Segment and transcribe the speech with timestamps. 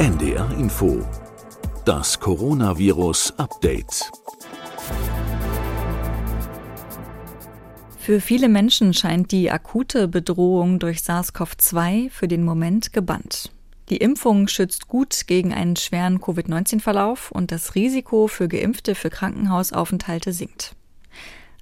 [0.00, 1.06] NDR Info.
[1.84, 4.10] Das Coronavirus Update.
[7.98, 13.52] Für viele Menschen scheint die akute Bedrohung durch SARS-CoV-2 für den Moment gebannt.
[13.90, 20.32] Die Impfung schützt gut gegen einen schweren Covid-19-Verlauf und das Risiko für Geimpfte für Krankenhausaufenthalte
[20.32, 20.76] sinkt.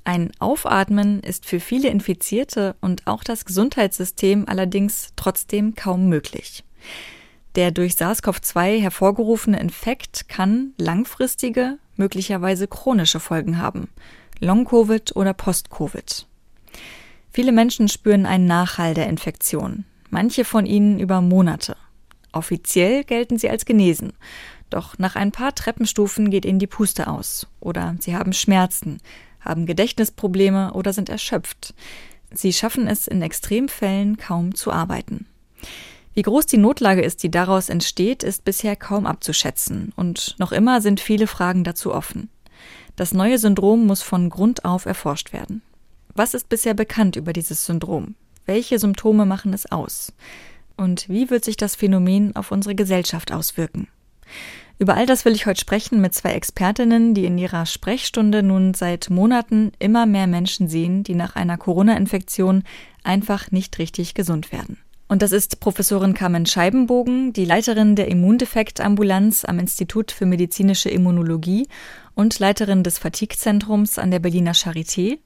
[0.04, 6.62] Ein Aufatmen ist für viele Infizierte und auch das Gesundheitssystem allerdings trotzdem kaum möglich.
[7.54, 13.88] Der durch SARS-CoV-2 hervorgerufene Infekt kann langfristige, möglicherweise chronische Folgen haben.
[14.40, 16.26] Long-Covid oder Post-Covid.
[17.32, 21.76] Viele Menschen spüren einen Nachhall der Infektion, manche von ihnen über Monate.
[22.32, 24.12] Offiziell gelten sie als genesen,
[24.70, 28.98] doch nach ein paar Treppenstufen geht ihnen die Puste aus oder sie haben Schmerzen,
[29.40, 31.74] haben Gedächtnisprobleme oder sind erschöpft.
[32.30, 35.26] Sie schaffen es in Extremfällen kaum zu arbeiten.
[36.18, 40.80] Wie groß die Notlage ist, die daraus entsteht, ist bisher kaum abzuschätzen, und noch immer
[40.80, 42.28] sind viele Fragen dazu offen.
[42.96, 45.62] Das neue Syndrom muss von Grund auf erforscht werden.
[46.14, 48.16] Was ist bisher bekannt über dieses Syndrom?
[48.46, 50.12] Welche Symptome machen es aus?
[50.76, 53.86] Und wie wird sich das Phänomen auf unsere Gesellschaft auswirken?
[54.80, 58.74] Über all das will ich heute sprechen mit zwei Expertinnen, die in ihrer Sprechstunde nun
[58.74, 62.64] seit Monaten immer mehr Menschen sehen, die nach einer Corona-Infektion
[63.04, 64.78] einfach nicht richtig gesund werden.
[65.08, 71.66] Und das ist Professorin Carmen Scheibenbogen, die Leiterin der Immundefektambulanz am Institut für medizinische Immunologie
[72.14, 75.18] und Leiterin des Fatigue-Zentrums an der Berliner Charité.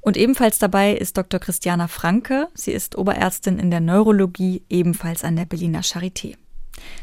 [0.00, 1.40] Und ebenfalls dabei ist Dr.
[1.40, 2.46] Christiana Franke.
[2.54, 6.36] Sie ist Oberärztin in der Neurologie, ebenfalls an der Berliner Charité.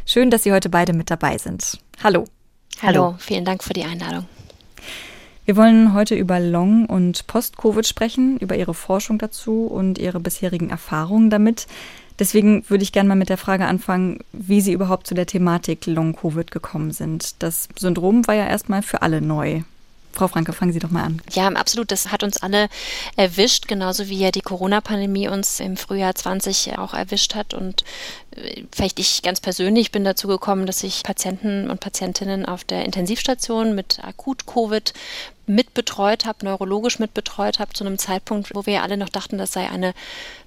[0.06, 1.80] Schön, dass Sie heute beide mit dabei sind.
[2.02, 2.24] Hallo.
[2.82, 3.16] Hallo, Hallo.
[3.20, 4.26] vielen Dank für die Einladung.
[5.44, 10.72] Wir wollen heute über Long- und Post-Covid sprechen, über Ihre Forschung dazu und Ihre bisherigen
[10.72, 11.68] Erfahrungen damit.
[12.20, 15.86] Deswegen würde ich gerne mal mit der Frage anfangen, wie Sie überhaupt zu der Thematik
[15.86, 17.36] Long-Covid gekommen sind.
[17.40, 19.62] Das Syndrom war ja erstmal für alle neu.
[20.16, 21.22] Frau Franke, fangen Sie doch mal an.
[21.34, 21.92] Ja, absolut.
[21.92, 22.70] Das hat uns alle
[23.18, 27.54] erwischt, genauso wie ja die Corona-Pandemie uns im Frühjahr 20 auch erwischt hat.
[27.54, 27.84] Und
[28.32, 32.86] äh, vielleicht ich ganz persönlich bin dazu gekommen, dass ich Patienten und Patientinnen auf der
[32.86, 34.94] Intensivstation mit Akut-Covid
[35.48, 39.70] mitbetreut habe, neurologisch mitbetreut habe, zu einem Zeitpunkt, wo wir alle noch dachten, das sei
[39.70, 39.94] eine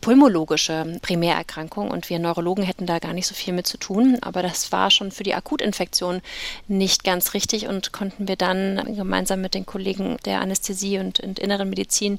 [0.00, 4.18] pulmologische Primärerkrankung und wir Neurologen hätten da gar nicht so viel mit zu tun.
[4.22, 6.20] Aber das war schon für die Akutinfektion
[6.66, 11.38] nicht ganz richtig und konnten wir dann gemeinsam mit den Kollegen der Anästhesie und, und
[11.38, 12.18] inneren Medizin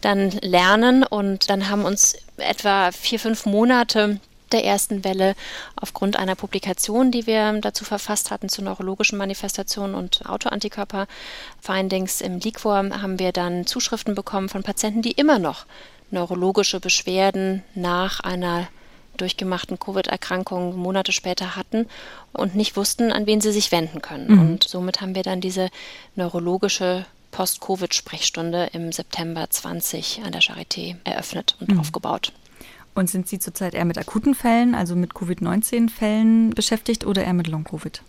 [0.00, 4.20] dann lernen und dann haben uns etwa vier, fünf Monate
[4.52, 5.34] der ersten Welle
[5.76, 12.76] aufgrund einer Publikation, die wir dazu verfasst hatten zu neurologischen Manifestationen und Autoantikörper-Findings im Liquor,
[12.76, 15.66] haben wir dann Zuschriften bekommen von Patienten, die immer noch
[16.10, 18.68] neurologische Beschwerden nach einer
[19.16, 21.86] durchgemachten Covid-Erkrankung Monate später hatten
[22.32, 24.32] und nicht wussten, an wen sie sich wenden können.
[24.32, 24.40] Mhm.
[24.40, 25.68] Und somit haben wir dann diese
[26.16, 31.80] neurologische Post-Covid-Sprechstunde im September 20 an der Charité eröffnet und mhm.
[31.80, 32.32] aufgebaut.
[32.94, 37.46] Und sind Sie zurzeit eher mit akuten Fällen, also mit Covid-19-Fällen beschäftigt oder eher mit
[37.46, 38.02] Long-Covid?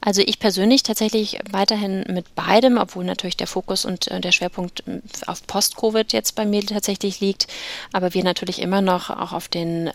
[0.00, 4.84] Also ich persönlich tatsächlich weiterhin mit beidem, obwohl natürlich der Fokus und äh, der Schwerpunkt
[4.86, 7.48] äh, auf Post-Covid jetzt bei mir tatsächlich liegt,
[7.92, 9.90] aber wir natürlich immer noch auch auf den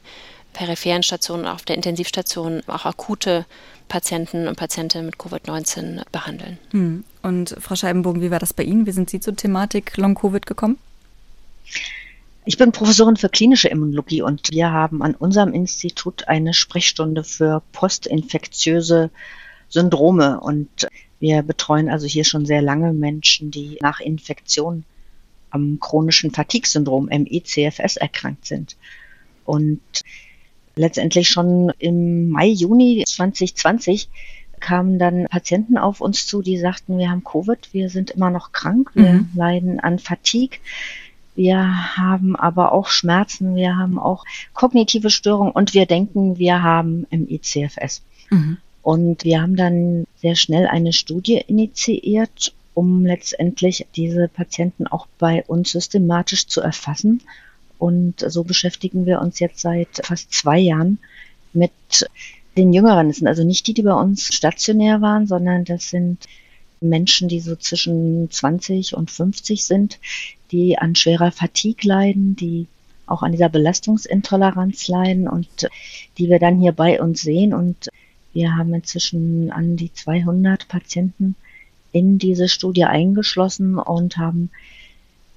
[0.54, 3.46] peripheren Stationen, auf der Intensivstation auch akute
[3.88, 6.58] Patienten und Patientinnen mit Covid-19 behandeln.
[6.72, 7.04] Hm.
[7.22, 8.86] Und Frau Scheibenbogen, wie war das bei Ihnen?
[8.86, 10.78] Wie sind Sie zur Thematik Long-Covid gekommen?
[12.44, 17.62] Ich bin Professorin für klinische Immunologie und wir haben an unserem Institut eine Sprechstunde für
[17.72, 19.12] postinfektiöse
[19.70, 20.88] Syndrome und
[21.20, 24.86] wir betreuen also hier schon sehr lange Menschen, die nach Infektion
[25.52, 28.76] am chronischen Fatigue-Syndrom ME-CFS erkrankt sind.
[29.46, 29.82] Und
[30.76, 34.10] letztendlich schon im Mai, Juni 2020
[34.60, 38.52] kamen dann Patienten auf uns zu, die sagten, wir haben Covid, wir sind immer noch
[38.52, 39.30] krank, wir mhm.
[39.36, 40.60] leiden an Fatigue,
[41.36, 47.08] wir haben aber auch Schmerzen, wir haben auch kognitive Störungen und wir denken, wir haben
[47.10, 48.02] ME-CFS.
[48.30, 48.58] Mhm.
[48.82, 55.44] Und wir haben dann sehr schnell eine Studie initiiert, um letztendlich diese Patienten auch bei
[55.46, 57.22] uns systematisch zu erfassen.
[57.78, 61.00] Und so beschäftigen wir uns jetzt seit fast zwei Jahren
[61.54, 61.72] mit
[62.58, 63.08] den Jüngeren.
[63.08, 66.28] Das sind also nicht die, die bei uns stationär waren, sondern das sind
[66.82, 70.00] Menschen, die so zwischen 20 und 50 sind,
[70.52, 72.68] die an schwerer Fatigue leiden, die
[73.06, 75.70] auch an dieser Belastungsintoleranz leiden und
[76.18, 77.54] die wir dann hier bei uns sehen.
[77.54, 77.90] Und
[78.34, 81.36] wir haben inzwischen an die 200 Patienten
[81.92, 84.50] in diese Studie eingeschlossen und haben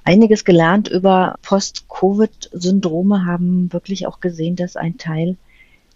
[0.05, 5.37] einiges gelernt über Post-Covid-Syndrome, haben wirklich auch gesehen, dass ein Teil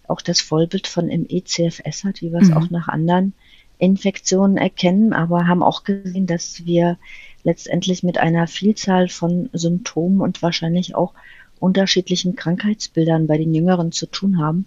[0.07, 2.57] auch das Vollbild von ME-CFS hat, wie wir es mhm.
[2.57, 3.33] auch nach anderen
[3.79, 6.97] Infektionen erkennen, aber haben auch gesehen, dass wir
[7.43, 11.13] letztendlich mit einer Vielzahl von Symptomen und wahrscheinlich auch
[11.59, 14.65] unterschiedlichen Krankheitsbildern bei den Jüngeren zu tun haben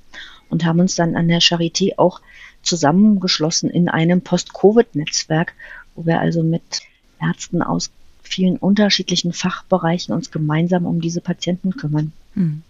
[0.49, 2.21] und haben uns dann an der Charité auch
[2.63, 5.55] zusammengeschlossen in einem Post-Covid-Netzwerk,
[5.95, 6.83] wo wir also mit
[7.21, 7.91] Ärzten aus
[8.23, 12.13] vielen unterschiedlichen Fachbereichen uns gemeinsam um diese Patienten kümmern.
[12.35, 12.63] Hm.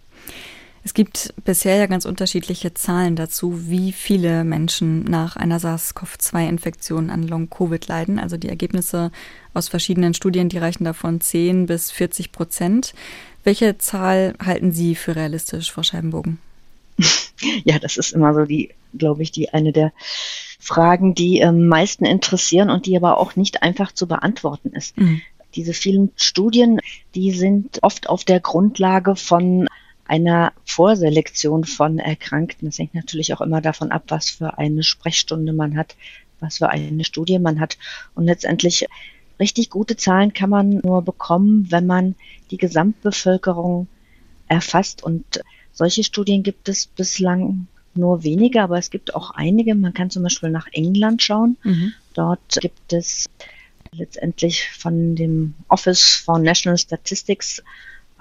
[0.85, 7.23] Es gibt bisher ja ganz unterschiedliche Zahlen dazu, wie viele Menschen nach einer SARS-CoV-2-Infektion an
[7.23, 8.19] Long-Covid leiden.
[8.19, 9.11] Also die Ergebnisse
[9.53, 12.93] aus verschiedenen Studien, die reichen davon 10 bis 40 Prozent.
[13.45, 16.39] Welche Zahl halten Sie für realistisch, Frau Scheibenbogen?
[17.65, 19.91] Ja, das ist immer so die, glaube ich, die eine der
[20.59, 24.97] Fragen, die am meisten interessieren und die aber auch nicht einfach zu beantworten ist.
[24.97, 25.21] Mhm.
[25.55, 26.79] Diese vielen Studien,
[27.15, 29.67] die sind oft auf der Grundlage von
[30.05, 32.67] einer Vorselektion von Erkrankten.
[32.67, 35.95] Das hängt natürlich auch immer davon ab, was für eine Sprechstunde man hat,
[36.39, 37.77] was für eine Studie man hat.
[38.15, 38.87] Und letztendlich
[39.39, 42.15] richtig gute Zahlen kann man nur bekommen, wenn man
[42.51, 43.87] die Gesamtbevölkerung
[44.47, 45.03] erfasst.
[45.03, 45.41] Und
[45.71, 49.75] solche Studien gibt es bislang nur wenige, aber es gibt auch einige.
[49.75, 51.57] Man kann zum Beispiel nach England schauen.
[51.63, 51.93] Mhm.
[52.13, 53.29] Dort gibt es
[53.91, 57.63] letztendlich von dem Office for National Statistics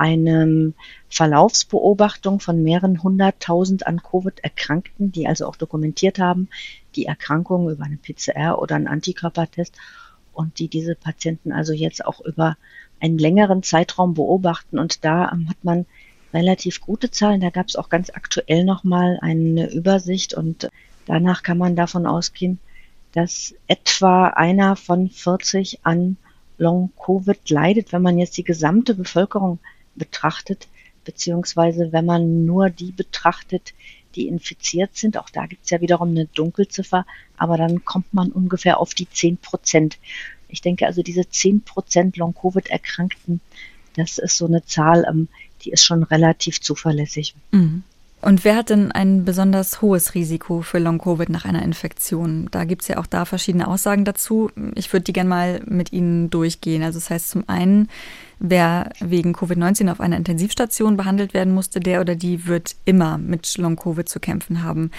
[0.03, 0.73] eine
[1.09, 6.49] Verlaufsbeobachtung von mehreren hunderttausend an Covid Erkrankten, die also auch dokumentiert haben,
[6.97, 9.77] die Erkrankung über eine PCR oder einen Antikörpertest
[10.33, 12.57] und die diese Patienten also jetzt auch über
[12.99, 14.81] einen längeren Zeitraum beobachten.
[14.81, 15.87] Und da hat man
[16.35, 17.41] relativ gute Zahlen.
[17.41, 20.69] Da gab es auch ganz aktuell nochmal eine Übersicht und
[21.07, 22.59] danach kann man davon ausgehen,
[23.13, 26.17] dass etwa einer von 40 an
[26.59, 27.93] Long-Covid leidet.
[27.93, 29.61] Wenn man jetzt die gesamte Bevölkerung
[29.95, 30.69] betrachtet,
[31.05, 33.75] beziehungsweise wenn man nur die betrachtet,
[34.15, 37.07] die infiziert sind, auch da gibt es ja wiederum eine Dunkelziffer,
[37.37, 39.99] aber dann kommt man ungefähr auf die 10 Prozent.
[40.49, 43.41] Ich denke also, diese 10 Prozent Long-Covid-Erkrankten,
[43.97, 45.29] das ist so eine Zahl, ähm,
[45.63, 47.35] die ist schon relativ zuverlässig.
[47.53, 47.85] Mhm.
[48.23, 52.47] Und wer hat denn ein besonders hohes Risiko für Long-Covid nach einer Infektion?
[52.53, 54.49] Da gibt es ja auch da verschiedene Aussagen dazu.
[54.77, 56.85] Ich würde die gerne mal mit Ihnen durchgehen.
[56.85, 57.89] Also das heißt zum einen,
[58.43, 63.57] wer wegen Covid-19 auf einer Intensivstation behandelt werden musste, der oder die wird immer mit
[63.57, 64.91] Long-Covid zu kämpfen haben.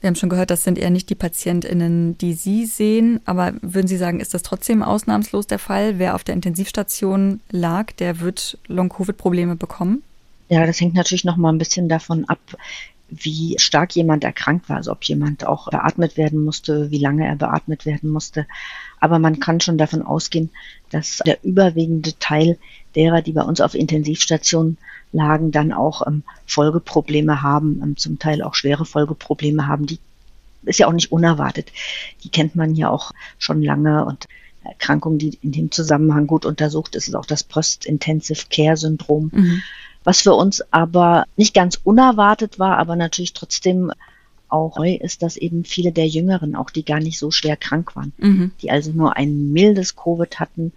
[0.00, 3.88] Wir haben schon gehört, das sind eher nicht die PatientInnen, die Sie sehen, aber würden
[3.88, 5.98] Sie sagen, ist das trotzdem ausnahmslos der Fall?
[5.98, 10.02] Wer auf der Intensivstation lag, der wird Long-Covid-Probleme bekommen?
[10.50, 12.38] Ja, das hängt natürlich noch mal ein bisschen davon ab,
[13.22, 17.36] wie stark jemand erkrankt war, also ob jemand auch beatmet werden musste, wie lange er
[17.36, 18.46] beatmet werden musste.
[19.00, 20.50] Aber man kann schon davon ausgehen,
[20.90, 22.58] dass der überwiegende Teil
[22.94, 24.78] derer, die bei uns auf Intensivstationen
[25.12, 29.86] lagen, dann auch ähm, Folgeprobleme haben, ähm, zum Teil auch schwere Folgeprobleme haben.
[29.86, 29.98] Die
[30.64, 31.72] ist ja auch nicht unerwartet.
[32.24, 34.26] Die kennt man ja auch schon lange und
[34.64, 39.30] Erkrankungen, die in dem Zusammenhang gut untersucht ist, ist auch das Post-Intensive Care Syndrom.
[39.32, 39.62] Mhm
[40.04, 43.90] was für uns aber nicht ganz unerwartet war, aber natürlich trotzdem
[44.48, 47.96] auch neu ist, dass eben viele der Jüngeren, auch die gar nicht so schwer krank
[47.96, 48.52] waren, mhm.
[48.62, 50.72] die also nur ein mildes Covid hatten,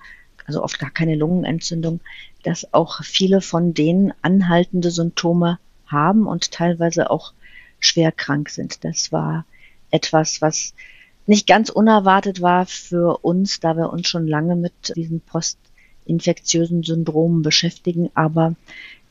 [0.45, 1.99] also oft gar keine Lungenentzündung,
[2.43, 7.33] dass auch viele von denen anhaltende Symptome haben und teilweise auch
[7.79, 8.83] schwer krank sind.
[8.83, 9.45] Das war
[9.91, 10.73] etwas, was
[11.27, 17.41] nicht ganz unerwartet war für uns, da wir uns schon lange mit diesen postinfektiösen Syndromen
[17.41, 18.55] beschäftigen, aber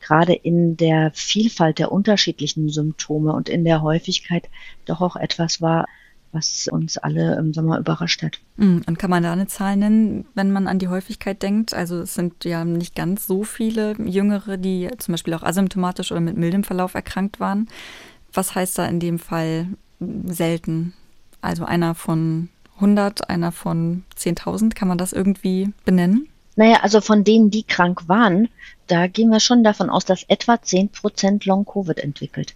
[0.07, 4.49] gerade in der Vielfalt der unterschiedlichen Symptome und in der Häufigkeit
[4.85, 5.85] doch auch etwas war,
[6.31, 8.39] was uns alle im Sommer überrascht hat.
[8.57, 11.73] Hm, und kann man da eine Zahl nennen, wenn man an die Häufigkeit denkt?
[11.73, 16.21] Also es sind ja nicht ganz so viele Jüngere, die zum Beispiel auch asymptomatisch oder
[16.21, 17.67] mit mildem Verlauf erkrankt waren.
[18.33, 19.67] Was heißt da in dem Fall
[19.99, 20.93] selten?
[21.41, 26.27] Also einer von 100, einer von 10.000, kann man das irgendwie benennen?
[26.57, 28.49] Naja, also von denen, die krank waren,
[28.87, 32.55] da gehen wir schon davon aus, dass etwa 10 Prozent Long-Covid entwickelt.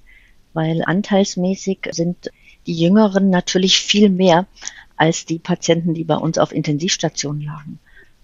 [0.53, 2.31] Weil anteilsmäßig sind
[2.65, 4.48] die Jüngeren natürlich viel mehr
[4.98, 7.79] als die Patienten, die bei uns auf Intensivstationen lagen.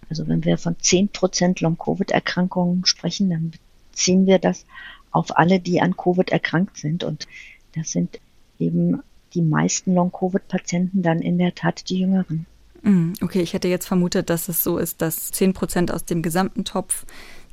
[0.10, 3.52] Also wenn wir von 10 Prozent Long-Covid-Erkrankungen sprechen, dann
[3.92, 4.66] beziehen wir das
[5.12, 7.04] auf alle, die an Covid erkrankt sind.
[7.04, 7.28] Und
[7.76, 8.20] das sind
[8.58, 9.04] eben
[9.36, 12.48] die meisten Long-Covid-Patienten dann in der Tat die Jüngeren.
[12.88, 16.22] Mm, okay, ich hätte jetzt vermutet, dass es so ist, dass 10 Prozent aus dem
[16.22, 17.06] gesamten Topf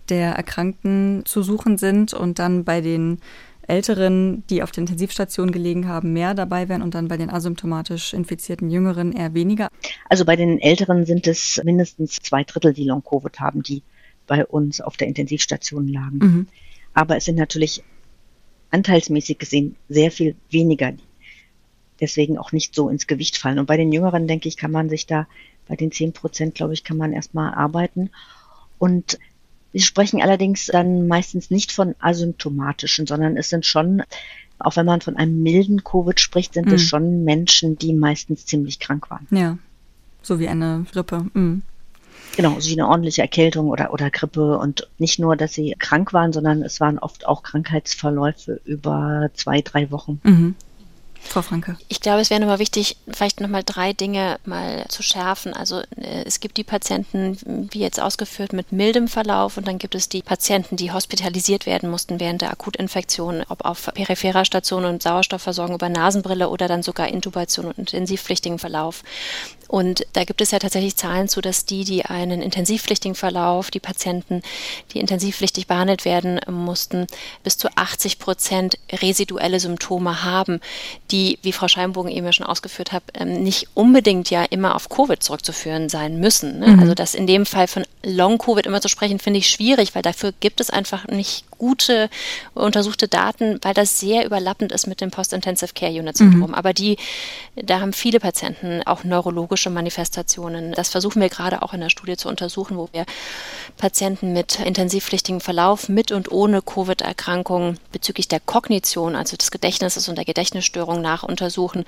[0.09, 3.19] der Erkrankten zu suchen sind und dann bei den
[3.67, 8.13] Älteren, die auf der Intensivstation gelegen haben, mehr dabei wären und dann bei den asymptomatisch
[8.13, 9.69] infizierten Jüngeren eher weniger?
[10.09, 13.83] Also bei den Älteren sind es mindestens zwei Drittel, die Long-Covid haben, die
[14.27, 16.19] bei uns auf der Intensivstation lagen.
[16.19, 16.47] Mhm.
[16.93, 17.83] Aber es sind natürlich
[18.71, 20.93] anteilsmäßig gesehen sehr viel weniger,
[22.01, 23.59] deswegen auch nicht so ins Gewicht fallen.
[23.59, 25.27] Und bei den Jüngeren, denke ich, kann man sich da,
[25.69, 28.11] bei den 10 Prozent, glaube ich, kann man erstmal arbeiten.
[28.79, 29.19] Und
[29.73, 34.03] wir sprechen allerdings dann meistens nicht von asymptomatischen, sondern es sind schon,
[34.59, 36.75] auch wenn man von einem milden Covid spricht, sind mhm.
[36.75, 39.27] es schon Menschen, die meistens ziemlich krank waren.
[39.31, 39.59] Ja,
[40.23, 41.27] so wie eine Grippe.
[41.35, 41.63] Mhm.
[42.37, 44.59] Genau, so wie eine ordentliche Erkältung oder, oder Grippe.
[44.59, 49.61] Und nicht nur, dass sie krank waren, sondern es waren oft auch Krankheitsverläufe über zwei,
[49.61, 50.21] drei Wochen.
[50.25, 50.55] Mhm.
[51.25, 51.77] Frau Franke.
[51.89, 55.53] Ich glaube, es wäre nochmal wichtig, vielleicht nochmal drei Dinge mal zu schärfen.
[55.55, 59.95] Also äh, es gibt die Patienten, wie jetzt ausgeführt, mit mildem Verlauf und dann gibt
[59.95, 65.03] es die Patienten, die hospitalisiert werden mussten während der Akutinfektion, ob auf peripherer Station und
[65.03, 69.03] Sauerstoffversorgung über Nasenbrille oder dann sogar Intubation und intensivpflichtigen Verlauf.
[69.75, 73.81] Und da gibt es ja tatsächlich Zahlen zu, dass die, die einen intensivpflichtigen Verlauf, die
[73.81, 74.41] Patienten,
[74.93, 77.09] die intensivpflichtig behandelt werden mussten,
[77.43, 80.61] bis zu 80 Prozent residuelle Symptome haben,
[81.11, 84.89] die, wie Frau Scheinbogen eben ja schon ausgeführt hat, ähm, nicht unbedingt ja immer auf
[84.89, 86.61] Covid zurückzuführen sein müssen.
[86.61, 86.69] Ne?
[86.69, 86.79] Mhm.
[86.79, 90.33] Also das in dem Fall von Long-Covid immer zu sprechen, finde ich schwierig, weil dafür
[90.39, 92.09] gibt es einfach nicht gute
[92.55, 96.51] untersuchte Daten, weil das sehr überlappend ist mit dem Post-Intensive Care Unit Syndrom.
[96.51, 96.55] Mhm.
[96.55, 96.97] Aber die,
[97.57, 100.73] da haben viele Patienten auch neurologische Manifestationen.
[100.73, 103.05] Das versuchen wir gerade auch in der Studie zu untersuchen, wo wir
[103.77, 110.17] Patienten mit intensivpflichtigem Verlauf mit und ohne Covid-Erkrankung bezüglich der Kognition, also des Gedächtnisses und
[110.17, 111.85] der Gedächtnisstörung nachuntersuchen,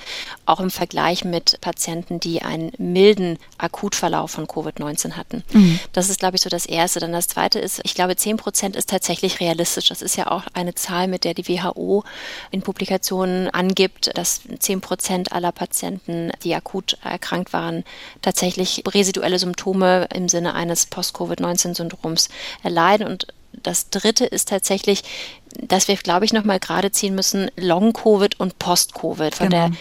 [0.47, 5.45] auch im Vergleich mit Patienten, die einen milden Akutverlauf von Covid-19 hatten.
[5.53, 5.81] Mhm.
[5.93, 7.01] Das ist, glaube ich, so das Erste.
[7.01, 9.56] Dann das Zweite ist, ich glaube, 10 Prozent ist tatsächlich realistisch.
[9.91, 12.05] Das ist ja auch eine Zahl, mit der die WHO
[12.51, 17.85] in Publikationen angibt, dass 10 Prozent aller Patienten, die akut erkrankt waren,
[18.23, 22.29] tatsächlich residuelle Symptome im Sinne eines Post-Covid-19-Syndroms
[22.63, 23.07] erleiden.
[23.07, 23.27] Und
[23.63, 25.03] das Dritte ist tatsächlich,
[25.61, 29.35] dass wir, glaube ich, nochmal gerade ziehen müssen, Long-Covid und Post-Covid.
[29.35, 29.69] Von genau.
[29.69, 29.77] der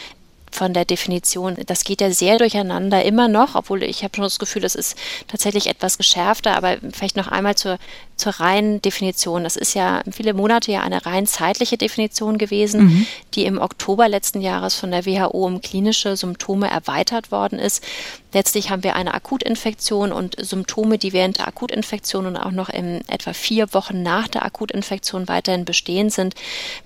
[0.56, 1.58] von der Definition.
[1.66, 4.98] Das geht ja sehr durcheinander immer noch, obwohl ich habe schon das Gefühl, das ist
[5.28, 7.78] tatsächlich etwas geschärfter, aber vielleicht noch einmal zur,
[8.16, 9.44] zur reinen Definition.
[9.44, 13.08] Das ist ja viele Monate ja eine rein zeitliche Definition gewesen, mhm.
[13.34, 17.84] die im Oktober letzten Jahres von der WHO um klinische Symptome erweitert worden ist.
[18.36, 23.00] Letztlich haben wir eine Akutinfektion und Symptome, die während der Akutinfektion und auch noch in
[23.08, 26.36] etwa vier Wochen nach der Akutinfektion weiterhin bestehen sind,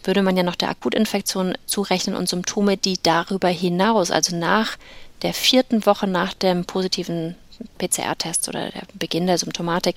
[0.04, 4.78] würde man ja noch der Akutinfektion zurechnen und Symptome, die darüber hinaus, also nach
[5.24, 7.34] der vierten Woche nach dem positiven
[7.78, 9.96] PCR-Test oder der Beginn der Symptomatik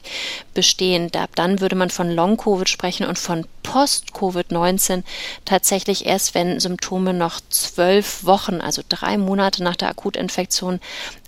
[0.54, 1.10] bestehen.
[1.34, 5.02] dann würde man von Long-Covid sprechen und von Post-Covid-19
[5.44, 10.80] tatsächlich erst, wenn Symptome noch zwölf Wochen, also drei Monate nach der Akutinfektion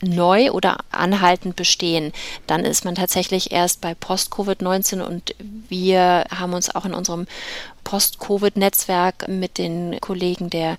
[0.03, 2.13] neu oder anhaltend bestehen.
[2.47, 5.35] Dann ist man tatsächlich erst bei Post-Covid-19 und
[5.69, 7.27] wir haben uns auch in unserem
[7.85, 10.77] Post-Covid-Netzwerk mit den Kollegen der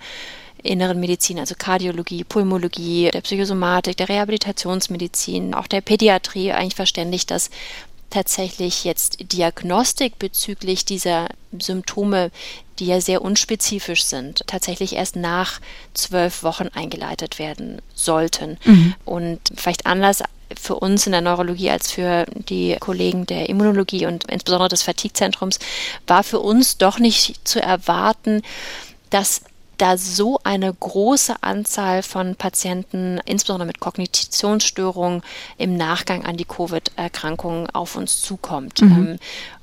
[0.65, 7.49] inneren Medizin, also Kardiologie, Pulmologie, der Psychosomatik, der Rehabilitationsmedizin, auch der Pädiatrie eigentlich verständigt, dass
[8.09, 11.27] tatsächlich jetzt Diagnostik bezüglich dieser
[11.59, 12.31] Symptome,
[12.79, 15.59] die ja sehr unspezifisch sind, tatsächlich erst nach
[15.93, 18.57] zwölf Wochen eingeleitet werden sollten.
[18.63, 18.95] Mhm.
[19.05, 20.23] Und vielleicht anders
[20.57, 25.59] für uns in der Neurologie als für die Kollegen der Immunologie und insbesondere des Fatigue-Zentrums
[26.07, 28.43] war für uns doch nicht zu erwarten,
[29.09, 29.41] dass
[29.77, 35.21] da so eine große Anzahl von Patienten, insbesondere mit Kognitionsstörungen,
[35.57, 38.81] im Nachgang an die Covid-Erkrankung auf uns zukommt.
[38.81, 38.91] Mhm.
[38.91, 39.19] Ähm,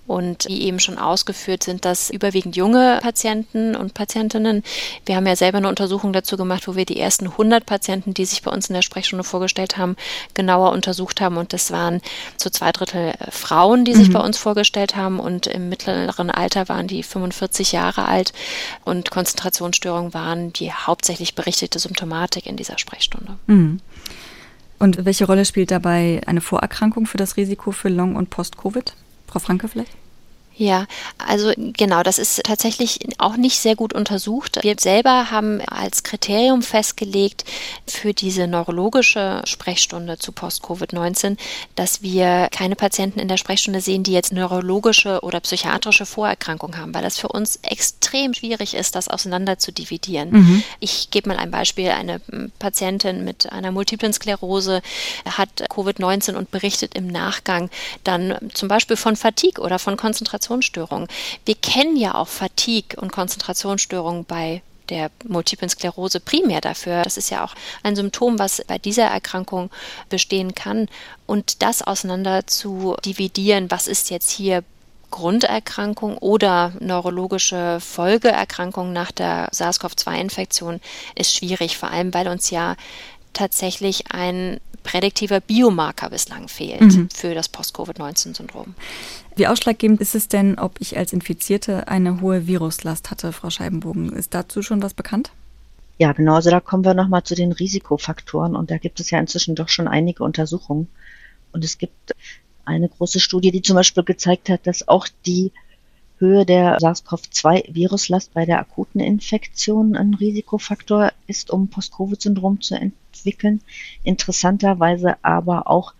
[0.06, 4.64] und wie eben schon ausgeführt, sind das überwiegend junge Patienten und Patientinnen.
[5.06, 8.24] Wir haben ja selber eine Untersuchung dazu gemacht, wo wir die ersten 100 Patienten, die
[8.24, 9.96] sich bei uns in der Sprechstunde vorgestellt haben,
[10.34, 11.36] genauer untersucht haben.
[11.36, 12.00] Und das waren
[12.36, 14.14] zu zwei Drittel äh, Frauen, die sich mhm.
[14.14, 15.20] bei uns vorgestellt haben.
[15.20, 18.32] Und im mittleren Alter waren die 45 Jahre alt.
[18.84, 23.38] Und Konzentrationsstörungen waren die hauptsächlich berichtete Symptomatik in dieser Sprechstunde.
[23.46, 23.80] Mhm.
[24.80, 28.94] Und welche Rolle spielt dabei eine Vorerkrankung für das Risiko für Long- und Post-Covid?
[29.32, 29.92] Frau Franke vielleicht?
[30.56, 30.86] Ja,
[31.18, 34.58] also genau, das ist tatsächlich auch nicht sehr gut untersucht.
[34.62, 37.44] Wir selber haben als Kriterium festgelegt
[37.86, 41.38] für diese neurologische Sprechstunde zu Post-Covid-19,
[41.74, 46.94] dass wir keine Patienten in der Sprechstunde sehen, die jetzt neurologische oder psychiatrische Vorerkrankungen haben,
[46.94, 50.30] weil das für uns extrem schwierig ist, das auseinander zu dividieren.
[50.30, 50.64] Mhm.
[50.80, 51.90] Ich gebe mal ein Beispiel.
[51.90, 52.20] Eine
[52.58, 54.82] Patientin mit einer multiplen Sklerose
[55.24, 57.70] hat Covid-19 und berichtet im Nachgang
[58.04, 61.08] dann zum Beispiel von Fatigue oder von Konzentration Konzentrationsstörungen.
[61.44, 67.02] Wir kennen ja auch Fatigue und Konzentrationsstörungen bei der Multiplen Sklerose primär dafür.
[67.02, 69.70] Das ist ja auch ein Symptom, was bei dieser Erkrankung
[70.08, 70.88] bestehen kann.
[71.26, 74.64] Und das auseinander zu dividieren, was ist jetzt hier
[75.10, 80.80] Grunderkrankung oder neurologische Folgeerkrankung nach der SARS-CoV-2-Infektion
[81.14, 82.76] ist schwierig, vor allem weil uns ja
[83.32, 87.08] tatsächlich ein prädiktiver Biomarker bislang fehlt mhm.
[87.10, 88.74] für das Post-Covid-19-Syndrom.
[89.36, 94.12] Wie ausschlaggebend ist es denn, ob ich als Infizierte eine hohe Viruslast hatte, Frau Scheibenbogen?
[94.12, 95.30] Ist dazu schon was bekannt?
[95.98, 96.34] Ja, genau.
[96.34, 99.68] Also da kommen wir nochmal zu den Risikofaktoren und da gibt es ja inzwischen doch
[99.68, 100.88] schon einige Untersuchungen.
[101.52, 102.14] Und es gibt
[102.64, 105.52] eine große Studie, die zum Beispiel gezeigt hat, dass auch die
[106.22, 113.60] Höhe der SARS-CoV-2-Viruslast bei der akuten Infektion ein Risikofaktor ist, um Post-Covid-Syndrom zu entwickeln.
[114.04, 115.94] Interessanterweise aber auch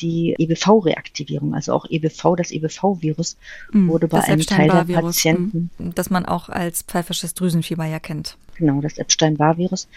[0.00, 3.38] die EBV-Reaktivierung, also auch EBV, das EBV-Virus
[3.70, 5.70] hm, wurde bei einem Teil der Patienten.
[5.78, 8.36] Hm, das man auch als pfeifisches Drüsenfieber ja kennt.
[8.56, 9.88] Genau, das Epstein-Barr-Virus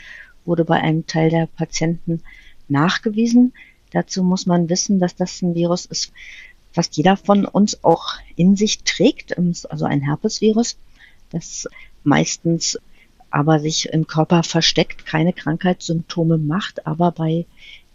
[0.46, 2.22] wurde bei einem Teil der Patienten
[2.70, 3.54] nachgewiesen.
[3.92, 6.14] Dazu muss man wissen, dass das ein Virus ist,
[6.76, 10.76] fast jeder von uns auch in sich trägt, also ein Herpesvirus,
[11.32, 11.70] das
[12.04, 12.78] meistens
[13.30, 17.46] aber sich im Körper versteckt, keine Krankheitssymptome macht, aber bei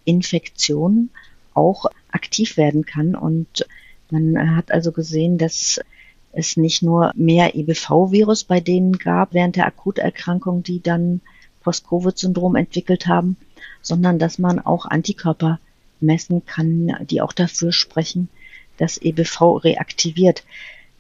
[0.05, 1.11] Infektionen
[1.53, 3.15] auch aktiv werden kann.
[3.15, 3.67] Und
[4.11, 5.81] man hat also gesehen, dass
[6.33, 11.21] es nicht nur mehr EBV-Virus bei denen gab während der Akuterkrankung, die dann
[11.63, 13.37] Post-Covid-Syndrom entwickelt haben,
[13.83, 15.59] sondern dass man auch Antikörper
[16.01, 18.31] messen kann, die auch dafür sprechen,
[18.81, 20.45] dass EBV reaktiviert.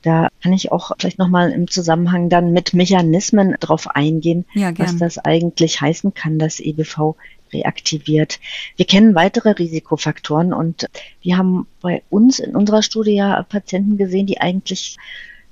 [0.02, 4.96] Da kann ich auch vielleicht nochmal im Zusammenhang dann mit Mechanismen drauf eingehen, ja, was
[4.96, 7.16] das eigentlich heißen kann, dass EBV
[7.52, 8.40] reaktiviert.
[8.76, 10.86] Wir kennen weitere Risikofaktoren und
[11.20, 14.96] wir haben bei uns in unserer Studie ja Patienten gesehen, die eigentlich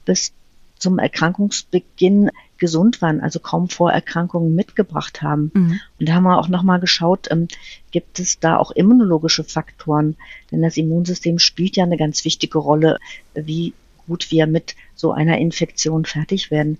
[0.04, 0.32] bis
[0.78, 5.50] zum Erkrankungsbeginn gesund waren, also kaum Vorerkrankungen mitgebracht haben.
[5.54, 5.80] Mhm.
[5.98, 7.48] Und da haben wir auch nochmal geschaut, ähm,
[7.90, 10.16] gibt es da auch immunologische Faktoren?
[10.50, 12.98] Denn das Immunsystem spielt ja eine ganz wichtige Rolle,
[13.34, 13.74] wie
[14.06, 16.78] gut wir mit so einer Infektion fertig werden.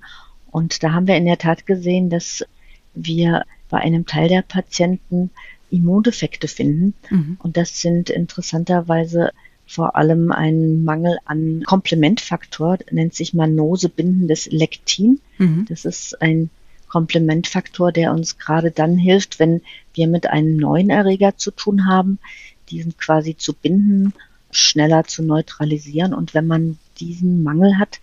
[0.50, 2.44] Und da haben wir in der Tat gesehen, dass
[2.94, 5.30] wir bei einem Teil der Patienten
[5.70, 6.94] Immundefekte finden.
[7.10, 7.36] Mhm.
[7.42, 9.30] Und das sind interessanterweise
[9.68, 15.20] vor allem ein Mangel an Komplementfaktor, nennt sich Manose bindendes Lektin.
[15.36, 15.66] Mhm.
[15.68, 16.48] Das ist ein
[16.88, 19.60] Komplementfaktor, der uns gerade dann hilft, wenn
[19.92, 22.18] wir mit einem neuen Erreger zu tun haben,
[22.70, 24.14] diesen quasi zu binden,
[24.50, 26.14] schneller zu neutralisieren.
[26.14, 28.00] Und wenn man diesen Mangel hat,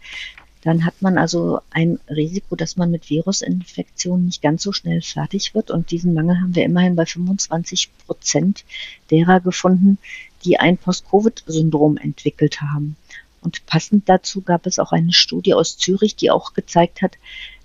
[0.66, 5.54] dann hat man also ein Risiko, dass man mit Virusinfektionen nicht ganz so schnell fertig
[5.54, 5.70] wird.
[5.70, 8.66] Und diesen Mangel haben wir immerhin bei 25 Prozent
[9.12, 10.00] derer gefunden,
[10.44, 12.96] die ein Post-Covid-Syndrom entwickelt haben.
[13.42, 17.12] Und passend dazu gab es auch eine Studie aus Zürich, die auch gezeigt hat,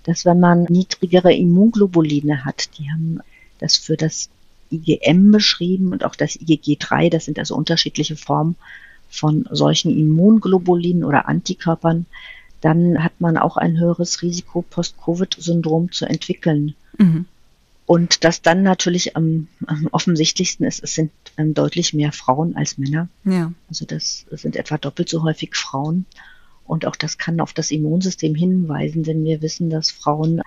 [0.03, 3.21] dass wenn man niedrigere Immunglobuline hat, die haben
[3.57, 4.29] das für das
[4.71, 8.57] IgM beschrieben und auch das IgG3, das sind also unterschiedliche Formen
[9.09, 12.05] von solchen Immunglobulinen oder Antikörpern,
[12.61, 16.75] dann hat man auch ein höheres Risiko, Post-Covid-Syndrom zu entwickeln.
[16.97, 17.25] Mhm.
[17.85, 22.77] Und das dann natürlich am, am offensichtlichsten ist, es sind ähm, deutlich mehr Frauen als
[22.77, 23.09] Männer.
[23.25, 23.51] Ja.
[23.67, 26.05] Also das sind etwa doppelt so häufig Frauen.
[26.65, 30.41] Und auch das kann auf das Immunsystem hinweisen, denn wir wissen, dass Frauen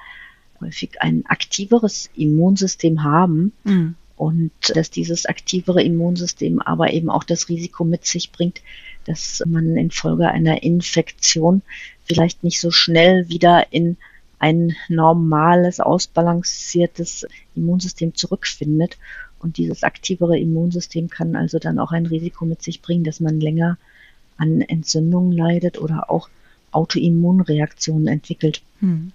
[0.60, 3.94] häufig ein aktiveres Immunsystem haben mhm.
[4.16, 8.62] und dass dieses aktivere Immunsystem aber eben auch das Risiko mit sich bringt,
[9.04, 11.62] dass man infolge einer Infektion
[12.04, 13.96] vielleicht nicht so schnell wieder in
[14.38, 18.98] ein normales, ausbalanciertes Immunsystem zurückfindet.
[19.38, 23.40] Und dieses aktivere Immunsystem kann also dann auch ein Risiko mit sich bringen, dass man
[23.40, 23.78] länger
[24.36, 26.28] an Entzündungen leidet oder auch
[26.72, 28.62] Autoimmunreaktionen entwickelt.
[28.80, 29.12] Hm.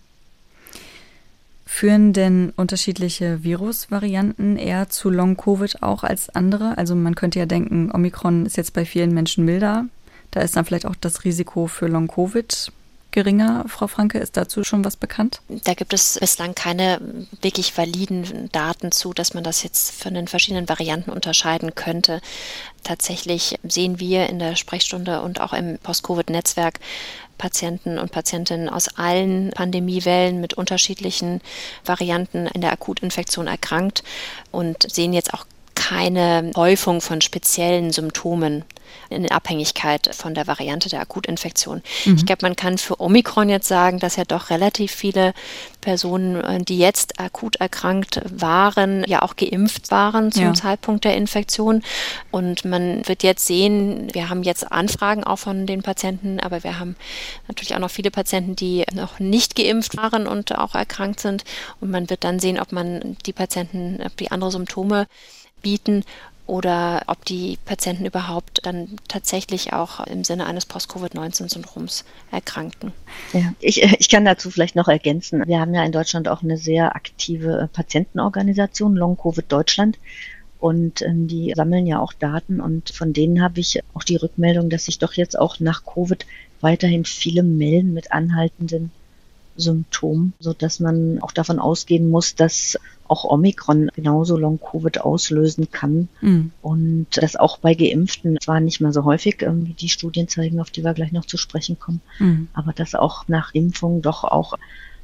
[1.72, 6.78] Führen denn unterschiedliche Virusvarianten eher zu Long-Covid auch als andere?
[6.78, 9.86] Also man könnte ja denken, Omikron ist jetzt bei vielen Menschen milder.
[10.32, 12.74] Da ist dann vielleicht auch das Risiko für Long-Covid
[13.12, 13.66] geringer.
[13.68, 15.42] Frau Franke, ist dazu schon was bekannt?
[15.48, 17.00] Da gibt es bislang keine
[17.42, 22.20] wirklich validen Daten zu, dass man das jetzt von den verschiedenen Varianten unterscheiden könnte.
[22.84, 26.80] Tatsächlich sehen wir in der Sprechstunde und auch im Post-Covid-Netzwerk
[27.40, 31.42] Patienten und Patientinnen aus allen Pandemiewellen mit unterschiedlichen
[31.84, 34.04] Varianten in der Akutinfektion erkrankt
[34.52, 35.46] und sehen jetzt auch
[35.90, 38.64] keine Häufung von speziellen Symptomen
[39.10, 41.82] in Abhängigkeit von der Variante der Akutinfektion.
[42.06, 42.16] Mhm.
[42.16, 45.34] Ich glaube, man kann für Omikron jetzt sagen, dass ja doch relativ viele
[45.82, 50.54] Personen, äh, die jetzt akut erkrankt waren, ja auch geimpft waren zum ja.
[50.54, 51.82] Zeitpunkt der Infektion.
[52.30, 56.80] Und man wird jetzt sehen, wir haben jetzt Anfragen auch von den Patienten, aber wir
[56.80, 56.96] haben
[57.48, 61.46] natürlich auch noch viele Patienten, die noch nicht geimpft waren und auch erkrankt sind.
[61.82, 65.08] Und man wird dann sehen, ob man die Patienten, ob die andere Symptome
[65.62, 66.04] bieten
[66.50, 72.92] oder ob die Patienten überhaupt dann tatsächlich auch im Sinne eines Post-Covid-19-Syndroms erkranken.
[73.34, 75.48] Ja, ich, ich kann dazu vielleicht noch ergänzen.
[75.48, 80.00] Wir haben ja in Deutschland auch eine sehr aktive Patientenorganisation, Long Covid Deutschland.
[80.60, 84.70] Und ähm, die sammeln ja auch Daten und von denen habe ich auch die Rückmeldung,
[84.70, 86.26] dass sich doch jetzt auch nach Covid
[86.62, 88.92] weiterhin viele melden mit anhaltenden
[89.60, 96.10] Symptomen, so dass man auch davon ausgehen muss, dass auch Omikron genauso Long-Covid auslösen kann.
[96.22, 96.52] Mhm.
[96.62, 100.70] Und das auch bei Geimpften zwar nicht mehr so häufig, wie die Studien zeigen, auf
[100.70, 102.48] die wir gleich noch zu sprechen kommen, mhm.
[102.54, 104.54] aber dass auch nach Impfung doch auch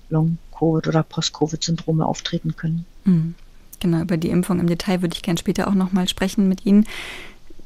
[0.09, 2.85] Long-Covid oder Post-Covid-Syndrome auftreten können.
[3.05, 3.35] Mhm.
[3.79, 6.85] Genau, über die Impfung im Detail würde ich gerne später auch nochmal sprechen mit Ihnen.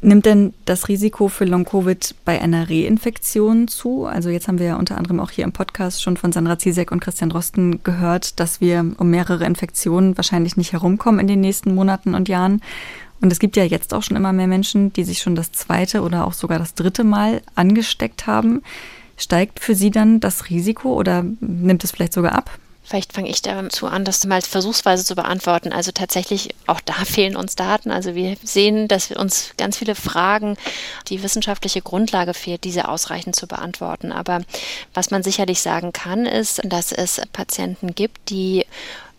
[0.01, 4.05] Nimmt denn das Risiko für Long-Covid bei einer Reinfektion zu?
[4.05, 6.93] Also jetzt haben wir ja unter anderem auch hier im Podcast schon von Sandra Ziesek
[6.93, 11.75] und Christian Rosten gehört, dass wir um mehrere Infektionen wahrscheinlich nicht herumkommen in den nächsten
[11.75, 12.61] Monaten und Jahren.
[13.19, 16.01] Und es gibt ja jetzt auch schon immer mehr Menschen, die sich schon das zweite
[16.01, 18.61] oder auch sogar das dritte Mal angesteckt haben.
[19.17, 22.49] Steigt für Sie dann das Risiko oder nimmt es vielleicht sogar ab?
[22.89, 25.71] Vielleicht fange ich dazu an, das mal versuchsweise zu beantworten.
[25.71, 27.91] Also tatsächlich, auch da fehlen uns Daten.
[27.91, 30.57] Also wir sehen, dass uns ganz viele Fragen,
[31.07, 34.11] die wissenschaftliche Grundlage fehlt, diese ausreichend zu beantworten.
[34.11, 34.41] Aber
[34.95, 38.65] was man sicherlich sagen kann, ist, dass es Patienten gibt, die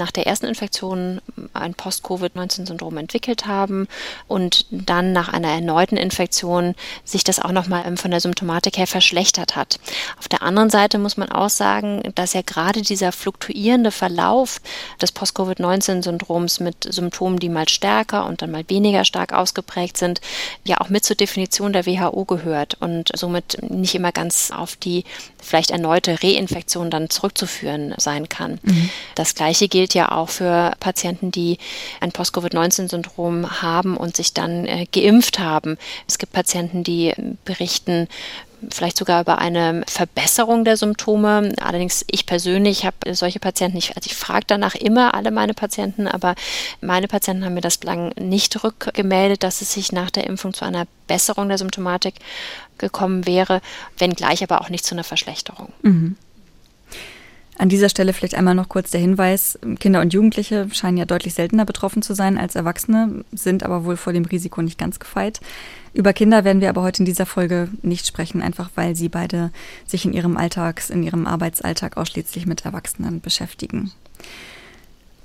[0.01, 1.21] nach der ersten Infektion
[1.55, 3.87] ein Post-Covid-19-Syndrom entwickelt haben
[4.27, 9.55] und dann nach einer erneuten Infektion sich das auch nochmal von der Symptomatik her verschlechtert
[9.55, 9.79] hat.
[10.19, 14.61] Auf der anderen Seite muss man auch sagen, dass ja gerade dieser fluktuierende Verlauf
[15.01, 20.21] des Post-Covid-19-Syndroms mit Symptomen, die mal stärker und dann mal weniger stark ausgeprägt sind,
[20.65, 25.05] ja auch mit zur Definition der WHO gehört und somit nicht immer ganz auf die
[25.43, 28.59] vielleicht erneute Reinfektion dann zurückzuführen sein kann.
[28.63, 28.91] Mhm.
[29.15, 31.59] Das gleiche gilt ja auch für Patienten, die
[32.01, 35.79] ein Post-Covid-19-Syndrom haben und sich dann äh, geimpft haben.
[36.07, 38.09] Es gibt Patienten, die berichten,
[38.69, 41.53] vielleicht sogar über eine Verbesserung der Symptome.
[41.61, 46.07] Allerdings ich persönlich habe solche Patienten nicht, also ich frage danach immer alle meine Patienten,
[46.07, 46.35] aber
[46.81, 50.65] meine Patienten haben mir das bislang nicht rückgemeldet, dass es sich nach der Impfung zu
[50.65, 52.15] einer Besserung der Symptomatik
[52.79, 53.61] gekommen wäre,
[53.99, 55.73] wenngleich aber auch nicht zu einer Verschlechterung.
[55.83, 56.17] Mhm.
[57.61, 61.35] An dieser Stelle vielleicht einmal noch kurz der Hinweis, Kinder und Jugendliche scheinen ja deutlich
[61.35, 65.43] seltener betroffen zu sein als Erwachsene, sind aber wohl vor dem Risiko nicht ganz gefeit.
[65.93, 69.51] Über Kinder werden wir aber heute in dieser Folge nicht sprechen, einfach weil sie beide
[69.87, 73.93] sich in ihrem Alltags, in ihrem Arbeitsalltag ausschließlich mit Erwachsenen beschäftigen.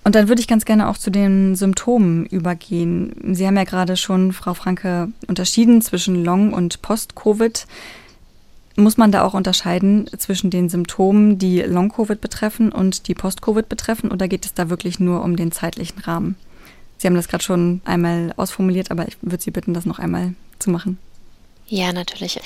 [0.04, 3.34] Und dann würde ich ganz gerne auch zu den Symptomen übergehen.
[3.34, 7.66] Sie haben ja gerade schon, Frau Franke, unterschieden zwischen Long- und Post-Covid.
[8.78, 14.12] Muss man da auch unterscheiden zwischen den Symptomen, die Long-Covid betreffen und die Post-Covid betreffen,
[14.12, 16.36] oder geht es da wirklich nur um den zeitlichen Rahmen?
[16.98, 20.34] Sie haben das gerade schon einmal ausformuliert, aber ich würde Sie bitten, das noch einmal
[20.60, 20.98] zu machen.
[21.68, 22.40] Ja, natürlich.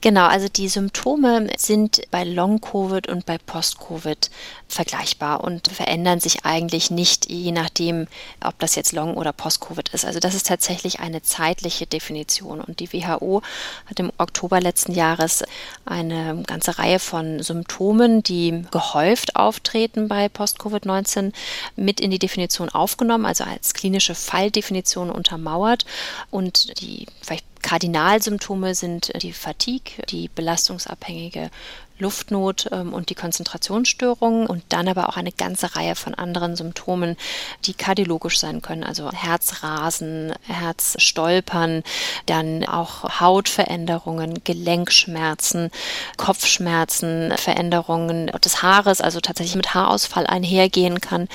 [0.00, 4.30] Genau, also die Symptome sind bei Long-Covid und bei Post-Covid
[4.66, 8.08] vergleichbar und verändern sich eigentlich nicht, je nachdem,
[8.42, 10.04] ob das jetzt Long- oder Post-Covid ist.
[10.04, 12.60] Also das ist tatsächlich eine zeitliche Definition.
[12.60, 13.42] Und die WHO
[13.86, 15.44] hat im Oktober letzten Jahres
[15.84, 21.32] eine ganze Reihe von Symptomen, die gehäuft auftreten bei Post-Covid-19,
[21.76, 25.86] mit in die Definition aufgenommen, also als klinische Falldefinition untermauert
[26.32, 31.50] und die vielleicht Kardinalsymptome sind die Fatigue, die belastungsabhängige
[31.98, 37.16] Luftnot ähm, und die Konzentrationsstörungen und dann aber auch eine ganze Reihe von anderen Symptomen,
[37.64, 41.84] die kardiologisch sein können, also Herzrasen, Herzstolpern,
[42.26, 45.70] dann auch Hautveränderungen, Gelenkschmerzen,
[46.18, 51.28] Kopfschmerzen, Veränderungen des Haares, also tatsächlich mit Haarausfall einhergehen kann.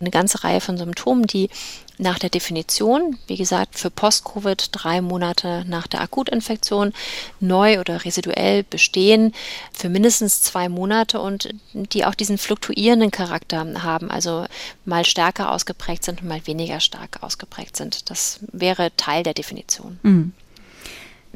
[0.00, 1.50] Eine ganze Reihe von Symptomen, die
[1.98, 6.92] nach der Definition, wie gesagt, für Post-Covid drei Monate nach der Akutinfektion
[7.40, 9.32] neu oder residuell bestehen,
[9.72, 14.46] für mindestens zwei Monate und die auch diesen fluktuierenden Charakter haben, also
[14.84, 18.10] mal stärker ausgeprägt sind und mal weniger stark ausgeprägt sind.
[18.10, 19.98] Das wäre Teil der Definition.
[20.02, 20.32] Mhm.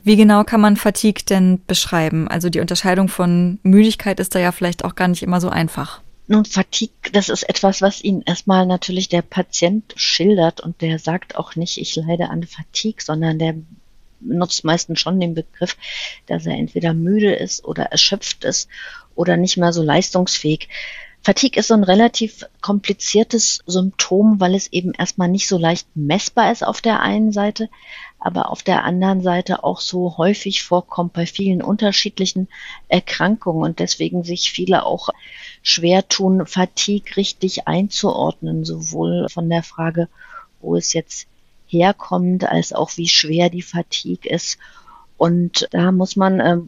[0.04, 2.28] Wie genau kann man Fatigue denn beschreiben?
[2.28, 6.00] Also die Unterscheidung von Müdigkeit ist da ja vielleicht auch gar nicht immer so einfach.
[6.30, 11.36] Nun, Fatigue, das ist etwas, was Ihnen erstmal natürlich der Patient schildert und der sagt
[11.36, 13.54] auch nicht, ich leide an Fatigue, sondern der
[14.20, 15.76] nutzt meistens schon den Begriff,
[16.26, 18.68] dass er entweder müde ist oder erschöpft ist
[19.14, 20.68] oder nicht mehr so leistungsfähig.
[21.22, 26.52] Fatigue ist so ein relativ kompliziertes Symptom, weil es eben erstmal nicht so leicht messbar
[26.52, 27.68] ist auf der einen Seite,
[28.18, 32.48] aber auf der anderen Seite auch so häufig vorkommt bei vielen unterschiedlichen
[32.88, 35.08] Erkrankungen und deswegen sich viele auch
[35.62, 40.08] schwer tun, Fatigue richtig einzuordnen, sowohl von der Frage,
[40.60, 41.26] wo ist jetzt
[41.66, 44.58] herkommt, als auch wie schwer die Fatigue ist.
[45.16, 46.58] Und da muss man, äh,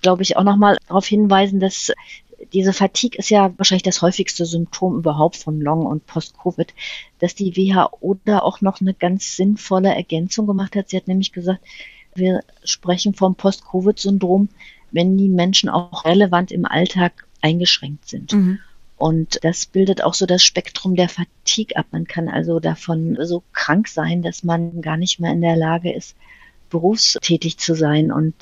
[0.00, 1.92] glaube ich, auch nochmal darauf hinweisen, dass
[2.52, 6.72] diese Fatigue ist ja wahrscheinlich das häufigste Symptom überhaupt von Long- und Post-Covid,
[7.18, 10.88] dass die WHO da auch noch eine ganz sinnvolle Ergänzung gemacht hat.
[10.88, 11.60] Sie hat nämlich gesagt,
[12.14, 14.48] wir sprechen vom Post-Covid-Syndrom,
[14.90, 18.32] wenn die Menschen auch relevant im Alltag eingeschränkt sind.
[18.32, 18.58] Mhm.
[18.96, 21.86] Und das bildet auch so das Spektrum der Fatigue ab.
[21.92, 25.92] Man kann also davon so krank sein, dass man gar nicht mehr in der Lage
[25.92, 26.16] ist,
[26.68, 28.10] berufstätig zu sein.
[28.10, 28.34] Und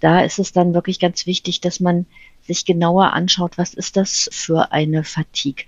[0.00, 2.04] da ist es dann wirklich ganz wichtig, dass man
[2.42, 5.64] sich genauer anschaut, was ist das für eine Fatigue.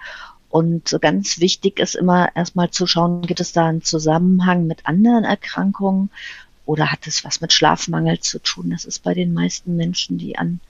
[0.50, 5.24] Und ganz wichtig ist immer erstmal zu schauen, gibt es da einen Zusammenhang mit anderen
[5.24, 6.10] Erkrankungen
[6.66, 8.70] oder hat es was mit Schlafmangel zu tun?
[8.70, 10.60] Das ist bei den meisten Menschen, die an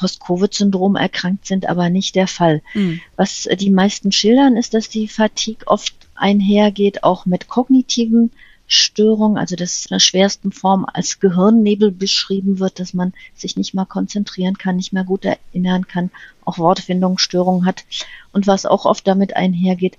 [0.00, 2.62] Post-Covid-Syndrom erkrankt sind, aber nicht der Fall.
[2.74, 3.00] Mhm.
[3.16, 8.30] Was die meisten schildern, ist, dass die Fatigue oft einhergeht, auch mit kognitiven
[8.66, 13.74] Störung, also das in der schwersten Form als Gehirnnebel beschrieben wird, dass man sich nicht
[13.74, 16.10] mal konzentrieren kann, nicht mehr gut erinnern kann,
[16.44, 17.84] auch Wortfindungsstörungen hat.
[18.32, 19.98] Und was auch oft damit einhergeht,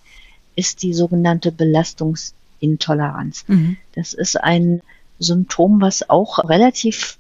[0.56, 3.44] ist die sogenannte Belastungsintoleranz.
[3.48, 3.78] Mhm.
[3.94, 4.82] Das ist ein
[5.20, 7.18] Symptom, was auch relativ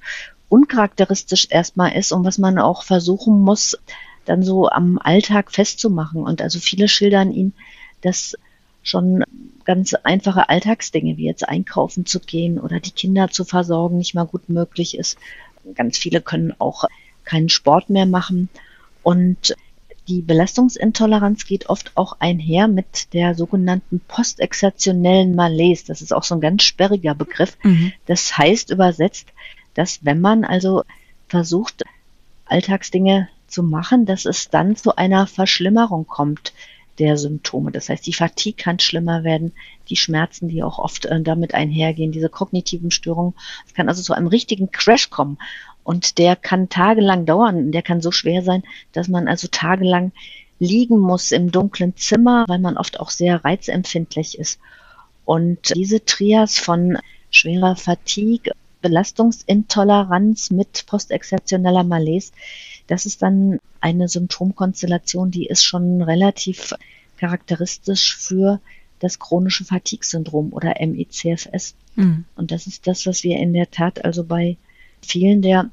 [0.51, 3.77] uncharakteristisch erstmal ist und was man auch versuchen muss,
[4.25, 6.23] dann so am Alltag festzumachen.
[6.23, 7.53] Und also viele schildern ihn,
[8.01, 8.35] dass
[8.83, 9.23] schon
[9.63, 14.25] ganz einfache Alltagsdinge wie jetzt einkaufen zu gehen oder die Kinder zu versorgen nicht mal
[14.25, 15.17] gut möglich ist.
[15.75, 16.83] Ganz viele können auch
[17.23, 18.49] keinen Sport mehr machen
[19.03, 19.55] und
[20.09, 25.85] die Belastungsintoleranz geht oft auch einher mit der sogenannten postexertionellen Malaise.
[25.87, 27.57] Das ist auch so ein ganz sperriger Begriff.
[27.63, 27.93] Mhm.
[28.07, 29.27] Das heißt übersetzt,
[29.73, 30.83] dass wenn man also
[31.27, 31.83] versucht,
[32.45, 36.53] Alltagsdinge zu machen, dass es dann zu einer Verschlimmerung kommt
[36.99, 37.71] der Symptome.
[37.71, 39.53] Das heißt, die Fatigue kann schlimmer werden,
[39.89, 43.33] die Schmerzen, die auch oft äh, damit einhergehen, diese kognitiven Störungen.
[43.65, 45.37] Es kann also zu einem richtigen Crash kommen.
[45.83, 47.71] Und der kann tagelang dauern.
[47.71, 50.11] Der kann so schwer sein, dass man also tagelang
[50.59, 54.59] liegen muss im dunklen Zimmer, weil man oft auch sehr reizempfindlich ist.
[55.25, 56.99] Und diese Trias von
[57.31, 62.31] schwerer Fatigue, Belastungsintoleranz mit postexzeptioneller Malaise,
[62.87, 66.73] das ist dann eine Symptomkonstellation, die ist schon relativ
[67.17, 68.59] charakteristisch für
[68.99, 71.75] das chronische Fatigue-Syndrom oder ME-CFS.
[71.95, 72.25] Mhm.
[72.35, 74.57] Und das ist das, was wir in der Tat also bei
[75.01, 75.69] vielen der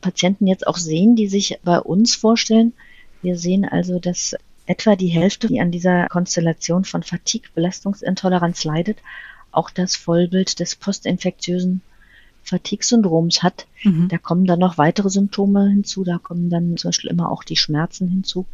[0.00, 2.74] Patienten jetzt auch sehen, die sich bei uns vorstellen.
[3.22, 8.98] Wir sehen also, dass etwa die Hälfte, die an dieser Konstellation von Fatigue-Belastungsintoleranz leidet,
[9.52, 11.80] auch das Vollbild des postinfektiösen
[12.46, 13.66] Fatigue-Syndroms hat.
[13.82, 14.08] Mhm.
[14.08, 16.04] Da kommen dann noch weitere Symptome hinzu.
[16.04, 18.46] Da kommen dann zum Beispiel immer auch die Schmerzen hinzu.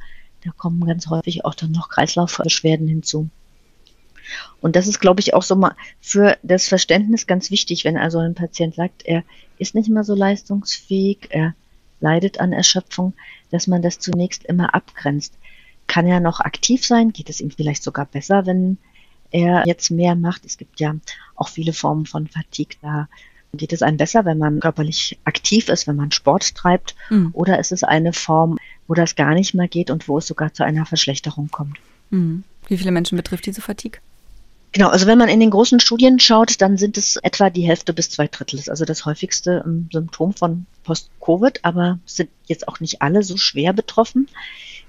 [0.45, 3.29] Da kommen ganz häufig auch dann noch Kreislaufbeschwerden hinzu.
[4.61, 8.19] Und das ist, glaube ich, auch so mal für das Verständnis ganz wichtig, wenn also
[8.19, 9.25] ein Patient sagt, er
[9.59, 11.55] ist nicht mehr so leistungsfähig, er
[12.01, 13.15] leidet an Erschöpfung,
[13.51, 15.35] dass man das zunächst immer abgrenzt.
[15.87, 17.13] Kann er noch aktiv sein?
[17.13, 18.79] Geht es ihm vielleicht sogar besser, wenn
[19.31, 20.45] er jetzt mehr macht?
[20.45, 20.95] Es gibt ja
[21.35, 22.79] auch viele Formen von Fatigue.
[22.81, 23.09] Da
[23.55, 26.95] Geht es einem besser, wenn man körperlich aktiv ist, wenn man Sport treibt?
[27.11, 27.31] Mhm.
[27.35, 30.55] Oder ist es eine Form, wo das gar nicht mehr geht und wo es sogar
[30.55, 31.77] zu einer Verschlechterung kommt?
[32.09, 32.45] Mhm.
[32.69, 34.01] Wie viele Menschen betrifft diese Fatigue?
[34.73, 37.93] Genau, also wenn man in den großen Studien schaut, dann sind es etwa die Hälfte
[37.93, 38.57] bis zwei Drittel.
[38.57, 43.23] Das ist also das häufigste ähm, Symptom von Post-Covid, aber sind jetzt auch nicht alle
[43.23, 44.29] so schwer betroffen.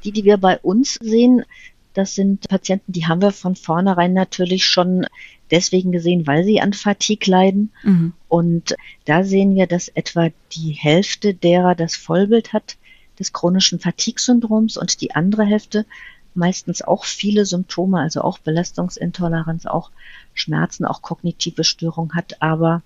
[0.05, 1.43] Die, die wir bei uns sehen,
[1.93, 5.05] das sind Patienten, die haben wir von vornherein natürlich schon
[5.53, 7.71] deswegen gesehen, weil sie an Fatigue leiden.
[7.83, 8.13] Mhm.
[8.27, 12.77] Und da sehen wir, dass etwa die Hälfte derer das Vollbild hat
[13.19, 15.85] des chronischen Fatigue-Syndroms und die andere Hälfte
[16.33, 19.91] meistens auch viele Symptome, also auch Belastungsintoleranz, auch
[20.33, 22.81] Schmerzen, auch kognitive Störung hat, aber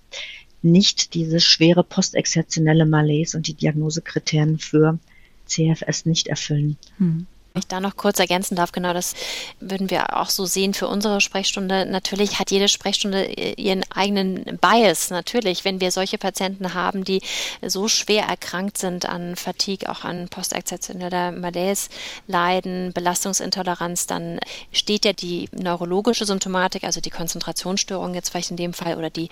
[0.62, 5.00] nicht diese schwere postexertionelle Malaise und die Diagnosekriterien für
[5.46, 6.76] CFS nicht erfüllen.
[6.98, 7.26] Hm
[7.58, 9.14] ich da noch kurz ergänzen darf, genau das
[9.60, 11.86] würden wir auch so sehen für unsere Sprechstunde.
[11.86, 15.66] Natürlich hat jede Sprechstunde ihren eigenen Bias, natürlich.
[15.66, 17.22] Wenn wir solche Patienten haben, die
[17.66, 21.90] so schwer erkrankt sind an Fatigue, auch an postakzeptioneller Malaise
[22.28, 24.40] leiden, Belastungsintoleranz, dann
[24.72, 29.30] steht ja die neurologische Symptomatik, also die Konzentrationsstörung jetzt vielleicht in dem Fall oder die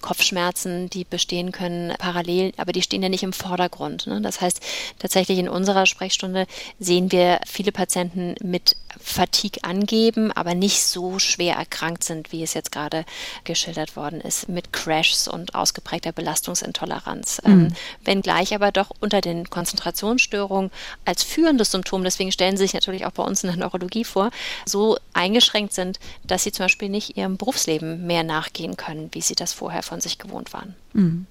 [0.00, 4.06] Kopfschmerzen, die bestehen können parallel, aber die stehen ja nicht im Vordergrund.
[4.06, 4.20] Ne?
[4.20, 4.60] Das heißt,
[4.98, 6.46] tatsächlich in unserer Sprechstunde
[6.78, 12.42] sehen wir viele viele Patienten mit Fatigue angeben, aber nicht so schwer erkrankt sind, wie
[12.42, 13.04] es jetzt gerade
[13.44, 17.42] geschildert worden ist, mit Crashs und ausgeprägter Belastungsintoleranz.
[17.44, 17.50] Mhm.
[17.50, 17.72] Ähm,
[18.04, 20.70] wenngleich aber doch unter den Konzentrationsstörungen
[21.04, 24.30] als führendes Symptom, deswegen stellen sie sich natürlich auch bei uns in der Neurologie vor,
[24.64, 29.34] so eingeschränkt sind, dass sie zum Beispiel nicht ihrem Berufsleben mehr nachgehen können, wie sie
[29.34, 30.74] das vorher von sich gewohnt waren.
[30.94, 31.26] Mhm.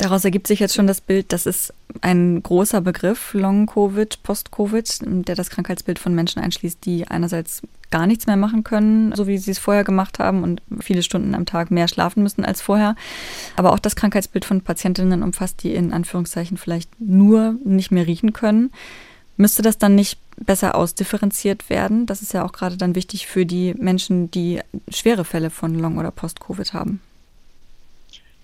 [0.00, 5.34] Daraus ergibt sich jetzt schon das Bild, das ist ein großer Begriff, Long-Covid, Post-Covid, der
[5.34, 7.60] das Krankheitsbild von Menschen einschließt, die einerseits
[7.90, 11.34] gar nichts mehr machen können, so wie sie es vorher gemacht haben und viele Stunden
[11.34, 12.96] am Tag mehr schlafen müssen als vorher.
[13.56, 18.32] Aber auch das Krankheitsbild von Patientinnen umfasst, die in Anführungszeichen vielleicht nur nicht mehr riechen
[18.32, 18.72] können.
[19.36, 22.06] Müsste das dann nicht besser ausdifferenziert werden?
[22.06, 25.98] Das ist ja auch gerade dann wichtig für die Menschen, die schwere Fälle von Long-
[25.98, 27.02] oder Post-Covid haben.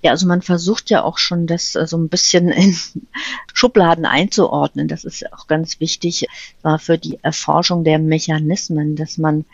[0.03, 2.77] Ja, also man versucht ja auch schon, das äh, so ein bisschen in
[3.53, 4.89] Schubladen einzuordnen.
[4.89, 6.27] Das ist auch ganz wichtig
[6.63, 9.45] war für die Erforschung der Mechanismen, dass man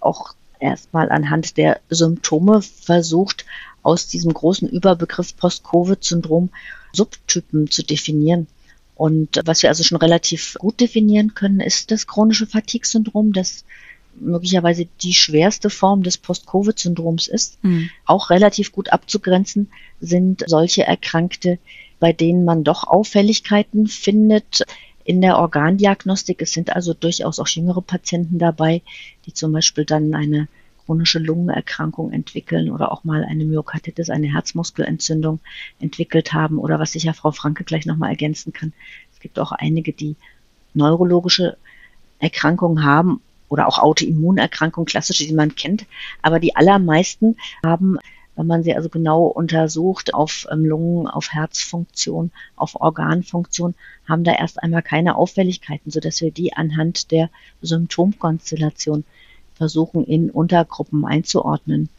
[0.00, 3.44] auch erstmal anhand der Symptome versucht,
[3.82, 6.50] aus diesem großen Überbegriff Post-Covid-Syndrom
[6.92, 8.46] Subtypen zu definieren.
[8.94, 13.64] Und was wir also schon relativ gut definieren können, ist das chronische Fatigue-Syndrom, das
[14.16, 17.88] möglicherweise die schwerste Form des Post-Covid-Syndroms ist, mhm.
[18.04, 21.58] auch relativ gut abzugrenzen, sind solche Erkrankte,
[21.98, 24.62] bei denen man doch Auffälligkeiten findet
[25.04, 26.42] in der Organdiagnostik.
[26.42, 28.82] Es sind also durchaus auch jüngere Patienten dabei,
[29.26, 30.48] die zum Beispiel dann eine
[30.84, 35.40] chronische Lungenerkrankung entwickeln oder auch mal eine Myokarditis, eine Herzmuskelentzündung
[35.78, 38.72] entwickelt haben oder was sicher Frau Franke gleich nochmal ergänzen kann.
[39.12, 40.16] Es gibt auch einige, die
[40.74, 41.56] neurologische
[42.18, 45.86] Erkrankungen haben oder auch Autoimmunerkrankungen, klassische, die man kennt.
[46.22, 47.98] Aber die allermeisten haben,
[48.36, 53.74] wenn man sie also genau untersucht, auf ähm, Lungen, auf Herzfunktion, auf Organfunktion,
[54.08, 57.30] haben da erst einmal keine Auffälligkeiten, sodass wir die anhand der
[57.62, 59.04] Symptomkonstellation
[59.54, 61.90] versuchen, in Untergruppen einzuordnen.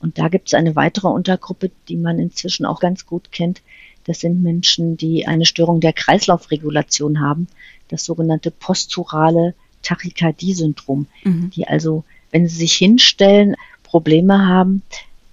[0.00, 3.60] Und da gibt es eine weitere Untergruppe, die man inzwischen auch ganz gut kennt.
[4.04, 7.48] Das sind Menschen, die eine Störung der Kreislaufregulation haben,
[7.88, 11.50] das sogenannte posturale Tachykardie-Syndrom, mhm.
[11.50, 14.82] die also, wenn sie sich hinstellen, Probleme haben,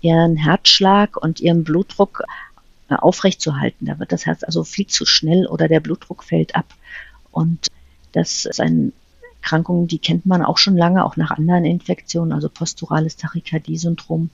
[0.08, 2.24] ihren Herzschlag und ihren Blutdruck
[2.90, 3.88] äh, aufrechtzuerhalten.
[3.88, 6.74] Da wird das Herz also viel zu schnell oder der Blutdruck fällt ab.
[7.32, 7.68] Und
[8.14, 8.94] das ist eine
[9.42, 14.30] Erkrankung, die kennt man auch schon lange, auch nach anderen Infektionen, also posturales Tachykardie-Syndrom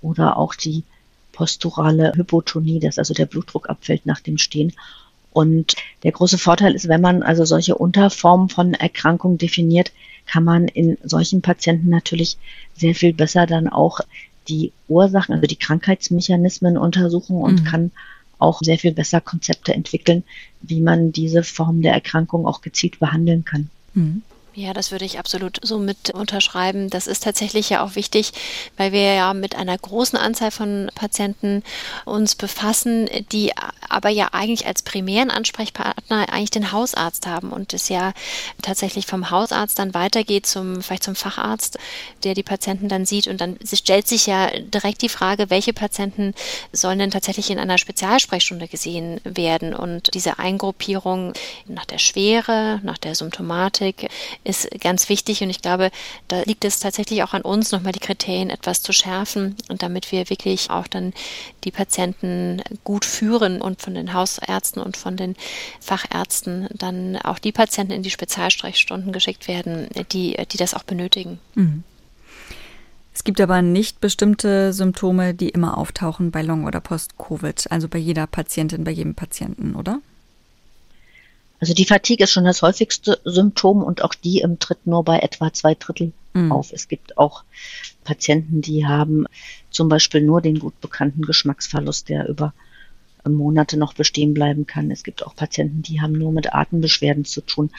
[0.00, 0.84] oder auch die
[1.32, 4.72] posturale Hypotonie, dass also der Blutdruck abfällt nach dem Stehen.
[5.32, 9.92] Und der große Vorteil ist, wenn man also solche Unterformen von Erkrankungen definiert,
[10.26, 12.38] kann man in solchen Patienten natürlich
[12.74, 14.00] sehr viel besser dann auch
[14.48, 17.64] die Ursachen, also die Krankheitsmechanismen untersuchen und mhm.
[17.64, 17.90] kann
[18.38, 20.24] auch sehr viel besser Konzepte entwickeln,
[20.60, 23.70] wie man diese Form der Erkrankung auch gezielt behandeln kann.
[23.94, 24.22] Mhm.
[24.56, 26.88] Ja, das würde ich absolut so mit unterschreiben.
[26.88, 28.30] Das ist tatsächlich ja auch wichtig,
[28.76, 31.64] weil wir ja mit einer großen Anzahl von Patienten
[32.04, 33.50] uns befassen, die
[33.88, 38.12] aber ja eigentlich als primären Ansprechpartner eigentlich den Hausarzt haben und es ja
[38.62, 41.78] tatsächlich vom Hausarzt dann weitergeht zum, vielleicht zum Facharzt,
[42.22, 46.32] der die Patienten dann sieht und dann stellt sich ja direkt die Frage, welche Patienten
[46.70, 51.32] sollen denn tatsächlich in einer Spezialsprechstunde gesehen werden und diese Eingruppierung
[51.66, 54.08] nach der Schwere, nach der Symptomatik,
[54.44, 55.90] ist ganz wichtig und ich glaube,
[56.28, 60.12] da liegt es tatsächlich auch an uns, nochmal die Kriterien etwas zu schärfen und damit
[60.12, 61.12] wir wirklich auch dann
[61.64, 65.34] die Patienten gut führen und von den Hausärzten und von den
[65.80, 71.40] Fachärzten dann auch die Patienten in die Spezialsprechstunden geschickt werden, die, die das auch benötigen.
[71.54, 71.84] Mhm.
[73.14, 77.98] Es gibt aber nicht bestimmte Symptome, die immer auftauchen bei Long- oder Post-Covid, also bei
[77.98, 80.00] jeder Patientin, bei jedem Patienten, oder?
[81.64, 85.20] Also die Fatigue ist schon das häufigste Symptom und auch die im tritt nur bei
[85.20, 86.52] etwa zwei Drittel mhm.
[86.52, 86.74] auf.
[86.74, 87.42] Es gibt auch
[88.04, 89.24] Patienten, die haben
[89.70, 92.52] zum Beispiel nur den gut bekannten Geschmacksverlust, der über
[93.26, 94.90] Monate noch bestehen bleiben kann.
[94.90, 97.70] Es gibt auch Patienten, die haben nur mit Atembeschwerden zu tun.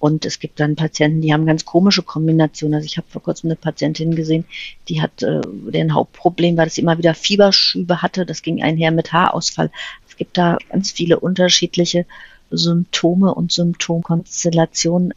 [0.00, 2.74] Und es gibt dann Patienten, die haben ganz komische Kombinationen.
[2.74, 4.46] Also ich habe vor kurzem eine Patientin gesehen,
[4.88, 8.26] die hat, äh, deren Hauptproblem war, dass sie immer wieder Fieberschübe hatte.
[8.26, 9.70] Das ging einher mit Haarausfall.
[10.08, 12.04] Es gibt da ganz viele unterschiedliche
[12.52, 15.14] Symptome und Symptomkonstellationen,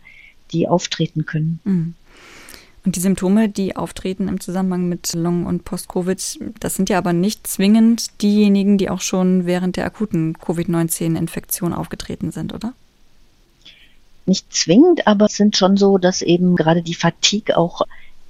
[0.52, 1.60] die auftreten können.
[1.64, 1.96] Mhm.
[2.86, 7.14] Und die Symptome, die auftreten im Zusammenhang mit Long- und Post-Covid, das sind ja aber
[7.14, 12.74] nicht zwingend diejenigen, die auch schon während der akuten Covid-19-Infektion aufgetreten sind, oder?
[14.28, 17.82] Nicht zwingend, aber es sind schon so, dass eben gerade die Fatigue auch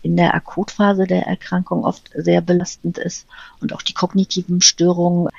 [0.02, 3.26] in der Akutphase der Erkrankung oft sehr belastend ist
[3.60, 5.30] und auch die kognitiven Störungen,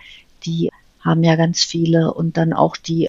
[0.45, 3.09] die haben ja ganz viele und dann auch die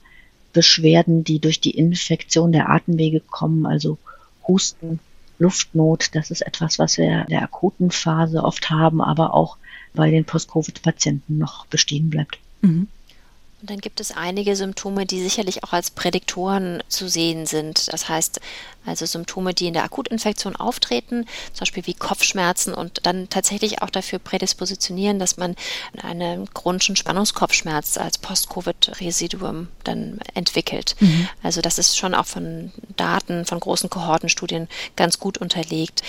[0.58, 4.00] Beschwerden, die durch die Infektion der Atemwege kommen, also
[4.48, 5.00] Husten,
[5.38, 9.58] Luftnot, das ist etwas, was wir in der akuten Phase oft haben, aber auch
[9.94, 12.40] bei den Post-Covid-Patienten noch bestehen bleibt.
[12.62, 12.88] Mhm.
[13.60, 17.92] Und dann gibt es einige Symptome, die sicherlich auch als Prädiktoren zu sehen sind.
[17.92, 18.40] Das heißt,
[18.86, 23.90] also Symptome, die in der Akutinfektion auftreten, zum Beispiel wie Kopfschmerzen und dann tatsächlich auch
[23.90, 25.56] dafür prädispositionieren, dass man
[26.02, 30.96] einen chronischen Spannungskopfschmerz als Post-Covid-Residuum dann entwickelt.
[31.00, 31.28] Mhm.
[31.42, 36.04] Also das ist schon auch von Daten, von großen Kohortenstudien ganz gut unterlegt.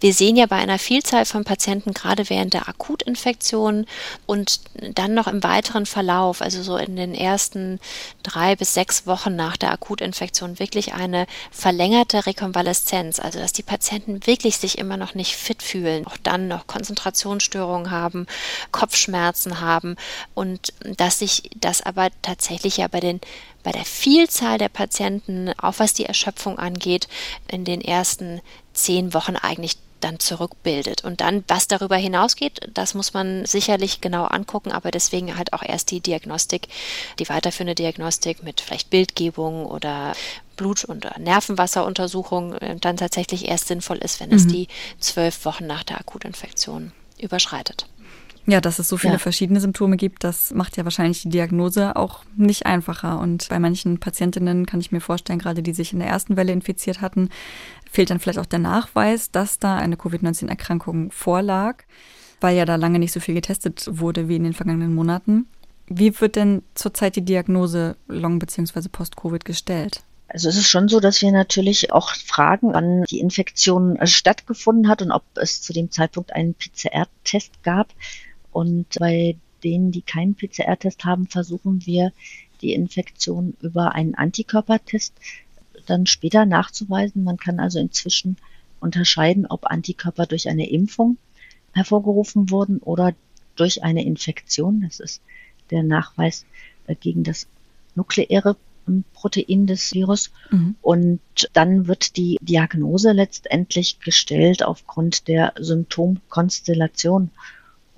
[0.00, 3.86] Wir sehen ja bei einer Vielzahl von Patienten, gerade während der Akutinfektion
[4.26, 4.60] und
[4.94, 7.80] dann noch im weiteren Verlauf, also so in den ersten
[8.22, 14.26] drei bis sechs Wochen nach der Akutinfektion wirklich eine verlängerte Rekonvaleszenz, also dass die Patienten
[14.26, 18.26] wirklich sich immer noch nicht fit fühlen, auch dann noch Konzentrationsstörungen haben,
[18.72, 19.96] Kopfschmerzen haben
[20.34, 23.20] und dass sich das aber tatsächlich ja bei den
[23.64, 27.08] bei der Vielzahl der Patienten, auch was die Erschöpfung angeht,
[27.48, 28.40] in den ersten
[28.72, 31.04] zehn Wochen eigentlich dann zurückbildet.
[31.04, 35.62] Und dann, was darüber hinausgeht, das muss man sicherlich genau angucken, aber deswegen halt auch
[35.62, 36.68] erst die Diagnostik,
[37.18, 40.14] die weiterführende Diagnostik mit vielleicht Bildgebung oder
[40.56, 44.36] Blut- und Nervenwasseruntersuchung äh, dann tatsächlich erst sinnvoll ist, wenn mhm.
[44.36, 44.68] es die
[44.98, 47.86] zwölf Wochen nach der Akutinfektion überschreitet.
[48.48, 49.18] Ja, dass es so viele ja.
[49.18, 53.20] verschiedene Symptome gibt, das macht ja wahrscheinlich die Diagnose auch nicht einfacher.
[53.20, 56.52] Und bei manchen Patientinnen kann ich mir vorstellen, gerade die sich in der ersten Welle
[56.52, 57.28] infiziert hatten,
[57.90, 61.84] fehlt dann vielleicht auch der Nachweis, dass da eine Covid-19-Erkrankung vorlag,
[62.40, 65.46] weil ja da lange nicht so viel getestet wurde wie in den vergangenen Monaten.
[65.86, 68.88] Wie wird denn zurzeit die Diagnose Long- bzw.
[68.88, 70.00] Post-Covid gestellt?
[70.28, 74.88] Also es ist schon so, dass wir natürlich auch fragen, wann die Infektion äh, stattgefunden
[74.88, 77.88] hat und ob es zu dem Zeitpunkt einen PCR-Test gab.
[78.52, 82.12] Und bei denen, die keinen PCR-Test haben, versuchen wir
[82.60, 85.14] die Infektion über einen Antikörpertest
[85.86, 87.24] dann später nachzuweisen.
[87.24, 88.36] Man kann also inzwischen
[88.80, 91.16] unterscheiden, ob Antikörper durch eine Impfung
[91.72, 93.14] hervorgerufen wurden oder
[93.56, 94.82] durch eine Infektion.
[94.82, 95.22] Das ist
[95.70, 96.46] der Nachweis
[96.86, 97.46] äh, gegen das
[97.94, 100.30] nukleäre ähm, Protein des Virus.
[100.50, 100.76] Mhm.
[100.82, 101.20] Und
[101.52, 107.30] dann wird die Diagnose letztendlich gestellt aufgrund der Symptomkonstellation.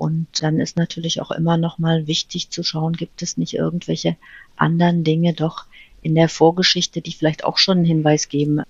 [0.01, 4.17] Und dann ist natürlich auch immer noch mal wichtig zu schauen, gibt es nicht irgendwelche
[4.57, 5.67] anderen Dinge doch
[6.01, 8.63] in der Vorgeschichte, die vielleicht auch schon einen Hinweis geben.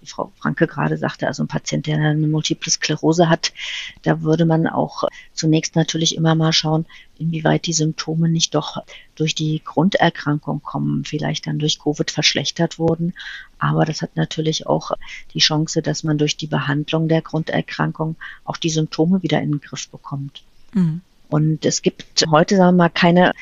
[0.00, 3.52] Wie Frau Franke gerade sagte, also ein Patient, der eine Multiple Sklerose hat,
[4.04, 5.04] da würde man auch
[5.34, 6.86] zunächst natürlich immer mal schauen,
[7.18, 8.82] inwieweit die Symptome nicht doch
[9.16, 13.12] durch die Grunderkrankung kommen, vielleicht dann durch Covid verschlechtert wurden.
[13.58, 14.92] Aber das hat natürlich auch
[15.34, 18.16] die Chance, dass man durch die Behandlung der Grunderkrankung
[18.46, 20.42] auch die Symptome wieder in den Griff bekommt.
[20.72, 21.00] Mhm.
[21.28, 23.32] Und es gibt heute, sagen wir mal, keine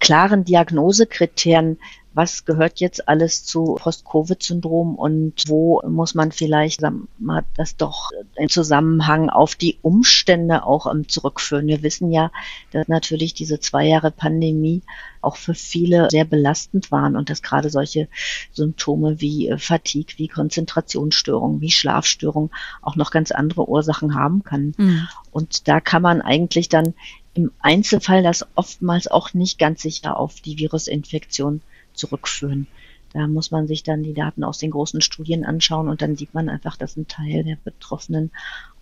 [0.00, 1.78] klaren Diagnosekriterien,
[2.14, 8.10] was gehört jetzt alles zu Post-Covid-Syndrom und wo muss man vielleicht sagen wir, das doch
[8.36, 11.66] im Zusammenhang auf die Umstände auch um, zurückführen.
[11.66, 12.30] Wir wissen ja,
[12.70, 14.82] dass natürlich diese zwei Jahre Pandemie
[15.22, 18.08] auch für viele sehr belastend waren und dass gerade solche
[18.52, 22.50] Symptome wie äh, Fatigue, wie Konzentrationsstörungen, wie Schlafstörungen
[22.82, 24.74] auch noch ganz andere Ursachen haben kann.
[24.76, 25.08] Mhm.
[25.32, 26.94] Und da kann man eigentlich dann
[27.32, 31.60] im Einzelfall das oftmals auch nicht ganz sicher auf die Virusinfektion
[31.94, 32.66] zurückführen.
[33.12, 36.34] Da muss man sich dann die Daten aus den großen Studien anschauen und dann sieht
[36.34, 38.32] man einfach, dass ein Teil der Betroffenen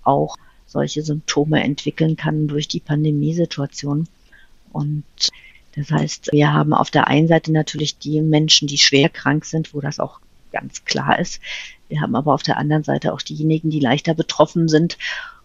[0.02, 0.36] auch
[0.66, 4.08] solche Symptome entwickeln kann durch die Pandemiesituation.
[4.72, 5.04] Und
[5.76, 9.74] das heißt, wir haben auf der einen Seite natürlich die Menschen, die schwer krank sind,
[9.74, 11.40] wo das auch ganz klar ist.
[11.88, 14.96] Wir haben aber auf der anderen Seite auch diejenigen, die leichter betroffen sind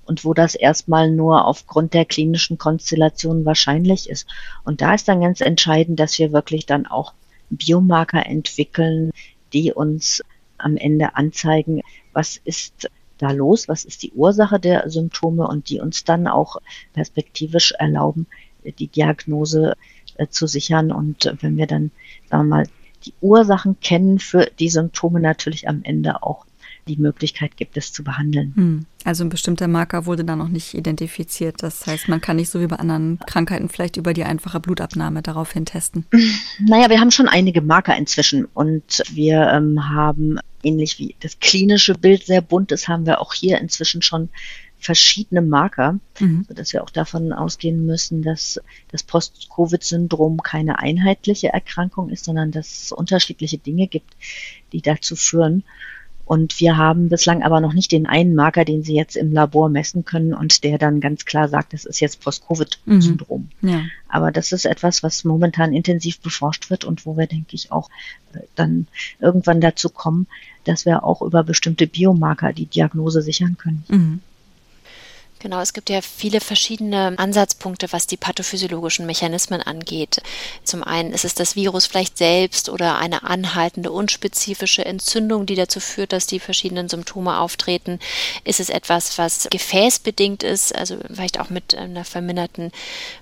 [0.05, 4.27] und wo das erstmal nur aufgrund der klinischen Konstellation wahrscheinlich ist.
[4.63, 7.13] Und da ist dann ganz entscheidend, dass wir wirklich dann auch
[7.49, 9.11] Biomarker entwickeln,
[9.53, 10.23] die uns
[10.57, 11.81] am Ende anzeigen,
[12.13, 16.57] was ist da los, was ist die Ursache der Symptome und die uns dann auch
[16.93, 18.27] perspektivisch erlauben,
[18.63, 19.75] die Diagnose
[20.15, 20.91] äh, zu sichern.
[20.91, 21.91] Und wenn wir dann,
[22.29, 22.69] sagen wir mal,
[23.05, 26.46] die Ursachen kennen für die Symptome natürlich am Ende auch
[26.87, 28.53] die Möglichkeit gibt, es zu behandeln.
[28.55, 28.85] Hm.
[29.03, 31.61] Also ein bestimmter Marker wurde da noch nicht identifiziert.
[31.61, 35.21] Das heißt, man kann nicht so wie bei anderen Krankheiten vielleicht über die einfache Blutabnahme
[35.21, 36.05] daraufhin testen.
[36.59, 41.93] Naja, wir haben schon einige Marker inzwischen und wir ähm, haben ähnlich wie das klinische
[41.93, 44.29] Bild sehr bunt ist, haben wir auch hier inzwischen schon
[44.79, 46.45] verschiedene Marker, mhm.
[46.47, 52.83] sodass wir auch davon ausgehen müssen, dass das Post-Covid-Syndrom keine einheitliche Erkrankung ist, sondern dass
[52.83, 54.13] es unterschiedliche Dinge gibt,
[54.73, 55.63] die dazu führen.
[56.27, 59.69] Und wir haben bislang aber noch nicht den einen Marker, den Sie jetzt im Labor
[59.69, 63.47] messen können und der dann ganz klar sagt, das ist jetzt Post-Covid-Syndrom.
[63.61, 63.69] Mhm.
[63.69, 63.85] Ja.
[64.09, 67.89] Aber das ist etwas, was momentan intensiv beforscht wird und wo wir, denke ich, auch
[68.33, 68.87] äh, dann
[69.21, 70.27] irgendwann dazu kommen,
[70.65, 73.85] dass wir auch über bestimmte Biomarker die Diagnose sichern können.
[73.87, 74.19] Mhm.
[75.39, 80.21] Genau, es gibt ja viele verschiedene Ansatzpunkte, was die pathophysiologischen Mechanismen angeht.
[80.63, 85.79] Zum einen ist es das Virus vielleicht selbst oder eine anhaltende, unspezifische Entzündung, die dazu
[85.79, 87.99] führt, dass die verschiedenen Symptome auftreten.
[88.45, 92.71] Ist es etwas, was gefäßbedingt ist, also vielleicht auch mit einer verminderten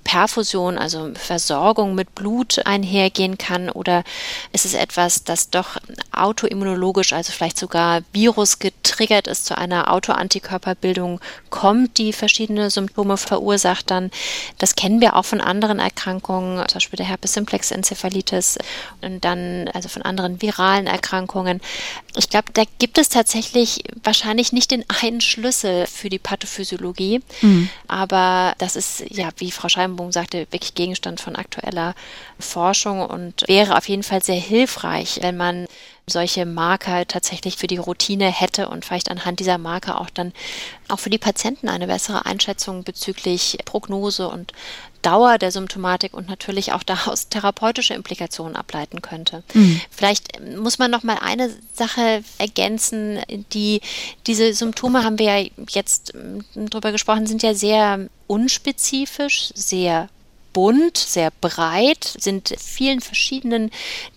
[0.05, 3.69] Perfusion, also Versorgung mit Blut einhergehen kann?
[3.69, 4.05] Oder
[4.53, 5.75] ist es etwas, das doch
[6.13, 13.89] autoimmunologisch, also vielleicht sogar virusgetriggert ist, zu einer Autoantikörperbildung kommt, die die verschiedene Symptome verursacht
[13.91, 14.11] dann.
[14.57, 18.57] Das kennen wir auch von anderen Erkrankungen, zum Beispiel der Herpes simplex Enzephalitis
[19.01, 21.61] und dann also von anderen viralen Erkrankungen.
[22.15, 27.69] Ich glaube, da gibt es tatsächlich wahrscheinlich nicht den einen Schlüssel für die Pathophysiologie, mhm.
[27.87, 31.95] aber das ist ja, wie Frau Scheibenbogen sagte, wirklich Gegenstand von aktueller
[32.39, 35.67] Forschung und wäre auf jeden Fall sehr hilfreich, wenn man
[36.07, 40.33] solche Marker tatsächlich für die Routine hätte und vielleicht anhand dieser Marker auch dann
[40.87, 44.53] auch für die Patienten eine bessere Einschätzung bezüglich Prognose und
[45.01, 49.43] Dauer der Symptomatik und natürlich auch daraus therapeutische Implikationen ableiten könnte.
[49.53, 49.81] Mhm.
[49.89, 53.19] Vielleicht muss man noch mal eine Sache ergänzen,
[53.53, 53.81] die
[54.27, 56.13] diese Symptome haben wir ja jetzt
[56.55, 60.09] drüber gesprochen, sind ja sehr unspezifisch, sehr
[60.55, 63.71] bunt, sehr breit, sind vielen verschiedenen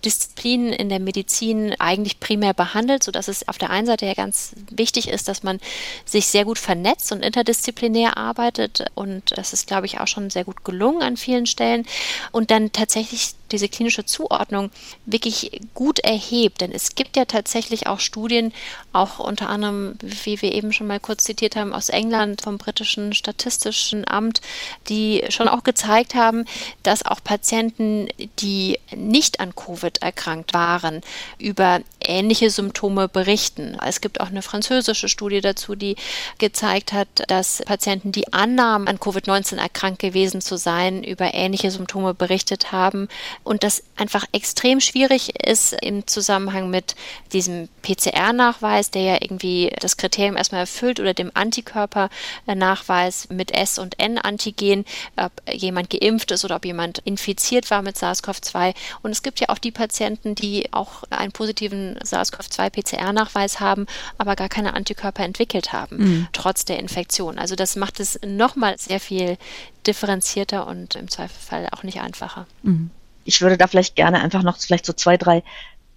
[0.05, 4.53] Disziplinen in der Medizin eigentlich primär behandelt, sodass es auf der einen Seite ja ganz
[4.71, 5.59] wichtig ist, dass man
[6.05, 8.85] sich sehr gut vernetzt und interdisziplinär arbeitet.
[8.95, 11.85] Und das ist, glaube ich, auch schon sehr gut gelungen an vielen Stellen.
[12.31, 14.71] Und dann tatsächlich diese klinische Zuordnung
[15.07, 16.61] wirklich gut erhebt.
[16.61, 18.53] Denn es gibt ja tatsächlich auch Studien,
[18.93, 23.13] auch unter anderem, wie wir eben schon mal kurz zitiert haben, aus England vom britischen
[23.13, 24.41] Statistischen Amt,
[24.89, 26.45] die schon auch gezeigt haben,
[26.83, 28.09] dass auch Patienten,
[28.41, 31.01] die nicht an Covid erkrankt waren,
[31.39, 33.77] über ähnliche Symptome berichten.
[33.85, 35.97] Es gibt auch eine französische Studie dazu, die
[36.39, 42.15] gezeigt hat, dass Patienten, die annahmen, an Covid-19 erkrankt gewesen zu sein, über ähnliche Symptome
[42.15, 43.09] berichtet haben
[43.45, 46.95] und das einfach extrem schwierig ist im Zusammenhang mit
[47.33, 53.99] diesem PCR-Nachweis, der ja irgendwie das Kriterium erstmal erfüllt oder dem Antikörpernachweis mit S- und
[53.99, 54.85] N-Antigen,
[55.17, 58.75] ob jemand geimpft ist oder ob jemand infiziert war mit SARS-CoV-2.
[59.03, 63.87] Und es gibt ja auch die Patienten, die auch einen positiven SARS-CoV-2-PCR-Nachweis haben,
[64.19, 66.29] aber gar keine Antikörper entwickelt haben, mhm.
[66.33, 67.39] trotz der Infektion.
[67.39, 69.39] Also das macht es nochmal sehr viel
[69.87, 72.47] differenzierter und im Zweifelsfall auch nicht einfacher.
[72.63, 72.91] Mhm
[73.29, 75.43] ich würde da vielleicht gerne einfach noch vielleicht so zwei, drei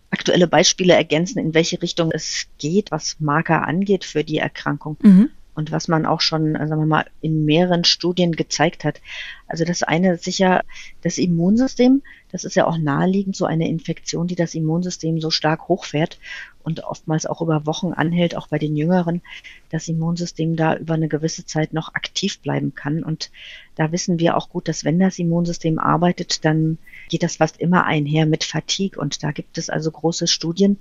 [0.10, 4.98] aktuelle Beispiele ergänzen, in welche Richtung es geht, was Marker angeht für die Erkrankung.
[5.02, 5.30] Mhm.
[5.54, 9.00] Und was man auch schon, sagen wir mal, in mehreren Studien gezeigt hat.
[9.48, 10.64] Also das eine ist sicher
[11.04, 12.04] das Immunsystem.
[12.32, 16.20] Das ist ja auch naheliegend, so eine Infektion, die das Immunsystem so stark hochfährt
[16.64, 19.22] und oftmals auch über Wochen anhält, auch bei den Jüngeren,
[19.70, 23.04] das Immunsystem da über eine gewisse Zeit noch aktiv bleiben kann.
[23.04, 23.32] Und
[23.76, 26.78] da wissen wir auch gut, dass wenn das Immunsystem arbeitet, dann
[27.10, 29.00] geht das fast immer einher mit Fatigue.
[29.00, 30.78] Und da gibt es also große Studien,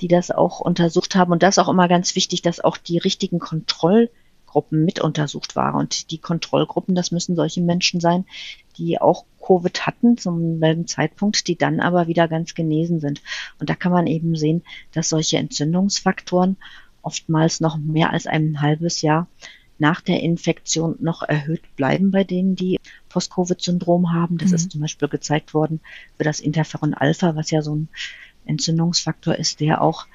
[0.00, 1.32] die das auch untersucht haben.
[1.32, 3.38] Und das ist auch immer ganz wichtig, dass auch die richtigen
[4.56, 5.74] Kontrollgruppen mit untersucht waren.
[5.74, 8.24] Und die Kontrollgruppen, das müssen solche Menschen sein,
[8.78, 13.22] die auch Covid hatten zum selben Zeitpunkt, die dann aber wieder ganz genesen sind.
[13.60, 16.56] Und da kann man eben sehen, dass solche Entzündungsfaktoren
[17.02, 19.28] oftmals noch mehr als ein halbes Jahr
[19.78, 22.80] nach der Infektion noch erhöht bleiben bei denen, die
[23.10, 24.38] Post-Covid-Syndrom haben.
[24.38, 24.54] Das mhm.
[24.56, 25.80] ist zum Beispiel gezeigt worden
[26.16, 27.88] für das Interferon Alpha, was ja so ein
[28.46, 30.06] Entzündungsfaktor ist, der auch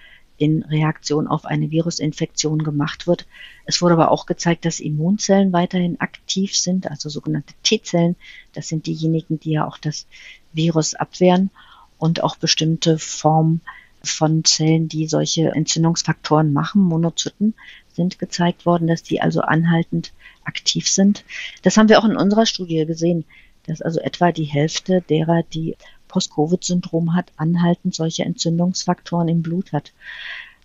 [0.41, 3.27] in Reaktion auf eine Virusinfektion gemacht wird.
[3.67, 8.15] Es wurde aber auch gezeigt, dass Immunzellen weiterhin aktiv sind, also sogenannte T-Zellen.
[8.53, 10.07] Das sind diejenigen, die ja auch das
[10.51, 11.51] Virus abwehren
[11.99, 13.61] und auch bestimmte Formen
[14.01, 17.53] von Zellen, die solche Entzündungsfaktoren machen, Monozyten,
[17.93, 20.11] sind gezeigt worden, dass die also anhaltend
[20.43, 21.23] aktiv sind.
[21.61, 23.25] Das haben wir auch in unserer Studie gesehen,
[23.67, 25.77] dass also etwa die Hälfte derer, die
[26.11, 29.93] Post-Covid-Syndrom hat, anhaltend solche Entzündungsfaktoren im Blut hat.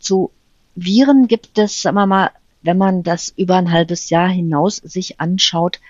[0.01, 0.31] Zu
[0.75, 2.31] Viren gibt es, sagen wir mal,
[2.63, 5.81] wenn man das über ein halbes Jahr hinaus sich anschaut,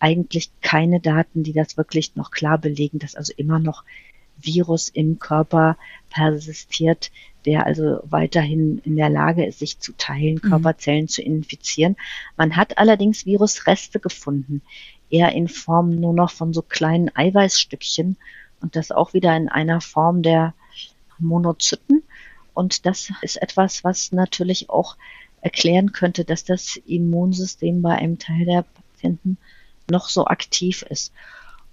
[0.00, 3.84] eigentlich keine Daten, die das wirklich noch klar belegen, dass also immer noch
[4.40, 5.76] Virus im Körper
[6.10, 7.12] persistiert,
[7.44, 10.48] der also weiterhin in der Lage ist, sich zu teilen, mhm.
[10.48, 11.96] Körperzellen zu infizieren.
[12.36, 14.62] Man hat allerdings Virusreste gefunden,
[15.10, 18.16] eher in Form nur noch von so kleinen Eiweißstückchen
[18.62, 20.54] und das auch wieder in einer Form der
[21.18, 22.02] Monozyten.
[22.54, 24.96] Und das ist etwas, was natürlich auch
[25.40, 29.38] erklären könnte, dass das Immunsystem bei einem Teil der Patienten
[29.90, 31.12] noch so aktiv ist.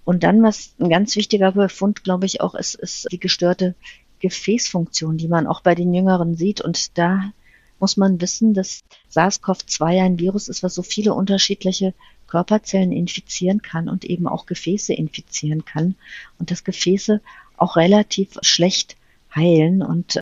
[0.04, 3.74] Und dann, was ein ganz wichtiger Befund, glaube ich, auch ist, ist die gestörte
[4.20, 6.60] Gefäßfunktion, die man auch bei den Jüngeren sieht.
[6.60, 7.32] Und da
[7.78, 11.94] muss man wissen, dass SARS-CoV-2 ein Virus ist, was so viele unterschiedliche
[12.30, 15.96] Körperzellen infizieren kann und eben auch Gefäße infizieren kann.
[16.38, 17.20] Und dass Gefäße
[17.56, 18.96] auch relativ schlecht
[19.34, 20.20] heilen und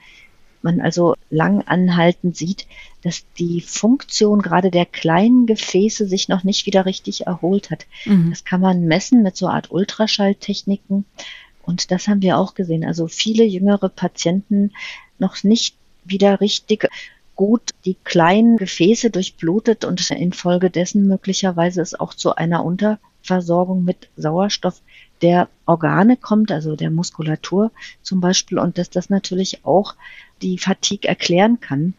[0.63, 2.67] man also lang anhaltend sieht,
[3.03, 7.87] dass die Funktion gerade der kleinen Gefäße sich noch nicht wieder richtig erholt hat.
[8.05, 8.31] Mhm.
[8.31, 11.05] Das kann man messen mit so einer Art Ultraschalltechniken.
[11.63, 12.85] Und das haben wir auch gesehen.
[12.85, 14.73] Also viele jüngere Patienten
[15.19, 16.89] noch nicht wieder richtig
[17.39, 24.83] gut die kleinen Gefäße durchblutet und infolgedessen möglicherweise es auch zu einer Unterversorgung mit Sauerstoff
[25.23, 27.71] der Organe kommt, also der Muskulatur
[28.03, 29.95] zum Beispiel, und dass das natürlich auch
[30.43, 31.95] die Fatigue erklären kann.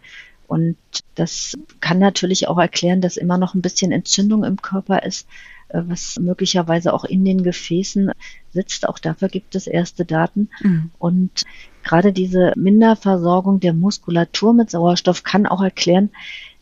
[0.45, 0.75] Und
[1.15, 5.25] das kann natürlich auch erklären, dass immer noch ein bisschen Entzündung im Körper ist,
[5.71, 8.11] was möglicherweise auch in den Gefäßen
[8.51, 8.87] sitzt.
[8.87, 10.49] Auch dafür gibt es erste Daten.
[10.61, 10.91] Mhm.
[10.97, 11.43] Und
[11.83, 16.09] gerade diese Minderversorgung der Muskulatur mit Sauerstoff kann auch erklären,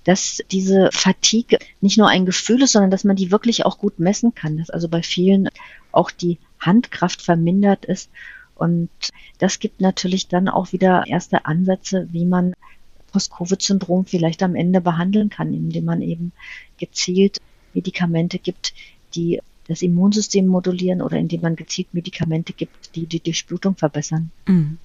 [0.04, 4.00] dass diese Fatigue nicht nur ein Gefühl ist, sondern dass man die wirklich auch gut
[4.00, 5.50] messen kann, dass also bei vielen
[5.92, 8.10] auch die Handkraft vermindert ist.
[8.56, 8.90] Und
[9.40, 12.54] das gibt natürlich dann auch wieder erste Ansätze, wie man
[13.12, 16.32] Post-Covid-Syndrom vielleicht am Ende behandeln kann, indem man eben
[16.78, 17.40] gezielt
[17.74, 18.74] Medikamente gibt,
[19.18, 24.32] die das Immunsystem modulieren oder indem man gezielt Medikamente gibt, die die Durchblutung verbessern.
[24.48, 24.78] Mhm.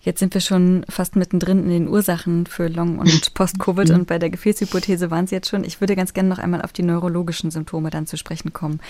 [0.00, 4.18] Jetzt sind wir schon fast mittendrin in den Ursachen für Long- und Post-Covid und bei
[4.18, 5.62] der Gefäßhypothese waren Sie jetzt schon.
[5.62, 8.80] Ich würde ganz gerne noch einmal auf die neurologischen Symptome dann zu sprechen kommen.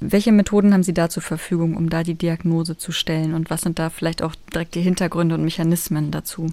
[0.00, 3.62] Welche Methoden haben Sie da zur Verfügung, um da die Diagnose zu stellen und was
[3.62, 6.52] sind da vielleicht auch direkt die Hintergründe und Mechanismen dazu?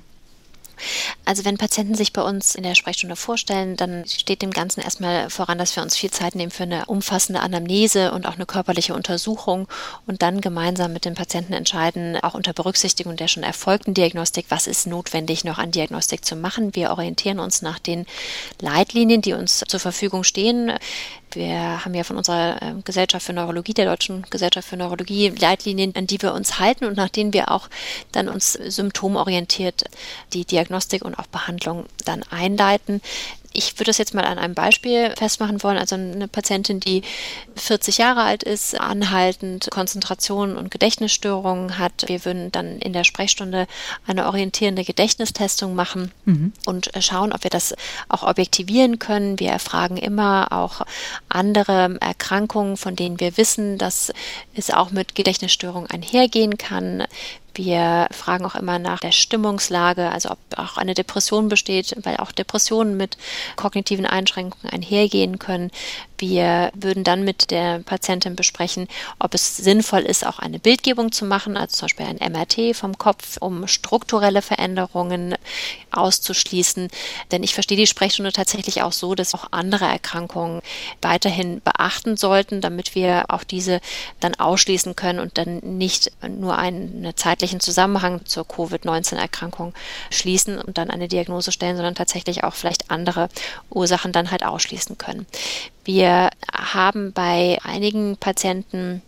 [1.25, 5.29] Also wenn Patienten sich bei uns in der Sprechstunde vorstellen, dann steht dem Ganzen erstmal
[5.29, 8.93] voran, dass wir uns viel Zeit nehmen für eine umfassende Anamnese und auch eine körperliche
[8.93, 9.67] Untersuchung
[10.07, 14.67] und dann gemeinsam mit dem Patienten entscheiden, auch unter Berücksichtigung der schon erfolgten Diagnostik, was
[14.67, 16.75] ist notwendig noch an Diagnostik zu machen.
[16.75, 18.05] Wir orientieren uns nach den
[18.61, 20.71] Leitlinien, die uns zur Verfügung stehen.
[21.35, 25.93] Wir haben ja von unserer ähm, Gesellschaft für Neurologie, der Deutschen Gesellschaft für Neurologie, Leitlinien,
[25.95, 27.69] an die wir uns halten und nach denen wir auch
[28.11, 29.85] dann uns symptomorientiert
[30.33, 33.01] die Diagnostik und auch Behandlung dann einleiten.
[33.55, 35.77] Ich würde das jetzt mal an einem Beispiel festmachen wollen.
[35.77, 37.01] Also eine Patientin, die
[37.55, 42.05] 40 Jahre alt ist, anhaltend Konzentration und Gedächtnisstörungen hat.
[42.07, 43.67] Wir würden dann in der Sprechstunde
[44.05, 46.53] eine orientierende Gedächtnistestung machen mhm.
[46.65, 47.73] und schauen, ob wir das
[48.09, 49.39] auch objektivieren können.
[49.39, 50.81] Wir erfragen immer auch
[51.29, 54.11] andere Erkrankungen, von denen wir wissen, dass
[54.53, 57.05] es auch mit Gedächtnisstörungen einhergehen kann.
[57.55, 62.33] Wir fragen auch immer nach der Stimmungslage, also ob auch eine Depression besteht, weil auch
[62.33, 63.17] Depressionen mit
[63.55, 65.71] kognitiven Einschränkungen einhergehen können.
[66.17, 68.87] Wir würden dann mit der Patientin besprechen,
[69.19, 72.97] ob es sinnvoll ist, auch eine Bildgebung zu machen, also zum Beispiel ein MRT vom
[72.97, 75.35] Kopf, um strukturelle Veränderungen
[75.91, 76.89] auszuschließen.
[77.31, 80.61] Denn ich verstehe die Sprechstunde tatsächlich auch so, dass auch andere Erkrankungen
[81.01, 83.81] weiterhin beachten sollten, damit wir auch diese
[84.19, 87.13] dann ausschließen können und dann nicht nur einen
[87.45, 89.73] zeitlichen Zusammenhang zur Covid-19-Erkrankung
[90.09, 93.29] schließen und dann eine Diagnose stellen, sondern tatsächlich auch vielleicht andere
[93.69, 95.27] Ursachen dann halt ausschließen können.
[95.83, 99.03] Wir haben bei einigen Patienten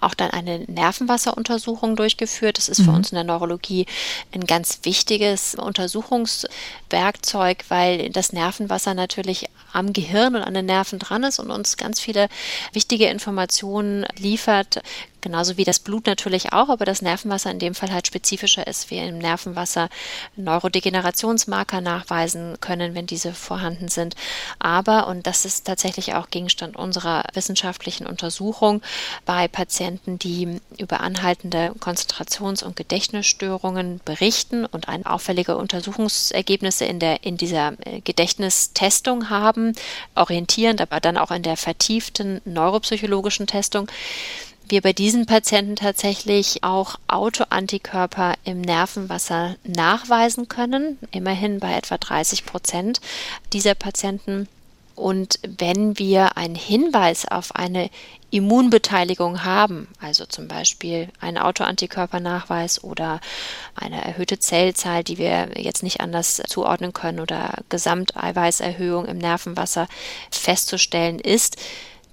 [0.00, 2.56] auch dann eine Nervenwasseruntersuchung durchgeführt.
[2.56, 2.96] Das ist für mhm.
[2.96, 3.86] uns in der Neurologie
[4.32, 5.54] ein ganz wichtiges
[6.92, 11.76] Untersuchungswerkzeug, weil das Nervenwasser natürlich am Gehirn und an den Nerven dran ist und uns
[11.76, 12.28] ganz viele
[12.72, 14.82] wichtige Informationen liefert,
[15.22, 18.90] genauso wie das Blut natürlich auch, aber das Nervenwasser in dem Fall halt spezifischer ist.
[18.90, 19.88] Wir im Nervenwasser
[20.36, 24.14] Neurodegenerationsmarker nachweisen können, wenn diese vorhanden sind.
[24.58, 28.82] Aber, und das ist tatsächlich auch Gegenstand unserer wissenschaftlichen Untersuchung,
[29.24, 37.24] bei Patienten, die über anhaltende Konzentrations- und Gedächtnisstörungen berichten und ein auffällige Untersuchungsergebnisse in, der,
[37.24, 39.72] in dieser äh, Gedächtnistestung haben,
[40.14, 43.88] orientierend, aber dann auch in der vertieften neuropsychologischen Testung,
[44.68, 52.46] wir bei diesen Patienten tatsächlich auch Autoantikörper im Nervenwasser nachweisen können, immerhin bei etwa 30
[52.46, 53.00] Prozent
[53.52, 54.48] dieser Patienten.
[54.94, 57.90] Und wenn wir einen Hinweis auf eine
[58.30, 63.20] Immunbeteiligung haben, also zum Beispiel einen Autoantikörpernachweis oder
[63.74, 69.86] eine erhöhte Zellzahl, die wir jetzt nicht anders zuordnen können oder Gesamteiweißerhöhung im Nervenwasser
[70.30, 71.56] festzustellen ist,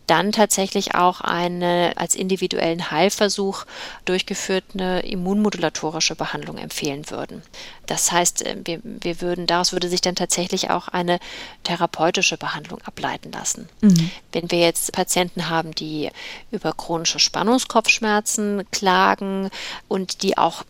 [0.09, 3.65] dann tatsächlich auch eine als individuellen Heilversuch
[4.05, 7.43] durchgeführte immunmodulatorische Behandlung empfehlen würden.
[7.85, 11.19] Das heißt, äh, wir, wir würden, daraus würde sich dann tatsächlich auch eine
[11.63, 13.69] therapeutische Behandlung ableiten lassen.
[13.81, 14.09] Mhm.
[14.31, 16.09] Wenn wir jetzt Patienten haben, die
[16.51, 19.49] über chronische Spannungskopfschmerzen klagen
[19.87, 20.63] und die auch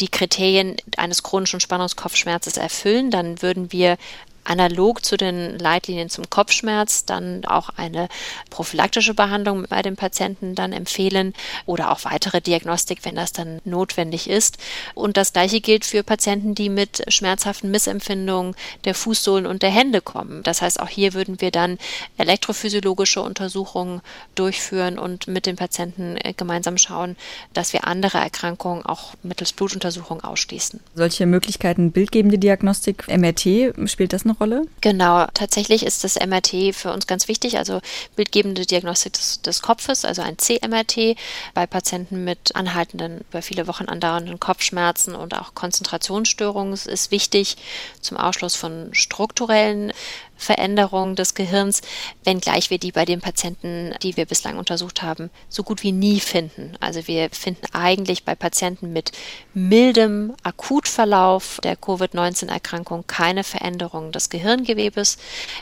[0.00, 3.98] die Kriterien eines chronischen Spannungskopfschmerzes erfüllen, dann würden wir
[4.44, 8.08] analog zu den Leitlinien zum Kopfschmerz dann auch eine
[8.50, 11.34] prophylaktische Behandlung bei den Patienten dann empfehlen
[11.66, 14.58] oder auch weitere Diagnostik, wenn das dann notwendig ist.
[14.94, 20.00] Und das gleiche gilt für Patienten, die mit schmerzhaften Missempfindungen der Fußsohlen und der Hände
[20.00, 20.42] kommen.
[20.42, 21.78] Das heißt, auch hier würden wir dann
[22.18, 24.00] elektrophysiologische Untersuchungen
[24.34, 27.16] durchführen und mit den Patienten äh, gemeinsam schauen,
[27.52, 30.80] dass wir andere Erkrankungen auch mittels Blutuntersuchung ausschließen.
[30.94, 34.66] Solche Möglichkeiten bildgebende Diagnostik, MRT, spielt das eine Rolle?
[34.80, 37.80] Genau, tatsächlich ist das MRT für uns ganz wichtig, also
[38.16, 41.16] bildgebende Diagnostik des, des Kopfes, also ein CMRT
[41.54, 47.56] bei Patienten mit anhaltenden, über viele Wochen andauernden Kopfschmerzen und auch Konzentrationsstörungen ist wichtig
[48.00, 49.92] zum Ausschluss von strukturellen
[50.40, 51.82] Veränderung des Gehirns,
[52.24, 56.18] wenngleich wir die bei den Patienten, die wir bislang untersucht haben, so gut wie nie
[56.18, 56.76] finden.
[56.80, 59.12] Also wir finden eigentlich bei Patienten mit
[59.54, 65.18] mildem Akutverlauf der Covid-19-Erkrankung keine Veränderung des Gehirngewebes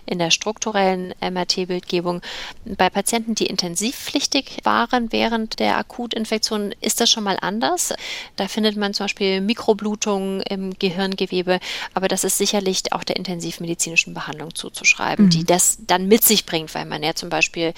[0.07, 2.23] in der strukturellen MRT-Bildgebung.
[2.65, 7.93] Bei Patienten, die intensivpflichtig waren während der Akutinfektion, ist das schon mal anders.
[8.37, 11.59] Da findet man zum Beispiel Mikroblutungen im Gehirngewebe,
[11.95, 15.31] aber das ist sicherlich auch der intensivmedizinischen Behandlung zu zuzuschreiben, mhm.
[15.31, 17.73] die das dann mit sich bringt, weil man ja zum Beispiel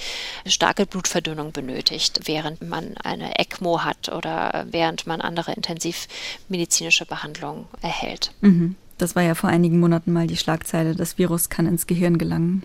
[0.46, 8.32] starke Blutverdünnung benötigt, während man eine ECMO hat oder während man andere intensivmedizinische Behandlungen erhält.
[8.40, 8.76] Mhm.
[8.98, 12.64] Das war ja vor einigen Monaten mal die Schlagzeile, das Virus kann ins Gehirn gelangen.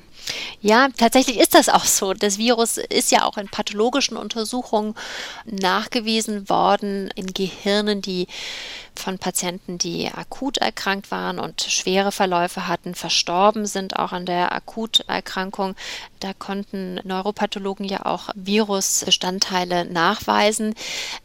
[0.61, 2.13] Ja, tatsächlich ist das auch so.
[2.13, 4.95] Das Virus ist ja auch in pathologischen Untersuchungen
[5.45, 8.28] nachgewiesen worden in Gehirnen, die
[8.95, 14.53] von Patienten, die akut erkrankt waren und schwere Verläufe hatten, verstorben sind, auch an der
[14.53, 15.76] Akuterkrankung.
[16.19, 20.73] Da konnten Neuropathologen ja auch Virusbestandteile nachweisen.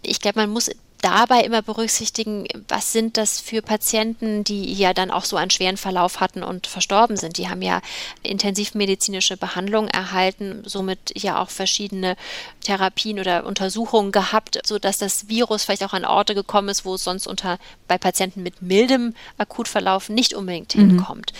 [0.03, 0.70] Ich glaube, man muss
[1.03, 5.76] dabei immer berücksichtigen, was sind das für Patienten, die ja dann auch so einen schweren
[5.76, 7.38] Verlauf hatten und verstorben sind.
[7.38, 7.80] Die haben ja
[8.22, 12.16] intensivmedizinische Behandlung erhalten, somit ja auch verschiedene
[12.62, 17.05] Therapien oder Untersuchungen gehabt, sodass das Virus vielleicht auch an Orte gekommen ist, wo es
[17.05, 20.90] sonst unter bei Patienten mit mildem Akutverlauf nicht unbedingt mhm.
[20.90, 21.32] hinkommt.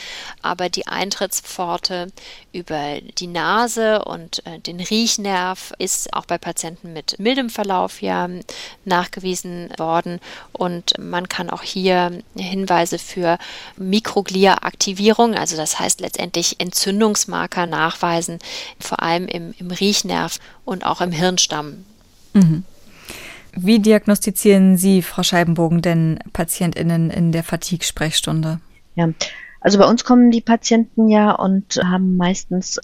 [0.43, 2.13] Aber die Eintrittspforte
[2.53, 8.29] über die Nase und äh, den Riechnerv ist auch bei Patienten mit mildem Verlauf ja
[8.85, 10.21] nachgewiesen nachgewiesen worden
[10.53, 13.39] und man kann auch hier Hinweise für
[13.77, 18.39] Mikroglia-Aktivierung, also das heißt letztendlich Entzündungsmarker nachweisen,
[18.79, 21.85] vor allem im, im Riechnerv und auch im Hirnstamm.
[22.35, 22.65] Mhm.
[23.53, 28.61] Wie diagnostizieren Sie, Frau Scheibenbogen, denn PatientInnen in der Fatigue-Sprechstunde?
[28.95, 29.09] Ja,
[29.61, 32.81] also bei uns kommen die Patienten ja und haben meistens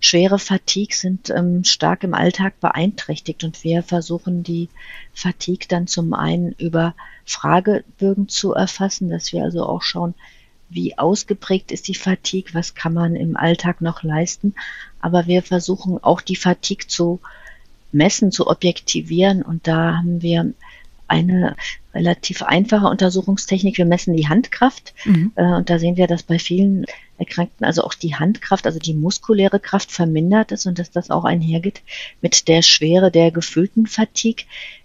[0.00, 4.68] schwere Fatigue sind ähm, stark im Alltag beeinträchtigt und wir versuchen die
[5.12, 6.94] Fatigue dann zum einen über
[7.24, 10.14] Fragebögen zu erfassen, dass wir also auch schauen,
[10.70, 14.54] wie ausgeprägt ist die Fatigue, was kann man im Alltag noch leisten.
[15.00, 17.20] Aber wir versuchen auch die Fatigue zu
[17.90, 20.52] messen, zu objektivieren und da haben wir
[21.08, 21.56] eine
[21.94, 23.78] relativ einfache Untersuchungstechnik.
[23.78, 25.32] Wir messen die Handkraft mhm.
[25.34, 26.84] äh, und da sehen wir, dass bei vielen
[27.18, 31.24] Erkrankten also auch die Handkraft, also die muskuläre Kraft vermindert ist und dass das auch
[31.24, 31.82] einhergeht
[32.20, 34.44] mit der Schwere der gefühlten Fatigue.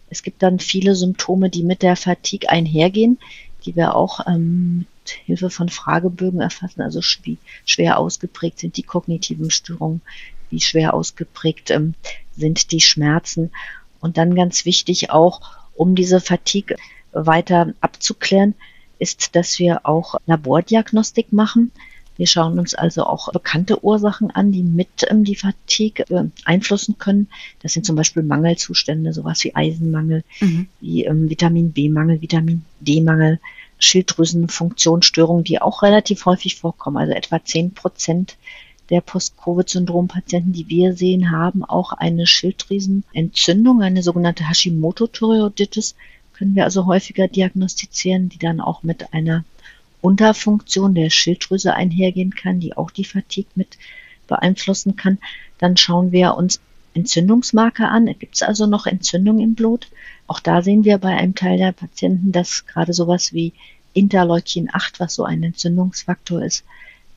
[0.10, 3.20] Es gibt dann viele Symptome, die mit der Fatigue einhergehen,
[3.66, 8.84] die wir auch ähm, mit Hilfe von Fragebögen erfassen, also wie schwer ausgeprägt sind die
[8.84, 10.02] kognitiven Störungen,
[10.50, 11.94] wie schwer ausgeprägt ähm,
[12.36, 13.52] sind die Schmerzen.
[14.00, 15.42] Und dann ganz wichtig auch,
[15.76, 16.78] um diese Fatigue
[17.12, 18.56] weiter abzuklären,
[19.00, 21.72] ist, dass wir auch Labordiagnostik machen.
[22.16, 26.98] Wir schauen uns also auch bekannte Ursachen an, die mit ähm, die Fatigue äh, einflussen
[27.00, 27.28] können.
[27.62, 30.68] Das sind zum Beispiel Mangelzustände, sowas wie Eisenmangel, mhm.
[30.80, 33.40] wie ähm, Vitamin B-Mangel, Vitamin D-Mangel,
[33.80, 36.98] Schilddrüsenfunktionsstörungen, die auch relativ häufig vorkommen.
[36.98, 38.38] Also etwa zehn Prozent
[38.90, 45.96] der Post-Covid-Syndrom-Patienten, die wir sehen, haben auch eine Schilddrüsenentzündung, eine sogenannte Hashimoto-Thyreoiditis,
[46.34, 49.46] können wir also häufiger diagnostizieren, die dann auch mit einer
[50.02, 53.78] Unterfunktion der Schilddrüse einhergehen kann, die auch die Fatigue mit
[54.28, 55.18] beeinflussen kann.
[55.60, 56.60] Dann schauen wir uns
[56.94, 58.06] Entzündungsmarker an.
[58.20, 59.88] Gibt es also noch Entzündung im Blut?
[60.28, 63.54] Auch da sehen wir bei einem Teil der Patienten, dass gerade sowas wie
[63.94, 66.66] Interleukin 8, was so ein Entzündungsfaktor ist,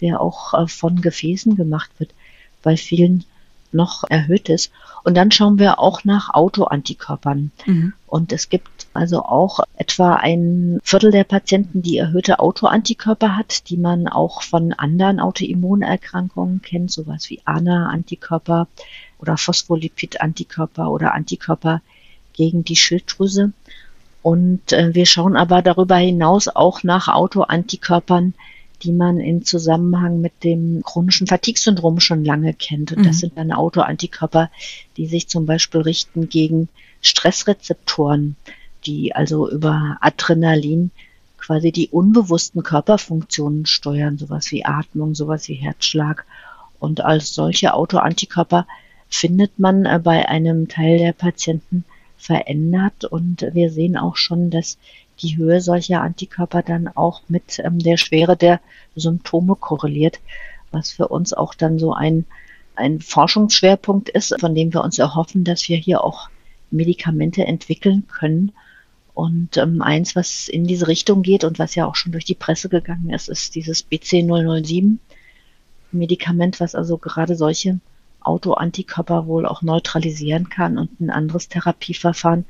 [0.01, 2.13] der auch äh, von Gefäßen gemacht wird,
[2.63, 3.25] bei vielen
[3.73, 4.73] noch erhöht ist.
[5.05, 7.53] Und dann schauen wir auch nach Autoantikörpern.
[7.67, 7.93] Mhm.
[8.07, 13.77] Und es gibt also auch etwa ein Viertel der Patienten, die erhöhte Autoantikörper hat, die
[13.77, 18.67] man auch von anderen Autoimmunerkrankungen kennt, sowas wie ANA-Antikörper
[19.19, 21.83] oder Phospholipid-Antikörper oder Antikörper
[22.33, 23.53] gegen die Schilddrüse.
[24.23, 28.35] Und äh, wir schauen aber darüber hinaus auch nach Autoantikörpern,
[28.83, 32.93] die man in Zusammenhang mit dem chronischen Fatigue-Syndrom schon lange kennt.
[32.93, 33.05] Und mhm.
[33.05, 34.51] das sind dann Autoantikörper,
[34.97, 36.69] die sich zum Beispiel richten gegen
[37.01, 38.37] Stressrezeptoren,
[38.85, 40.91] die also über Adrenalin
[41.39, 46.27] quasi die unbewussten Körperfunktionen steuern, sowas wie Atmung, sowas wie Herzschlag.
[46.79, 48.67] Und als solche Autoantikörper
[49.09, 51.85] findet man äh, bei einem Teil der Patienten
[52.19, 53.05] verändert.
[53.05, 54.79] Und wir sehen auch schon, dass
[55.21, 58.61] die Höhe solcher Antikörper dann auch mit ähm, der Schwere der
[58.95, 60.21] Symptome korreliert,
[60.71, 62.25] was für uns auch dann so ein,
[62.75, 66.29] ein Forschungsschwerpunkt ist, von dem wir uns erhoffen, dass wir hier auch
[66.71, 68.53] Medikamente entwickeln können.
[69.15, 72.35] Und ähm, eins, was in diese Richtung geht und was ja auch schon durch die
[72.35, 74.99] Presse gegangen ist, ist dieses BC007
[75.93, 77.81] Medikament, was also gerade solche
[78.21, 82.45] Autoantikörper wohl auch neutralisieren kann und ein anderes Therapieverfahren,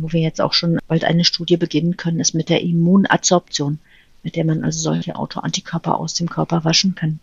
[0.00, 3.78] wo wir jetzt auch schon bald eine Studie beginnen können, ist mit der Immunadsorption,
[4.22, 7.20] mit der man also solche Autoantikörper aus dem Körper waschen kann.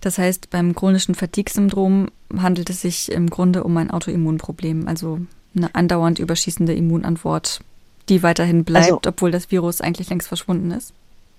[0.00, 5.20] Das heißt, beim chronischen Fatigue-Syndrom handelt es sich im Grunde um ein Autoimmunproblem, also
[5.54, 7.60] eine andauernd überschießende Immunantwort,
[8.08, 10.92] die weiterhin bleibt, also, obwohl das Virus eigentlich längst verschwunden ist.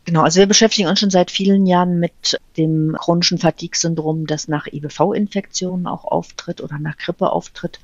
[0.05, 4.67] Genau, also wir beschäftigen uns schon seit vielen Jahren mit dem chronischen Fatigue-Syndrom, das nach
[4.67, 7.79] IBV-Infektionen auch auftritt oder nach Grippe auftritt.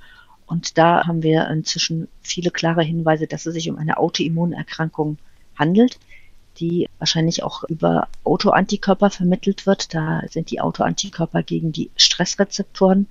[0.50, 5.20] Und da haben wir inzwischen viele klare Hinweise, dass es sich um eine Autoimmunerkrankung
[5.56, 6.00] handelt,
[6.58, 9.94] die wahrscheinlich auch über Autoantikörper vermittelt wird.
[9.94, 13.06] Da sind die Autoantikörper gegen die Stressrezeptoren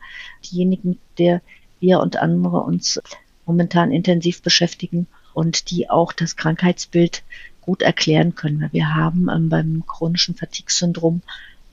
[0.45, 1.41] diejenigen, mit der
[1.79, 3.01] wir und andere uns
[3.47, 7.23] momentan intensiv beschäftigen und die auch das Krankheitsbild
[7.61, 8.69] gut erklären können.
[8.73, 11.23] Wir haben ähm, beim chronischen Fatigue-Syndrom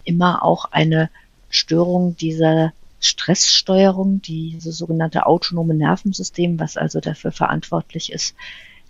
[0.04, 1.10] immer auch eine
[1.50, 2.72] Störung dieser
[3.06, 8.36] Stresssteuerung, dieses sogenannte autonome Nervensystem, was also dafür verantwortlich ist,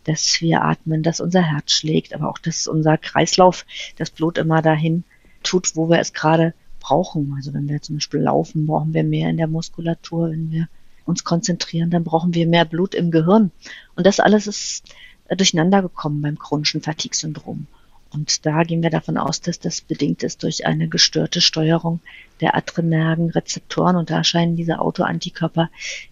[0.05, 3.65] dass wir atmen, dass unser Herz schlägt, aber auch, dass unser Kreislauf
[3.97, 5.03] das Blut immer dahin
[5.43, 7.33] tut, wo wir es gerade brauchen.
[7.35, 10.29] Also wenn wir zum Beispiel laufen, brauchen wir mehr in der Muskulatur.
[10.31, 10.67] Wenn wir
[11.05, 13.51] uns konzentrieren, dann brauchen wir mehr Blut im Gehirn.
[13.95, 14.83] Und das alles ist
[15.29, 17.67] durcheinander gekommen beim chronischen Fatigue-Syndrom.
[18.15, 21.99] Und da gehen wir davon aus, dass das bedingt ist durch eine gestörte Steuerung
[22.41, 23.95] der adrenergen Rezeptoren.
[23.95, 25.69] Und da scheinen diese Autoantikörper,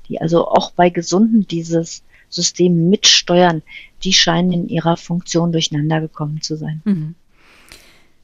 [0.08, 3.62] die also auch bei Gesunden dieses System mitsteuern,
[4.04, 6.82] die scheinen in ihrer Funktion durcheinander gekommen zu sein.
[6.84, 7.16] Mhm.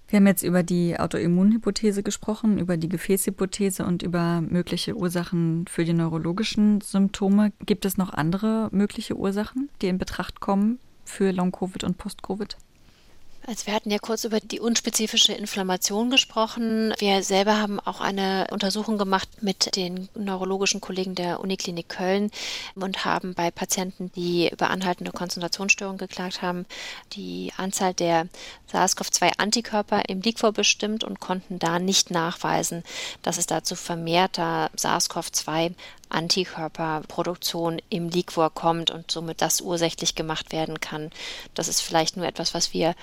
[0.09, 5.85] Wir haben jetzt über die Autoimmunhypothese gesprochen, über die Gefäßhypothese und über mögliche Ursachen für
[5.85, 7.51] die neurologischen Symptome.
[7.63, 12.57] Gibt es noch andere mögliche Ursachen, die in Betracht kommen für Long-Covid und Post-Covid?
[13.47, 16.93] Also wir hatten ja kurz über die unspezifische Inflammation gesprochen.
[16.99, 22.31] Wir selber haben auch eine Untersuchung gemacht mit den neurologischen Kollegen der Uniklinik Köln
[22.75, 26.65] und haben bei Patienten, die über anhaltende Konzentrationsstörungen geklagt haben,
[27.13, 28.27] die Anzahl der
[28.71, 32.83] SARS-CoV-2-Antikörper im Liquor bestimmt und konnten da nicht nachweisen,
[33.23, 35.73] dass es dazu vermehrter SARS-CoV-2
[36.09, 41.11] Antikörperproduktion im Liquor kommt und somit das ursächlich gemacht werden kann.
[41.53, 42.95] Das ist vielleicht nur etwas, was wir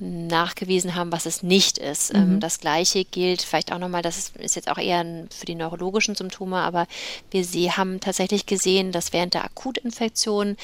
[0.00, 2.14] nachgewiesen haben, was es nicht ist.
[2.14, 2.40] Ähm, mhm.
[2.40, 6.58] Das gleiche gilt vielleicht auch nochmal, das ist jetzt auch eher für die neurologischen Symptome,
[6.58, 6.86] aber
[7.30, 10.56] wir sie haben tatsächlich gesehen, dass während der Akutinfektion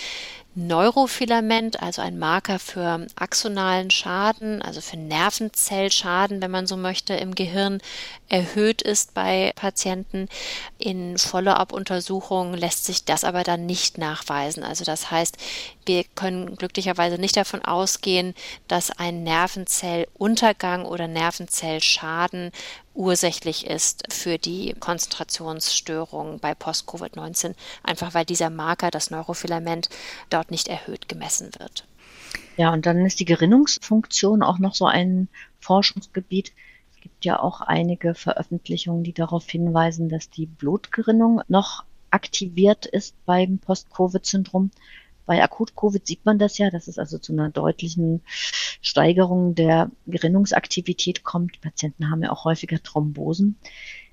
[0.57, 7.34] Neurofilament, also ein Marker für axonalen Schaden, also für Nervenzellschaden, wenn man so möchte, im
[7.34, 7.80] Gehirn
[8.28, 10.28] erhöht ist bei Patienten.
[10.78, 14.62] In Follow-up-Untersuchungen lässt sich das aber dann nicht nachweisen.
[14.62, 15.36] Also das heißt,
[15.86, 18.34] wir können glücklicherweise nicht davon ausgehen,
[18.68, 22.52] dass ein Nervenzelluntergang oder Nervenzellschaden
[22.95, 29.88] ursächlich ist für die Konzentrationsstörungen bei Post-Covid-19, einfach weil dieser Marker, das Neurofilament,
[30.30, 31.86] dort nicht erhöht gemessen wird.
[32.57, 35.28] Ja, und dann ist die Gerinnungsfunktion auch noch so ein
[35.61, 36.53] Forschungsgebiet.
[36.95, 43.16] Es gibt ja auch einige Veröffentlichungen, die darauf hinweisen, dass die Blutgerinnung noch aktiviert ist
[43.26, 44.70] beim Post-Covid-Syndrom.
[45.27, 48.22] Bei Akut-Covid sieht man das ja, dass es also zu einer deutlichen
[48.81, 51.61] Steigerung der Gerinnungsaktivität kommt.
[51.61, 53.57] Patienten haben ja auch häufiger Thrombosen.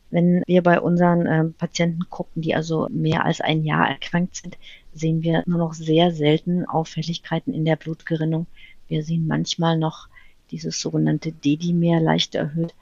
[0.09, 4.57] Wenn wir bei unseren äh, Patienten gucken, die also mehr als ein Jahr erkrankt sind,
[4.93, 8.45] sehen wir nur noch sehr selten Auffälligkeiten in der Blutgerinnung.
[8.87, 10.07] Wir sehen manchmal noch
[10.51, 12.73] dieses sogenannte Dedimer leicht erhöht,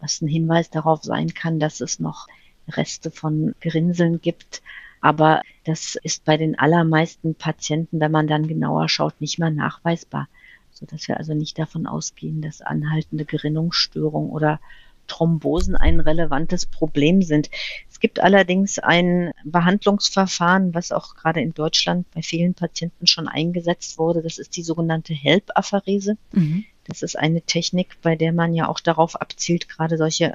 [0.00, 2.28] was ein Hinweis darauf sein kann, dass es noch
[2.68, 4.62] Reste von Gerinseln gibt.
[5.00, 10.28] Aber das ist bei den allermeisten Patienten, wenn man dann genauer schaut, nicht mehr nachweisbar,
[10.70, 14.60] sodass wir also nicht davon ausgehen, dass anhaltende Gerinnungsstörung oder
[15.08, 17.50] Thrombosen ein relevantes Problem sind.
[17.90, 23.98] Es gibt allerdings ein Behandlungsverfahren, was auch gerade in Deutschland bei vielen Patienten schon eingesetzt
[23.98, 24.22] wurde.
[24.22, 26.16] Das ist die sogenannte HELP-Apherese.
[26.32, 26.64] Mhm.
[26.84, 30.34] Das ist eine Technik, bei der man ja auch darauf abzielt, gerade solche,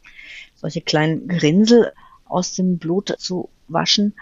[0.55, 1.93] solche kleinen Grinsel
[2.25, 4.13] aus dem Blut zu waschen.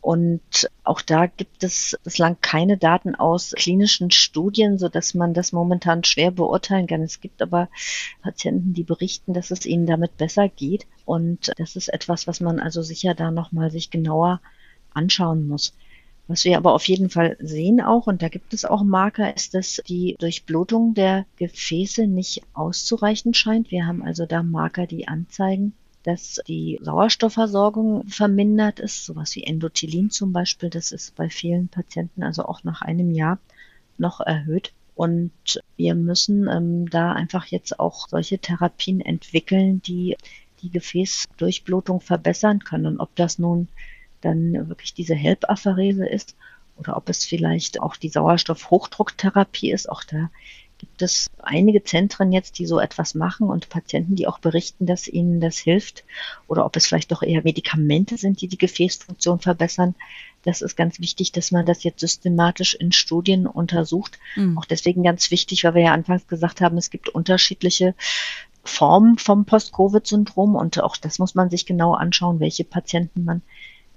[0.00, 5.52] Und auch da gibt es bislang keine Daten aus klinischen Studien, so dass man das
[5.52, 7.02] momentan schwer beurteilen kann.
[7.02, 7.68] Es gibt aber
[8.22, 10.86] Patienten, die berichten, dass es ihnen damit besser geht.
[11.04, 14.40] Und das ist etwas, was man also sicher da nochmal sich genauer
[14.94, 15.74] anschauen muss.
[16.28, 19.52] Was wir aber auf jeden Fall sehen auch, und da gibt es auch Marker, ist,
[19.52, 23.72] dass die Durchblutung der Gefäße nicht auszureichen scheint.
[23.72, 30.10] Wir haben also da Marker, die anzeigen, dass die Sauerstoffversorgung vermindert ist, sowas wie Endothelin
[30.10, 33.38] zum Beispiel, das ist bei vielen Patienten also auch nach einem Jahr
[33.98, 34.72] noch erhöht.
[34.94, 35.32] Und
[35.76, 40.16] wir müssen ähm, da einfach jetzt auch solche Therapien entwickeln, die
[40.62, 42.86] die Gefäßdurchblutung verbessern können.
[42.86, 43.68] Und ob das nun
[44.20, 46.36] dann wirklich diese HELP-Apherese ist
[46.76, 50.30] oder ob es vielleicht auch die Sauerstoffhochdrucktherapie ist, auch da
[50.80, 55.08] gibt es einige Zentren jetzt, die so etwas machen und Patienten, die auch berichten, dass
[55.08, 56.04] ihnen das hilft
[56.48, 59.94] oder ob es vielleicht doch eher Medikamente sind, die die Gefäßfunktion verbessern.
[60.42, 64.18] Das ist ganz wichtig, dass man das jetzt systematisch in Studien untersucht.
[64.36, 64.56] Mhm.
[64.56, 67.94] Auch deswegen ganz wichtig, weil wir ja anfangs gesagt haben, es gibt unterschiedliche
[68.64, 73.42] Formen vom Post-Covid-Syndrom und auch das muss man sich genau anschauen, welche Patienten man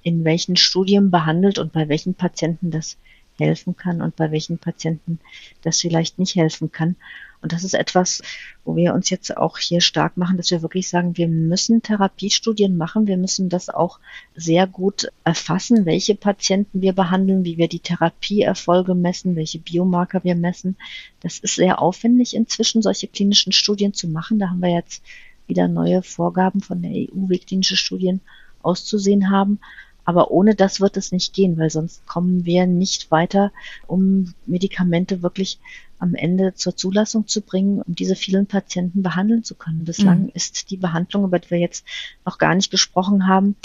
[0.02, 2.98] in welchen Studien behandelt und bei welchen Patienten das
[3.38, 5.20] helfen kann und bei welchen Patienten
[5.62, 6.96] das vielleicht nicht helfen kann.
[7.44, 8.22] Und das ist etwas,
[8.64, 12.78] wo wir uns jetzt auch hier stark machen, dass wir wirklich sagen, wir müssen Therapiestudien
[12.78, 13.06] machen.
[13.06, 14.00] Wir müssen das auch
[14.34, 20.36] sehr gut erfassen, welche Patienten wir behandeln, wie wir die Therapieerfolge messen, welche Biomarker wir
[20.36, 20.78] messen.
[21.20, 24.40] Das ist sehr aufwendig inzwischen, solche klinischen Studien zu machen.
[24.40, 25.04] Da haben wir jetzt
[25.46, 28.22] wieder neue Vorgaben von der EU, wie klinische Studien
[28.62, 29.60] auszusehen haben.
[30.06, 33.52] Aber ohne das wird es nicht gehen, weil sonst kommen wir nicht weiter,
[33.88, 35.60] um Medikamente wirklich
[36.00, 39.86] am Ende zur Zulassung zu bringen, um diese vielen Patienten behandeln zu können.
[39.86, 40.32] Bislang mhm.
[40.34, 41.86] ist die Behandlung, über die wir jetzt
[42.26, 43.56] noch gar nicht gesprochen haben,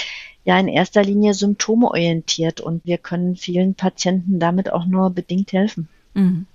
[0.44, 5.88] ja in erster Linie symptomeorientiert und wir können vielen Patienten damit auch nur bedingt helfen.
[6.14, 6.46] Mhm.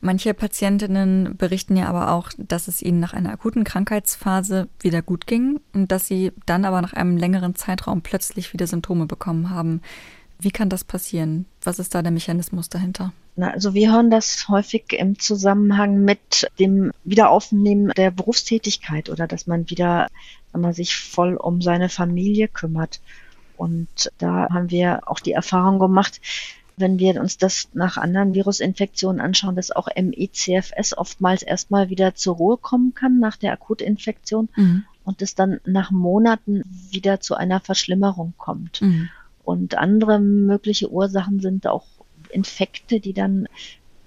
[0.00, 5.26] Manche Patientinnen berichten ja aber auch, dass es ihnen nach einer akuten Krankheitsphase wieder gut
[5.26, 9.82] ging und dass sie dann aber nach einem längeren Zeitraum plötzlich wieder Symptome bekommen haben.
[10.38, 11.46] Wie kann das passieren?
[11.62, 13.12] Was ist da der Mechanismus dahinter?
[13.36, 19.68] Also wir hören das häufig im Zusammenhang mit dem Wiederaufnehmen der Berufstätigkeit oder dass man
[19.70, 20.08] wieder,
[20.52, 23.00] man sich voll um seine Familie kümmert.
[23.56, 26.20] Und da haben wir auch die Erfahrung gemacht,
[26.80, 32.36] wenn wir uns das nach anderen Virusinfektionen anschauen, dass auch MECFS oftmals erstmal wieder zur
[32.36, 34.84] Ruhe kommen kann nach der Akutinfektion mhm.
[35.04, 38.82] und es dann nach Monaten wieder zu einer Verschlimmerung kommt.
[38.82, 39.08] Mhm.
[39.44, 41.86] Und andere mögliche Ursachen sind auch
[42.30, 43.48] Infekte, die dann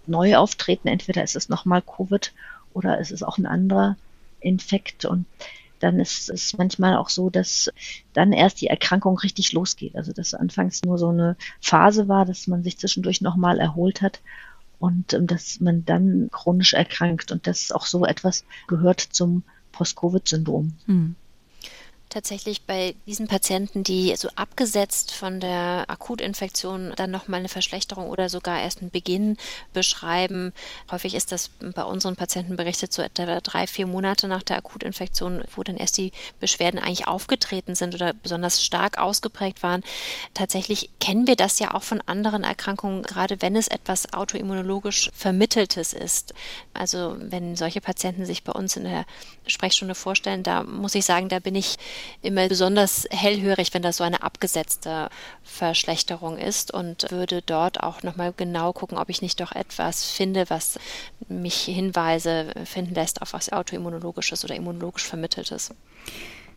[0.06, 0.88] neu auftreten.
[0.88, 2.34] Entweder ist es nochmal Covid
[2.74, 3.98] oder ist es auch ein anderer
[4.40, 5.06] Infekt.
[5.06, 5.26] Und
[5.82, 7.72] dann ist es manchmal auch so, dass
[8.14, 9.96] dann erst die Erkrankung richtig losgeht.
[9.96, 14.22] Also dass anfangs nur so eine Phase war, dass man sich zwischendurch nochmal erholt hat
[14.80, 17.32] und ähm, dass man dann chronisch erkrankt.
[17.32, 20.74] Und das ist auch so etwas gehört zum Post-Covid-Syndrom.
[20.86, 21.16] Hm
[22.12, 28.30] tatsächlich bei diesen Patienten, die so abgesetzt von der Akutinfektion dann nochmal eine Verschlechterung oder
[28.30, 29.38] sogar erst einen Beginn
[29.74, 30.54] beschreiben.
[30.92, 35.44] Häufig ist das bei unseren Patienten berichtet, so etwa drei, vier Monate nach der Akutinfektion,
[35.56, 39.82] wo dann erst die Beschwerden eigentlich aufgetreten sind oder besonders stark ausgeprägt waren.
[40.34, 45.94] Tatsächlich kennen wir das ja auch von anderen Erkrankungen, gerade wenn es etwas autoimmunologisch Vermitteltes
[45.94, 46.34] ist.
[46.74, 49.06] Also wenn solche Patienten sich bei uns in der
[49.52, 51.78] Sprechstunde vorstellen, da muss ich sagen, da bin ich
[52.22, 55.10] immer besonders hellhörig, wenn das so eine abgesetzte
[55.44, 60.50] Verschlechterung ist und würde dort auch nochmal genau gucken, ob ich nicht doch etwas finde,
[60.50, 60.80] was
[61.28, 65.72] mich Hinweise finden lässt auf was autoimmunologisches oder immunologisch vermitteltes.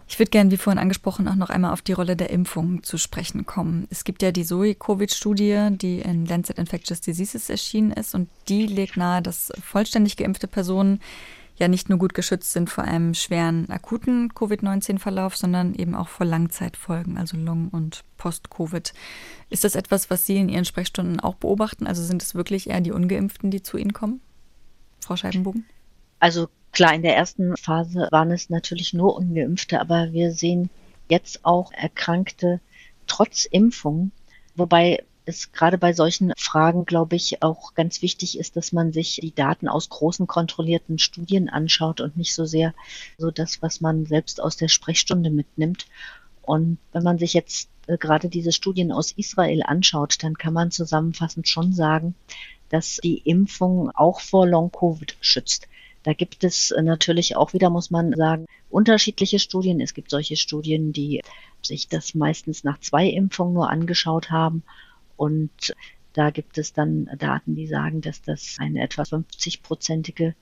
[0.07, 2.99] Ich würde gerne, wie vorhin angesprochen, auch noch einmal auf die Rolle der Impfung zu
[2.99, 3.87] sprechen kommen.
[3.91, 8.97] Es gibt ja die Zoe-Covid-Studie, die in Lancet Infectious Diseases erschienen ist und die legt
[8.97, 11.01] nahe, dass vollständig geimpfte Personen
[11.57, 16.27] ja nicht nur gut geschützt sind vor einem schweren akuten Covid-19-Verlauf, sondern eben auch vor
[16.27, 18.93] Langzeitfolgen, also Long- und Post-Covid.
[19.51, 21.87] Ist das etwas, was Sie in Ihren Sprechstunden auch beobachten?
[21.87, 24.21] Also sind es wirklich eher die Ungeimpften, die zu Ihnen kommen?
[25.01, 25.65] Frau Scheibenbogen?
[26.19, 30.71] Also klar, in der ersten Phase waren es natürlich nur Ungeimpfte, aber wir sehen
[31.09, 32.61] jetzt auch Erkrankte
[33.07, 34.11] trotz Impfung,
[34.57, 39.19] wobei es gerade bei solchen Fragen, glaube ich, auch ganz wichtig ist, dass man sich
[39.23, 42.75] die Daten aus großen kontrollierten Studien anschaut und nicht so sehr
[43.17, 45.87] so das, was man selbst aus der Sprechstunde mitnimmt.
[46.43, 50.71] Und wenn man sich jetzt äh, gerade diese Studien aus Israel anschaut, dann kann man
[50.71, 52.15] zusammenfassend schon sagen,
[52.69, 55.69] dass die Impfung auch vor Long-Covid schützt.
[56.03, 59.81] Da gibt es äh, natürlich auch wieder, muss man sagen, unterschiedliche Studien.
[59.81, 61.23] Es gibt solche Studien, die
[61.63, 64.63] sich das meistens nach zwei Impfungen nur angeschaut haben
[65.17, 65.75] und
[66.13, 70.35] da gibt es dann Daten, die sagen, dass das eine etwa 50-prozentige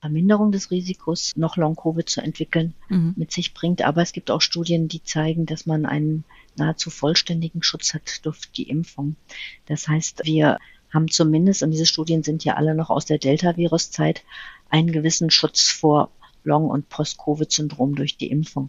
[0.00, 3.14] Verminderung des Risikos, noch Long-Covid zu entwickeln, mhm.
[3.16, 3.80] mit sich bringt.
[3.80, 6.24] Aber es gibt auch Studien, die zeigen, dass man einen
[6.56, 9.16] nahezu vollständigen Schutz hat durch die Impfung.
[9.64, 10.58] Das heißt, wir
[10.92, 14.24] haben zumindest, und diese Studien sind ja alle noch aus der Delta-Virus-Zeit,
[14.68, 16.10] einen gewissen Schutz vor
[16.44, 18.68] Long- und Post-Covid-Syndrom durch die Impfung.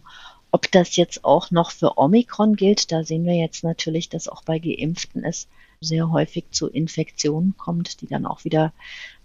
[0.56, 4.42] Ob das jetzt auch noch für Omikron gilt, da sehen wir jetzt natürlich, dass auch
[4.42, 5.48] bei Geimpften es
[5.82, 8.72] sehr häufig zu Infektionen kommt, die dann auch wieder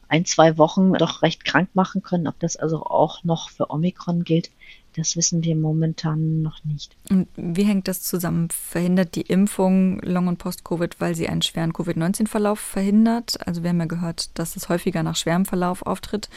[0.10, 2.28] ein, zwei Wochen doch recht krank machen können.
[2.28, 4.52] Ob das also auch noch für Omikron gilt,
[4.98, 6.98] das wissen wir momentan noch nicht.
[7.10, 8.50] Und wie hängt das zusammen?
[8.50, 13.48] Verhindert die Impfung Long- und Post-Covid, weil sie einen schweren Covid-19-Verlauf verhindert?
[13.48, 16.28] Also wir haben ja gehört, dass es häufiger nach schwerem Verlauf auftritt.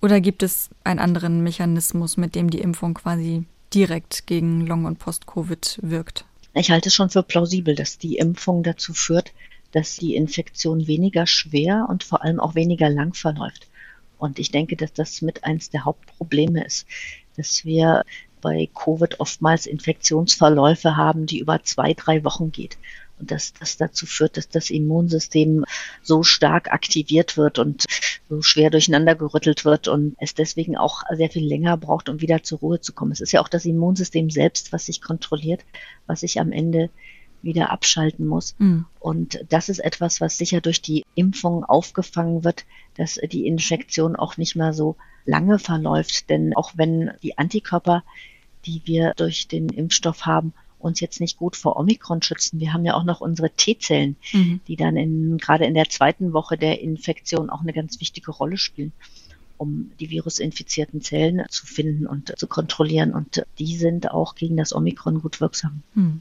[0.00, 3.44] Oder gibt es einen anderen Mechanismus, mit dem die Impfung quasi
[3.74, 6.24] direkt gegen Long- und Post-Covid wirkt?
[6.54, 9.32] Ich halte es schon für plausibel, dass die Impfung dazu führt,
[9.72, 13.68] dass die Infektion weniger schwer und vor allem auch weniger lang verläuft.
[14.18, 16.86] Und ich denke, dass das mit eins der Hauptprobleme ist,
[17.36, 18.04] dass wir
[18.40, 22.76] bei Covid oftmals Infektionsverläufe haben, die über zwei, drei Wochen geht
[23.22, 25.64] und dass das dazu führt, dass das Immunsystem
[26.02, 27.84] so stark aktiviert wird und
[28.28, 32.42] so schwer durcheinander gerüttelt wird und es deswegen auch sehr viel länger braucht, um wieder
[32.42, 33.12] zur Ruhe zu kommen.
[33.12, 35.60] Es ist ja auch das Immunsystem selbst, was sich kontrolliert,
[36.06, 36.90] was sich am Ende
[37.42, 38.56] wieder abschalten muss.
[38.58, 38.86] Mhm.
[38.98, 42.64] Und das ist etwas, was sicher durch die Impfung aufgefangen wird,
[42.96, 44.96] dass die Infektion auch nicht mehr so
[45.26, 46.28] lange verläuft.
[46.28, 48.02] Denn auch wenn die Antikörper,
[48.66, 52.60] die wir durch den Impfstoff haben, uns jetzt nicht gut vor Omikron schützen.
[52.60, 54.60] Wir haben ja auch noch unsere T-Zellen, mhm.
[54.68, 58.56] die dann in, gerade in der zweiten Woche der Infektion auch eine ganz wichtige Rolle
[58.56, 58.92] spielen
[59.62, 63.12] um die virusinfizierten Zellen zu finden und zu kontrollieren.
[63.12, 65.82] Und die sind auch gegen das Omikron gut wirksam.
[65.94, 66.20] Hm.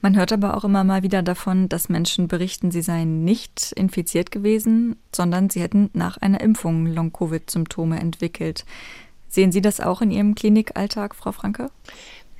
[0.00, 4.32] Man hört aber auch immer mal wieder davon, dass Menschen berichten, sie seien nicht infiziert
[4.32, 8.64] gewesen, sondern sie hätten nach einer Impfung Long-Covid-Symptome entwickelt.
[9.28, 11.70] Sehen Sie das auch in Ihrem Klinikalltag, Frau Franke?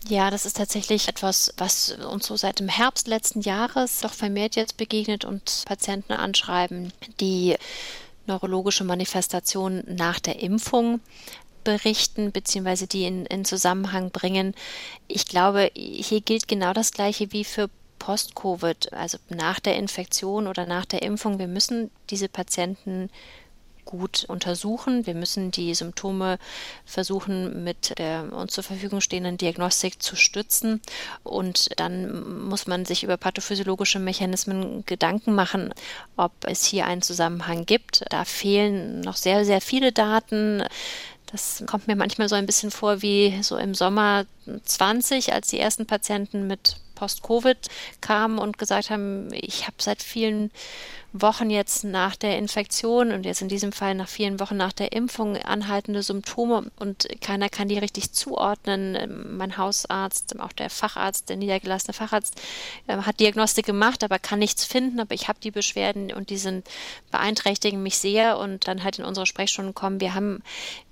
[0.08, 4.56] Ja, das ist tatsächlich etwas, was uns so seit dem Herbst letzten Jahres doch vermehrt
[4.56, 7.56] jetzt begegnet und Patienten anschreiben, die
[8.26, 11.00] neurologische Manifestationen nach der Impfung
[11.64, 14.54] berichten, beziehungsweise die in, in Zusammenhang bringen.
[15.06, 20.66] Ich glaube, hier gilt genau das Gleiche wie für Post-Covid, also nach der Infektion oder
[20.66, 21.38] nach der Impfung.
[21.38, 23.10] Wir müssen diese Patienten
[23.92, 25.06] gut untersuchen.
[25.06, 26.38] Wir müssen die Symptome
[26.84, 30.80] versuchen, mit der uns zur Verfügung stehenden Diagnostik zu stützen.
[31.22, 35.74] Und dann muss man sich über pathophysiologische Mechanismen Gedanken machen,
[36.16, 38.04] ob es hier einen Zusammenhang gibt.
[38.08, 40.64] Da fehlen noch sehr, sehr viele Daten.
[41.26, 44.24] Das kommt mir manchmal so ein bisschen vor wie so im Sommer
[44.64, 47.58] 20, als die ersten Patienten mit Post-Covid
[48.00, 50.50] kamen und gesagt haben, ich habe seit vielen
[51.12, 54.92] Wochen jetzt nach der Infektion und jetzt in diesem Fall nach vielen Wochen nach der
[54.92, 59.36] Impfung anhaltende Symptome und keiner kann die richtig zuordnen.
[59.36, 62.40] Mein Hausarzt, auch der Facharzt, der niedergelassene Facharzt,
[62.88, 65.00] ähm, hat Diagnostik gemacht, aber kann nichts finden.
[65.00, 66.66] Aber ich habe die Beschwerden und die sind
[67.10, 70.00] beeinträchtigen mich sehr und dann halt in unsere Sprechstunden kommen.
[70.00, 70.42] Wir haben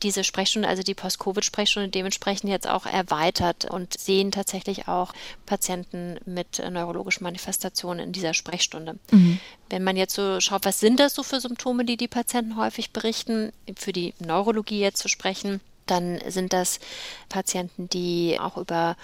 [0.02, 5.14] diese Sprechstunde, also die Post-Covid-Sprechstunde dementsprechend jetzt auch erweitert und sehen tatsächlich auch
[5.46, 5.89] Patienten
[6.24, 8.98] mit neurologischen Manifestationen in dieser Sprechstunde.
[9.10, 9.40] Mhm.
[9.68, 12.92] Wenn man jetzt so schaut, was sind das so für Symptome, die die Patienten häufig
[12.92, 16.80] berichten, für die Neurologie jetzt zu sprechen, dann sind das
[17.28, 18.96] Patienten, die auch über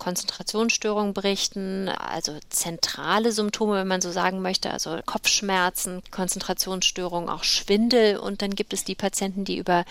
[0.00, 8.16] Konzentrationsstörungen berichten, also zentrale Symptome, wenn man so sagen möchte, also Kopfschmerzen, Konzentrationsstörungen, auch Schwindel.
[8.16, 9.84] Und dann gibt es die Patienten, die über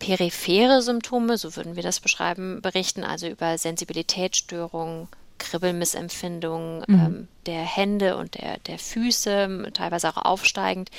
[0.00, 5.06] periphere Symptome, so würden wir das beschreiben, berichten, also über Sensibilitätsstörungen,
[5.42, 6.94] Kribbelmissempfindungen, mhm.
[6.94, 10.90] ähm, der Hände und der, der Füße, teilweise auch aufsteigend.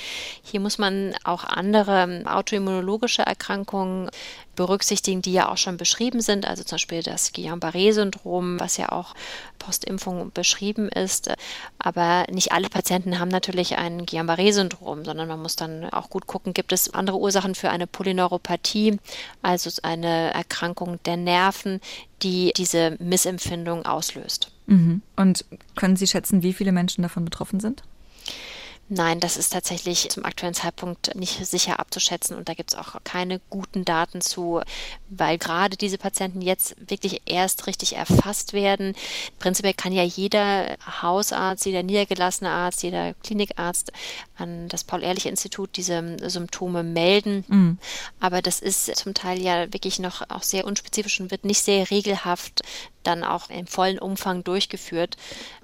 [0.42, 4.10] Hier muss man auch andere autoimmunologische Erkrankungen
[4.54, 9.14] berücksichtigen, die ja auch schon beschrieben sind, also zum Beispiel das Guillain-Barré-Syndrom, was ja auch
[9.58, 11.30] Postimpfung beschrieben ist.
[11.78, 16.54] Aber nicht alle Patienten haben natürlich ein Guillain-Barré-Syndrom, sondern man muss dann auch gut gucken,
[16.54, 18.98] gibt es andere Ursachen für eine Polyneuropathie,
[19.42, 21.80] also eine Erkrankung der Nerven,
[22.22, 24.53] die diese Missempfindung auslöst.
[24.66, 25.02] Mhm.
[25.16, 25.44] Und
[25.76, 27.82] können Sie schätzen, wie viele Menschen davon betroffen sind?
[28.90, 32.96] Nein, das ist tatsächlich zum aktuellen Zeitpunkt nicht sicher abzuschätzen und da gibt es auch
[33.02, 34.60] keine guten Daten zu,
[35.08, 38.94] weil gerade diese Patienten jetzt wirklich erst richtig erfasst werden.
[39.38, 43.90] Prinzipiell kann ja jeder Hausarzt, jeder niedergelassene Arzt, jeder Klinikarzt
[44.36, 47.44] an das Paul-Ehrlich-Institut diese Symptome melden.
[47.48, 47.78] Mhm.
[48.20, 51.90] Aber das ist zum Teil ja wirklich noch auch sehr unspezifisch und wird nicht sehr
[51.90, 52.60] regelhaft
[53.06, 55.16] dann auch im vollen Umfang durchgeführt,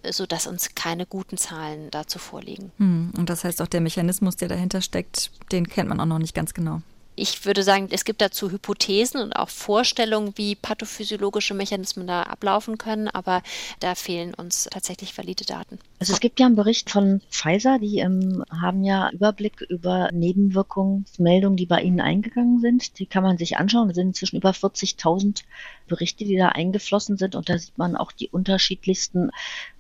[0.09, 2.73] sodass uns keine guten Zahlen dazu vorliegen.
[2.79, 3.13] Mhm.
[3.17, 6.35] Und das heißt auch der Mechanismus, der dahinter steckt, den kennt man auch noch nicht
[6.35, 6.83] ganz genau.
[7.21, 12.79] Ich würde sagen, es gibt dazu Hypothesen und auch Vorstellungen, wie pathophysiologische Mechanismen da ablaufen
[12.79, 13.43] können, aber
[13.79, 15.79] da fehlen uns tatsächlich valide Daten.
[15.99, 21.59] Also es gibt ja einen Bericht von Pfizer, die ähm, haben ja Überblick über Nebenwirkungsmeldungen,
[21.59, 22.99] die bei ihnen eingegangen sind.
[22.99, 23.91] Die kann man sich anschauen.
[23.91, 25.43] Es sind inzwischen über 40.000
[25.89, 29.31] Berichte, die da eingeflossen sind und da sieht man auch die unterschiedlichsten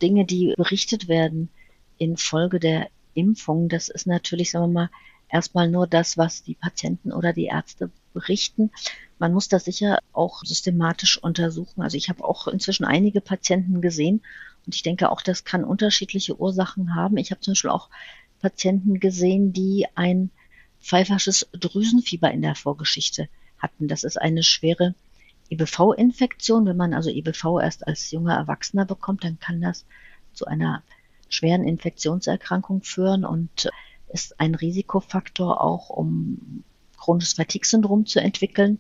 [0.03, 1.49] Dinge, die berichtet werden
[1.97, 3.71] infolge der Impfung.
[3.71, 4.91] Das ist natürlich, sagen wir mal,
[5.32, 8.70] erstmal nur das, was die Patienten oder die Ärzte berichten.
[9.19, 11.82] Man muss das sicher auch systematisch untersuchen.
[11.82, 14.23] Also ich habe auch inzwischen einige Patienten gesehen
[14.66, 17.16] und ich denke auch, das kann unterschiedliche Ursachen haben.
[17.16, 17.89] Ich habe zum Beispiel auch
[18.40, 20.31] Patienten gesehen, die ein
[20.81, 23.28] pfeifersches Drüsenfieber in der Vorgeschichte
[23.59, 23.89] hatten.
[23.89, 24.94] Das ist eine schwere
[25.51, 26.66] EBV-Infektion.
[26.66, 29.85] Wenn man also EBV erst als junger Erwachsener bekommt, dann kann das
[30.32, 30.82] zu einer
[31.28, 33.70] schweren Infektionserkrankung führen und
[34.12, 36.65] ist ein Risikofaktor auch, um
[36.99, 38.78] chronisches Fatigue-Syndrom zu entwickeln.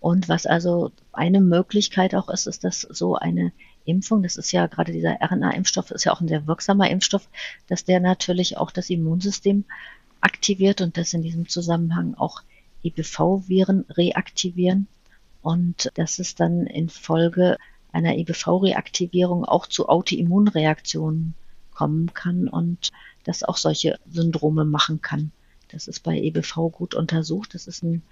[0.00, 3.52] Und was also eine Möglichkeit auch ist, ist, dass so eine
[3.84, 7.28] Impfung, das ist ja gerade dieser RNA-Impfstoff, ist ja auch ein sehr wirksamer Impfstoff,
[7.66, 9.64] dass der natürlich auch das Immunsystem
[10.20, 12.42] aktiviert und dass in diesem Zusammenhang auch
[12.84, 14.86] EBV-Viren reaktivieren
[15.42, 17.56] und dass es dann infolge
[17.92, 21.34] einer EBV-Reaktivierung auch zu Autoimmunreaktionen
[21.72, 22.90] kommen kann und
[23.28, 25.32] das auch solche Syndrome machen kann.
[25.70, 27.54] Das ist bei EBV gut untersucht.
[27.54, 28.02] Das ist ein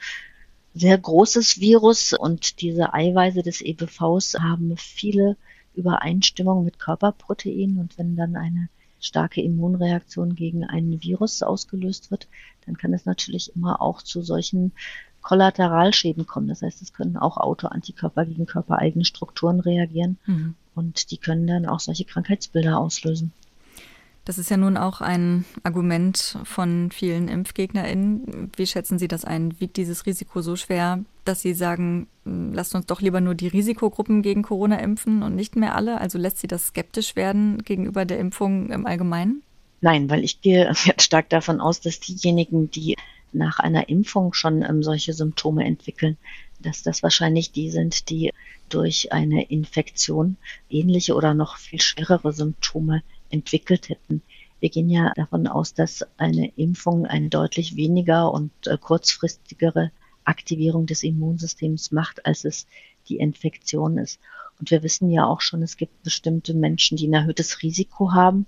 [0.74, 5.38] sehr großes Virus und diese Eiweiße des EBVs haben viele
[5.74, 8.68] Übereinstimmungen mit Körperproteinen und wenn dann eine
[9.00, 12.28] starke Immunreaktion gegen ein Virus ausgelöst wird,
[12.66, 14.72] dann kann es natürlich immer auch zu solchen
[15.22, 16.48] Kollateralschäden kommen.
[16.48, 20.56] Das heißt, es können auch Autoantikörper gegen körpereigene Strukturen reagieren mhm.
[20.74, 23.32] und die können dann auch solche Krankheitsbilder auslösen.
[24.26, 28.50] Das ist ja nun auch ein Argument von vielen ImpfgegnerInnen.
[28.56, 29.60] Wie schätzen Sie das ein?
[29.60, 33.46] Wiegt dieses Risiko so schwer, dass Sie sagen, hm, lasst uns doch lieber nur die
[33.46, 36.00] Risikogruppen gegen Corona impfen und nicht mehr alle?
[36.00, 39.44] Also lässt Sie das skeptisch werden gegenüber der Impfung im Allgemeinen?
[39.80, 42.96] Nein, weil ich gehe jetzt stark davon aus, dass diejenigen, die
[43.32, 46.16] nach einer Impfung schon ähm, solche Symptome entwickeln,
[46.58, 48.32] dass das wahrscheinlich die sind, die
[48.70, 50.36] durch eine Infektion
[50.68, 54.22] ähnliche oder noch viel schwerere Symptome entwickelt hätten.
[54.60, 59.90] Wir gehen ja davon aus, dass eine Impfung eine deutlich weniger und äh, kurzfristigere
[60.24, 62.66] Aktivierung des Immunsystems macht, als es
[63.08, 64.18] die Infektion ist.
[64.58, 68.46] Und wir wissen ja auch schon, es gibt bestimmte Menschen, die ein erhöhtes Risiko haben,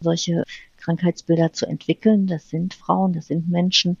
[0.00, 0.44] solche
[0.78, 2.26] Krankheitsbilder zu entwickeln.
[2.26, 3.98] Das sind Frauen, das sind Menschen,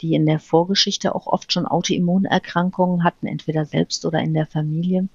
[0.00, 5.08] die in der Vorgeschichte auch oft schon Autoimmunerkrankungen hatten, entweder selbst oder in der Familie.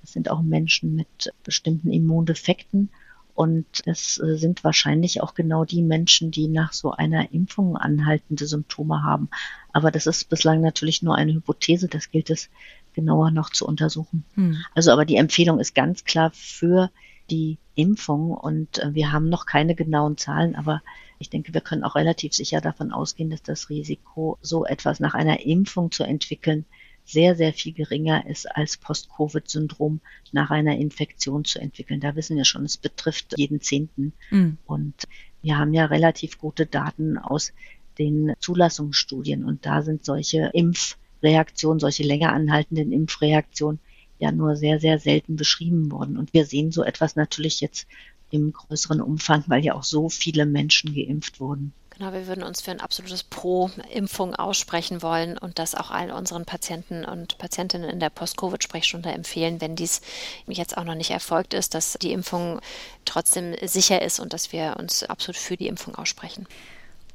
[0.00, 2.90] Das sind auch Menschen mit bestimmten Immundefekten.
[3.38, 8.48] Und es äh, sind wahrscheinlich auch genau die Menschen, die nach so einer Impfung anhaltende
[8.48, 9.30] Symptome haben.
[9.72, 11.86] Aber das ist bislang natürlich nur eine Hypothese.
[11.86, 12.50] Das gilt es
[12.94, 14.24] genauer noch zu untersuchen.
[14.34, 14.56] Hm.
[14.74, 16.90] Also aber die Empfehlung ist ganz klar für
[17.30, 20.82] die Impfung und äh, wir haben noch keine genauen Zahlen, aber
[21.20, 25.14] ich denke, wir können auch relativ sicher davon ausgehen, dass das Risiko, so etwas nach
[25.14, 26.64] einer Impfung zu entwickeln,
[27.08, 30.00] sehr, sehr viel geringer ist als Post-Covid-Syndrom
[30.32, 32.00] nach einer Infektion zu entwickeln.
[32.00, 34.12] Da wissen wir schon, es betrifft jeden Zehnten.
[34.30, 34.58] Mhm.
[34.66, 35.04] Und
[35.40, 37.52] wir haben ja relativ gute Daten aus
[37.98, 43.80] den Zulassungsstudien und da sind solche Impfreaktionen, solche länger anhaltenden Impfreaktionen
[44.18, 46.18] ja nur sehr, sehr selten beschrieben worden.
[46.18, 47.86] Und wir sehen so etwas natürlich jetzt
[48.30, 51.72] im größeren Umfang, weil ja auch so viele Menschen geimpft wurden.
[51.98, 56.44] Genau, wir würden uns für ein absolutes Pro-Impfung aussprechen wollen und das auch allen unseren
[56.44, 60.00] Patienten und Patientinnen in der Post-Covid-Sprechstunde empfehlen, wenn dies
[60.46, 62.60] jetzt auch noch nicht erfolgt ist, dass die Impfung
[63.04, 66.46] trotzdem sicher ist und dass wir uns absolut für die Impfung aussprechen.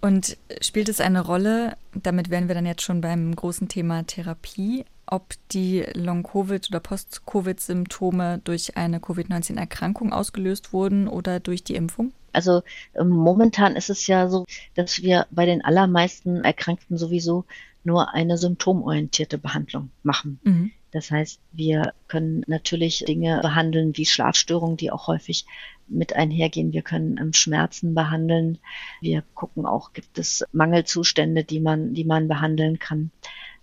[0.02, 4.84] Und spielt es eine Rolle, damit wären wir dann jetzt schon beim großen Thema Therapie,
[5.06, 12.12] ob die Long-Covid- oder Post-Covid-Symptome durch eine Covid-19-Erkrankung ausgelöst wurden oder durch die Impfung?
[12.34, 12.62] Also
[12.96, 14.46] ähm, momentan ist es ja so,
[14.76, 17.46] dass wir bei den allermeisten Erkrankten sowieso
[17.84, 20.40] nur eine symptomorientierte Behandlung machen.
[20.44, 20.72] Mhm.
[20.92, 25.46] Das heißt, wir können natürlich Dinge behandeln wie Schlafstörungen, die auch häufig
[25.88, 26.72] mit einhergehen.
[26.72, 28.60] Wir können ähm, Schmerzen behandeln.
[29.02, 33.12] Wir gucken auch, gibt es Mangelzustände, die man, die man behandeln kann.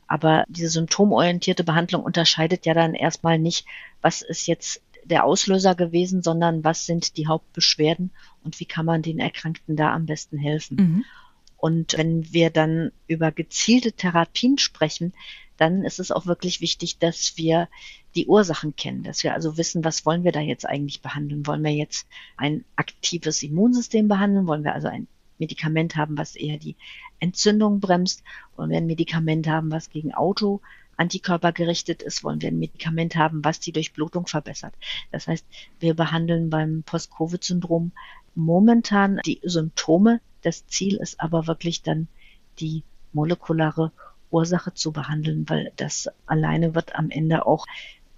[0.08, 3.64] Aber diese symptomorientierte Behandlung unterscheidet ja dann erstmal nicht,
[4.02, 8.10] was ist jetzt der Auslöser gewesen, sondern was sind die Hauptbeschwerden
[8.44, 10.76] und wie kann man den Erkrankten da am besten helfen.
[10.76, 11.04] Mhm.
[11.56, 15.12] Und wenn wir dann über gezielte Therapien sprechen,
[15.58, 17.68] dann ist es auch wirklich wichtig, dass wir
[18.14, 21.46] die Ursachen kennen, dass wir also wissen, was wollen wir da jetzt eigentlich behandeln?
[21.46, 22.06] Wollen wir jetzt
[22.38, 24.46] ein aktives Immunsystem behandeln?
[24.46, 25.06] Wollen wir also ein
[25.38, 26.76] Medikament haben, was eher die
[27.18, 28.22] Entzündung bremst?
[28.56, 30.62] Wollen wir ein Medikament haben, was gegen Auto
[31.00, 34.74] Antikörper gerichtet ist, wollen wir ein Medikament haben, was die Durchblutung verbessert.
[35.10, 35.46] Das heißt,
[35.80, 37.92] wir behandeln beim Post-Covid-Syndrom
[38.34, 40.20] momentan die Symptome.
[40.42, 42.06] Das Ziel ist aber wirklich dann
[42.60, 42.82] die
[43.12, 43.92] molekulare
[44.30, 47.66] Ursache zu behandeln, weil das alleine wird am Ende auch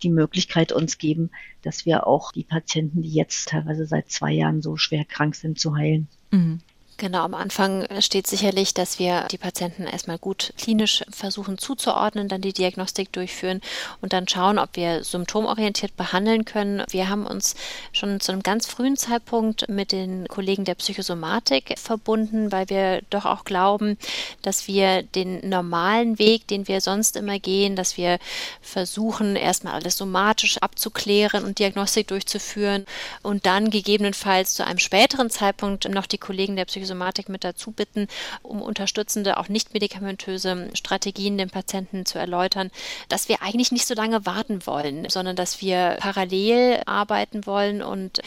[0.03, 1.31] die Möglichkeit uns geben,
[1.63, 5.59] dass wir auch die Patienten, die jetzt teilweise seit zwei Jahren so schwer krank sind,
[5.59, 6.09] zu heilen.
[6.33, 6.61] Mhm.
[6.99, 12.43] Genau, am Anfang steht sicherlich, dass wir die Patienten erstmal gut klinisch versuchen zuzuordnen, dann
[12.43, 13.61] die Diagnostik durchführen
[14.01, 16.85] und dann schauen, ob wir symptomorientiert behandeln können.
[16.91, 17.57] Wir haben uns
[17.93, 23.25] schon zu einem ganz frühen Zeitpunkt mit den Kollegen der Psychosomatik verbunden, weil wir doch
[23.25, 23.99] auch glauben,
[24.43, 28.19] dass wir den normalen Weg, den wir sonst immer gehen, dass wir
[28.61, 32.87] versuchen, erstmal alles somatisch abzuklären und Diagnostik durchzuführen
[33.23, 37.71] und dann gegebenenfalls zu einem späteren Zeitpunkt noch die Kollegen der Psychosomatik Psychosomatik mit dazu
[37.71, 38.09] bitten,
[38.43, 42.71] um unterstützende, auch nicht medikamentöse Strategien den Patienten zu erläutern,
[43.09, 48.21] dass wir eigentlich nicht so lange warten wollen, sondern dass wir parallel arbeiten wollen und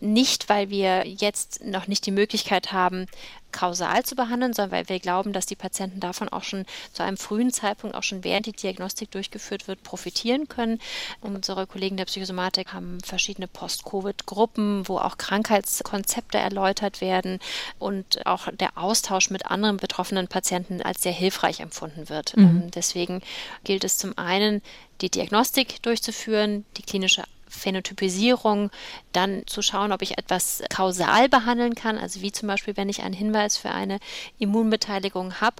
[0.00, 3.06] nicht, weil wir jetzt noch nicht die Möglichkeit haben,
[3.52, 7.16] kausal zu behandeln, sondern weil wir glauben, dass die Patienten davon auch schon zu einem
[7.16, 10.80] frühen Zeitpunkt, auch schon während die Diagnostik durchgeführt wird, profitieren können.
[11.20, 17.38] Unsere Kollegen der Psychosomatik haben verschiedene Post-Covid-Gruppen, wo auch Krankheitskonzepte erläutert werden
[17.78, 22.36] und auch der Austausch mit anderen betroffenen Patienten als sehr hilfreich empfunden wird.
[22.36, 22.44] Mhm.
[22.44, 23.22] Ähm, deswegen
[23.64, 24.62] gilt es zum einen,
[25.00, 28.70] die Diagnostik durchzuführen, die klinische Phänotypisierung,
[29.12, 33.02] dann zu schauen, ob ich etwas kausal behandeln kann, also wie zum Beispiel, wenn ich
[33.02, 33.98] einen Hinweis für eine
[34.38, 35.56] Immunbeteiligung habe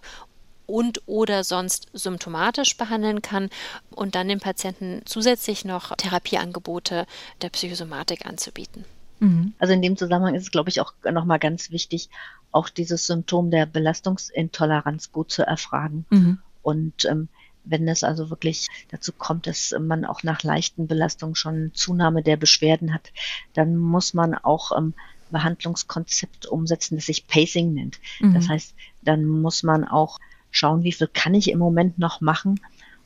[0.66, 3.50] und oder sonst symptomatisch behandeln kann
[3.90, 7.06] und dann dem Patienten zusätzlich noch Therapieangebote
[7.42, 8.84] der Psychosomatik anzubieten.
[9.18, 9.52] Mhm.
[9.58, 12.08] Also in dem Zusammenhang ist es, glaube ich, auch nochmal ganz wichtig,
[12.52, 16.06] auch dieses Symptom der Belastungsintoleranz gut zu erfragen.
[16.10, 16.38] Mhm.
[16.62, 17.28] Und ähm,
[17.64, 22.36] wenn es also wirklich dazu kommt, dass man auch nach leichten Belastungen schon Zunahme der
[22.36, 23.12] Beschwerden hat,
[23.54, 24.94] dann muss man auch ähm,
[25.30, 27.98] Behandlungskonzept umsetzen, das sich Pacing nennt.
[28.20, 28.34] Mhm.
[28.34, 30.18] Das heißt, dann muss man auch
[30.50, 32.60] schauen, wie viel kann ich im Moment noch machen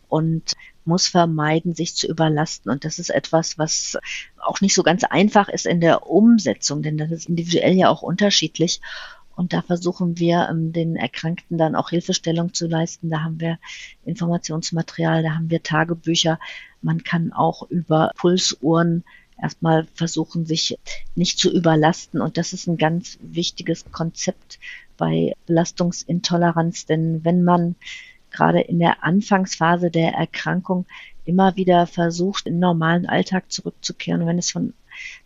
[0.08, 0.54] und
[0.84, 2.70] muss vermeiden, sich zu überlasten.
[2.70, 3.98] Und das ist etwas, was
[4.38, 8.02] auch nicht so ganz einfach ist in der Umsetzung, denn das ist individuell ja auch
[8.02, 8.80] unterschiedlich.
[9.36, 13.10] Und da versuchen wir, ähm, den Erkrankten dann auch Hilfestellung zu leisten.
[13.10, 13.58] Da haben wir
[14.04, 16.38] Informationsmaterial, da haben wir Tagebücher.
[16.82, 19.04] Man kann auch über Pulsuhren
[19.40, 20.78] erstmal versuchen, sich
[21.14, 22.20] nicht zu überlasten.
[22.20, 24.58] Und das ist ein ganz wichtiges Konzept
[24.96, 26.86] bei Belastungsintoleranz.
[26.86, 27.74] Denn wenn man
[28.30, 30.86] gerade in der Anfangsphase der Erkrankung
[31.24, 34.74] immer wieder versucht, in den normalen Alltag zurückzukehren, wenn es von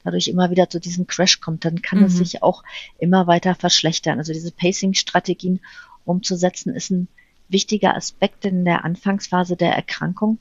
[0.05, 2.07] dadurch immer wieder zu diesem Crash kommt, dann kann mhm.
[2.07, 2.62] es sich auch
[2.99, 4.19] immer weiter verschlechtern.
[4.19, 5.61] Also diese Pacing-Strategien
[6.05, 7.09] umzusetzen, ist ein
[7.49, 10.39] wichtiger Aspekt in der Anfangsphase der Erkrankung.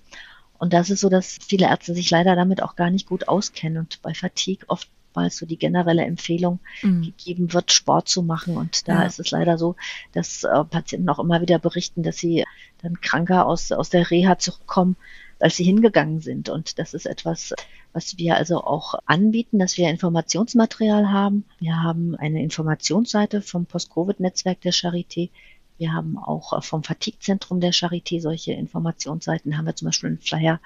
[0.59, 3.77] Und das ist so, dass viele Ärzte sich leider damit auch gar nicht gut auskennen
[3.77, 7.03] und bei Fatigue oftmals so die generelle Empfehlung mhm.
[7.03, 8.57] gegeben wird, Sport zu machen.
[8.57, 9.03] Und da ja.
[9.03, 9.75] ist es leider so,
[10.13, 12.43] dass äh, Patienten auch immer wieder berichten, dass sie
[12.81, 14.95] dann kranker aus, aus der Reha zurückkommen,
[15.39, 16.49] als sie hingegangen sind.
[16.49, 17.53] Und das ist etwas,
[17.93, 21.45] was wir also auch anbieten, dass wir Informationsmaterial haben.
[21.59, 25.29] Wir haben eine Informationsseite vom Post-Covid-Netzwerk der Charité.
[25.77, 29.57] Wir haben auch vom Fatigue-Zentrum der Charité solche Informationsseiten.
[29.57, 30.59] Haben wir zum Beispiel einen Flyer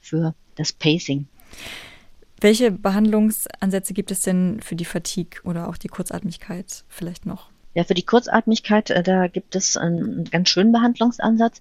[0.00, 1.26] für das Pacing.
[2.40, 7.49] Welche Behandlungsansätze gibt es denn für die Fatigue oder auch die Kurzatmigkeit vielleicht noch?
[7.74, 11.60] Ja, für die Kurzatmigkeit, äh, da gibt es einen ganz schönen Behandlungsansatz.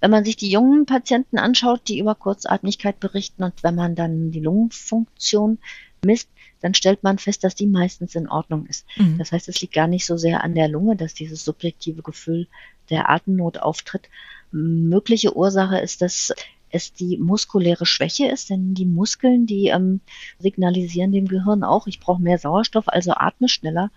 [0.00, 4.30] Wenn man sich die jungen Patienten anschaut, die über Kurzatmigkeit berichten und wenn man dann
[4.30, 5.58] die Lungenfunktion
[6.04, 6.30] misst,
[6.62, 8.86] dann stellt man fest, dass die meistens in Ordnung ist.
[8.96, 9.18] Mhm.
[9.18, 12.48] Das heißt, es liegt gar nicht so sehr an der Lunge, dass dieses subjektive Gefühl
[12.88, 14.08] der Atemnot auftritt.
[14.50, 16.32] Mögliche Ursache ist, dass
[16.70, 20.00] es die muskuläre Schwäche ist, denn die Muskeln, die ähm,
[20.38, 23.90] signalisieren dem Gehirn auch, ich brauche mehr Sauerstoff, also atme schneller.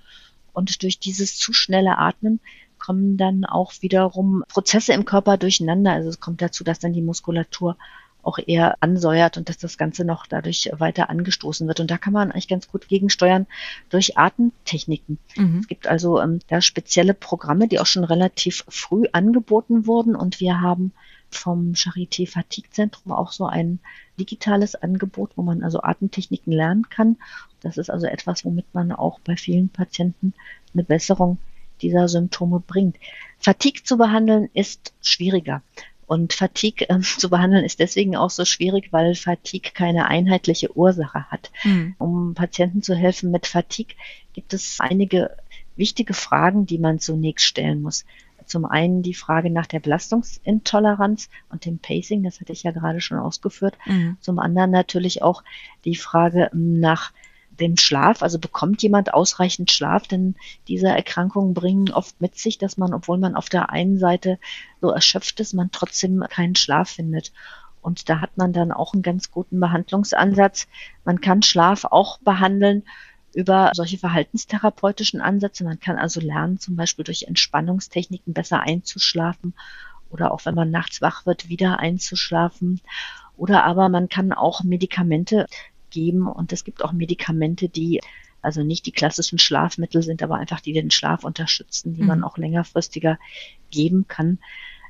[0.54, 2.40] Und durch dieses zu schnelle Atmen
[2.80, 5.94] kommen dann auch wiederum Prozesse im Körper durcheinander.
[5.94, 7.78] Also es kommt dazu, dass dann die Muskulatur
[8.24, 11.80] auch eher ansäuert und dass das Ganze noch dadurch weiter angestoßen wird.
[11.80, 13.48] Und da kann man eigentlich ganz gut gegensteuern
[13.90, 15.20] durch Atemtechniken.
[15.36, 15.60] Mhm.
[15.60, 20.16] Es gibt also ähm, da spezielle Programme, die auch schon relativ früh angeboten wurden.
[20.16, 20.94] Und wir haben
[21.34, 23.80] vom Charité Fatigue Zentrum auch so ein
[24.19, 27.18] digitales Angebot, wo man also Atemtechniken lernen kann.
[27.61, 30.34] Das ist also etwas, womit man auch bei vielen Patienten
[30.73, 31.38] eine Besserung
[31.81, 32.97] dieser Symptome bringt.
[33.39, 35.61] Fatigue zu behandeln ist schwieriger.
[36.05, 41.30] Und Fatigue äh, zu behandeln ist deswegen auch so schwierig, weil Fatigue keine einheitliche Ursache
[41.30, 41.51] hat.
[41.64, 41.95] Mhm.
[41.97, 43.95] Um Patienten zu helfen mit Fatigue
[44.34, 45.35] gibt es einige
[45.76, 48.05] wichtige Fragen, die man zunächst stellen muss.
[48.45, 53.02] Zum einen die Frage nach der Belastungsintoleranz und dem Pacing, das hatte ich ja gerade
[53.02, 53.78] schon ausgeführt.
[53.86, 54.18] Mhm.
[54.20, 55.44] Zum anderen natürlich auch
[55.86, 57.11] die Frage nach
[57.60, 60.36] dem Schlaf, also bekommt jemand ausreichend Schlaf, denn
[60.68, 64.40] diese Erkrankungen bringen oft mit sich, dass man, obwohl man auf der einen Seite
[64.82, 67.32] so erschöpft ist, man trotzdem keinen Schlaf findet.
[67.82, 70.68] Und da hat man dann auch einen ganz guten Behandlungsansatz.
[71.03, 72.84] Man kann Schlaf auch behandeln
[73.34, 75.64] über solche verhaltenstherapeutischen Ansätze.
[75.64, 79.53] Man kann also lernen, zum Beispiel durch Entspannungstechniken besser einzuschlafen
[80.10, 82.81] oder auch wenn man nachts wach wird, wieder einzuschlafen.
[83.35, 85.47] Oder aber man kann auch Medikamente
[85.89, 88.01] geben und es gibt auch Medikamente, die
[88.41, 92.07] also nicht die klassischen Schlafmittel sind, aber einfach die den Schlaf unterstützen, die mhm.
[92.07, 93.18] man auch längerfristiger
[93.72, 94.39] geben kann.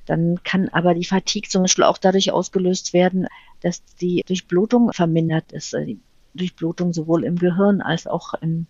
[0.06, 3.28] Dann kann aber die Fatigue zum Beispiel auch dadurch ausgelöst werden,
[3.62, 5.74] dass die Durchblutung vermindert ist.
[5.74, 6.00] Die
[6.34, 8.68] Durchblutung sowohl im Gehirn als auch in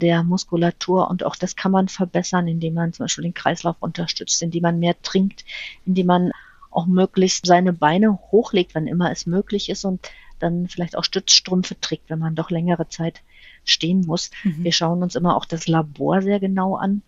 [0.00, 1.08] der Muskulatur.
[1.08, 4.78] Und auch das kann man verbessern, indem man zum Beispiel den Kreislauf unterstützt, indem man
[4.78, 5.44] mehr trinkt,
[5.84, 6.32] indem man
[6.70, 11.80] auch möglichst seine Beine hochlegt, wann immer es möglich ist und dann vielleicht auch Stützstrümpfe
[11.80, 13.22] trägt, wenn man doch längere Zeit
[13.64, 14.30] stehen muss.
[14.44, 14.64] Mhm.
[14.64, 17.02] Wir schauen uns immer auch das Labor sehr genau an.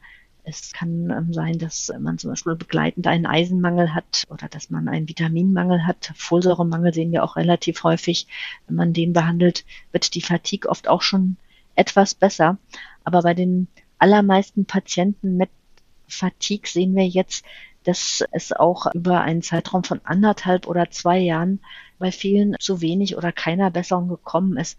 [0.49, 4.89] Es kann ähm, sein, dass man zum Beispiel begleitend einen Eisenmangel hat oder dass man
[4.89, 6.13] einen Vitaminmangel hat.
[6.17, 8.27] Folsäuremangel sehen wir auch relativ häufig.
[8.67, 11.37] Wenn man den behandelt, wird die Fatigue oft auch schon
[11.75, 12.57] etwas besser.
[13.05, 13.69] Aber bei den
[13.99, 15.51] allermeisten Patienten mit
[16.07, 17.45] Fatigue sehen wir jetzt,
[17.85, 21.61] dass es auch über einen Zeitraum von anderthalb oder zwei Jahren
[21.99, 24.79] bei vielen zu wenig oder keiner Besserung gekommen ist.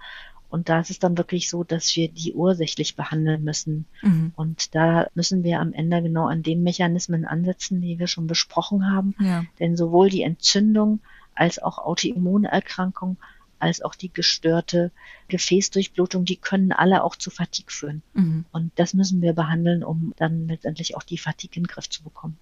[0.50, 3.86] Und da ist es dann wirklich so, dass wir die ursächlich behandeln müssen.
[4.02, 4.34] Mhm.
[4.36, 8.92] Und da müssen wir am Ende genau an den Mechanismen ansetzen, die wir schon besprochen
[8.92, 9.16] haben.
[9.20, 9.46] Ja.
[9.60, 11.02] Denn sowohl die Entzündung
[11.36, 13.18] als auch Autoimmunerkrankung
[13.60, 14.92] als auch die gestörte
[15.28, 18.02] Gefäßdurchblutung, die können alle auch zu Fatigue führen.
[18.14, 18.46] Mhm.
[18.52, 22.02] Und das müssen wir behandeln, um dann letztendlich auch die Fatigue in den Griff zu
[22.04, 22.38] bekommen.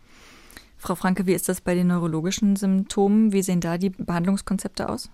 [0.78, 3.34] Frau Franke, wie ist das bei den neurologischen Symptomen?
[3.34, 5.10] Wie sehen da die Behandlungskonzepte aus?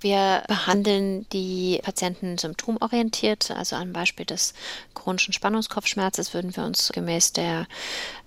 [0.00, 4.54] Wir behandeln die Patienten symptomorientiert, also am Beispiel des
[4.94, 7.66] chronischen Spannungskopfschmerzes würden wir uns gemäß der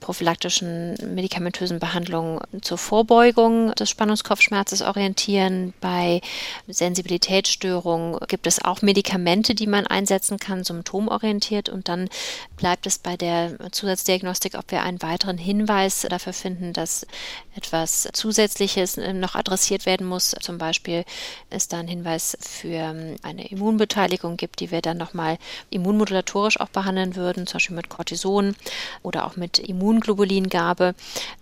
[0.01, 5.73] prophylaktischen medikamentösen Behandlung zur Vorbeugung des Spannungskopfschmerzes orientieren.
[5.79, 6.21] Bei
[6.67, 12.09] Sensibilitätsstörungen gibt es auch Medikamente, die man einsetzen kann, symptomorientiert und dann
[12.57, 17.05] bleibt es bei der Zusatzdiagnostik, ob wir einen weiteren Hinweis dafür finden, dass
[17.55, 21.05] etwas Zusätzliches noch adressiert werden muss, zum Beispiel
[21.61, 25.37] es da einen Hinweis für ähm, eine Immunbeteiligung gibt, die wir dann nochmal
[25.69, 28.55] immunmodulatorisch auch behandeln würden, zum Beispiel mit Cortison
[29.03, 30.95] oder auch mit Immunglobulingabe.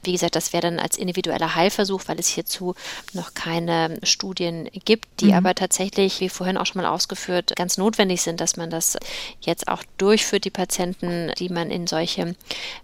[0.03, 2.75] Wie gesagt, das wäre dann als individueller Heilversuch, weil es hierzu
[3.13, 5.33] noch keine Studien gibt, die mhm.
[5.33, 8.97] aber tatsächlich, wie vorhin auch schon mal ausgeführt, ganz notwendig sind, dass man das
[9.41, 12.35] jetzt auch durchführt, die Patienten, die man in solche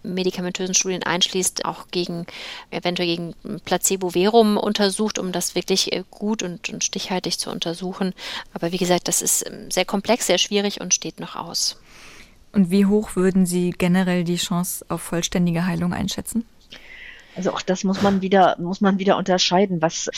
[0.03, 2.25] medikamentösen Studien einschließt, auch gegen
[2.71, 3.35] eventuell gegen
[3.65, 8.13] Placebo-Verum untersucht, um das wirklich äh, gut und, und stichhaltig frühzeitig zu untersuchen.
[8.53, 11.77] Aber wie gesagt, das ist ähm, sehr komplex, sehr schwierig und steht noch aus.
[12.51, 16.45] Und wie hoch würden Sie generell die Chance auf vollständige Heilung einschätzen?
[17.35, 20.09] Also auch das muss man wieder, muss man wieder unterscheiden, was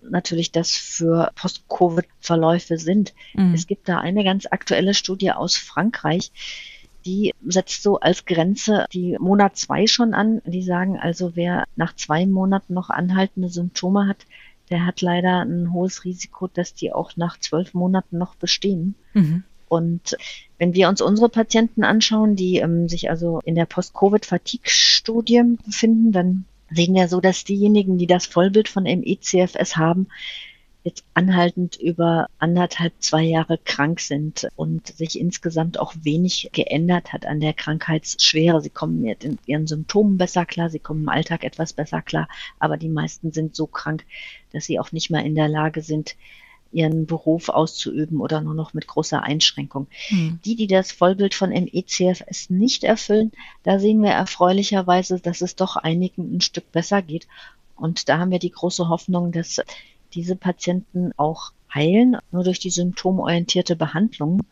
[0.00, 3.12] natürlich das für Post-Covid-Verläufe sind.
[3.34, 3.52] Mhm.
[3.52, 6.32] Es gibt da eine ganz aktuelle Studie aus Frankreich,
[7.04, 10.40] die setzt so als Grenze die Monat zwei schon an.
[10.46, 14.24] Die sagen also, wer nach zwei Monaten noch anhaltende Symptome hat,
[14.72, 18.94] der hat leider ein hohes Risiko, dass die auch nach zwölf Monaten noch bestehen.
[19.12, 19.44] Mhm.
[19.68, 20.16] Und
[20.58, 26.44] wenn wir uns unsere Patienten anschauen, die ähm, sich also in der Post-Covid-Fatigue-Studie befinden, dann
[26.70, 30.08] sehen wir so, dass diejenigen, die das Vollbild von MECFS haben,
[30.84, 37.26] jetzt anhaltend über anderthalb, zwei Jahre krank sind und sich insgesamt auch wenig geändert hat
[37.26, 38.60] an der Krankheitsschwere.
[38.60, 42.28] Sie kommen mit ihren Symptomen besser klar, sie kommen im Alltag etwas besser klar,
[42.58, 44.04] aber die meisten sind so krank,
[44.52, 46.16] dass sie auch nicht mehr in der Lage sind,
[46.72, 49.86] ihren Beruf auszuüben oder nur noch mit großer Einschränkung.
[50.08, 50.40] Hm.
[50.44, 53.30] Die, die das Vollbild von MECFS nicht erfüllen,
[53.62, 57.28] da sehen wir erfreulicherweise, dass es doch einigen ein Stück besser geht.
[57.76, 59.60] Und da haben wir die große Hoffnung, dass
[60.14, 64.42] diese Patienten auch heilen, nur durch die symptomorientierte Behandlung.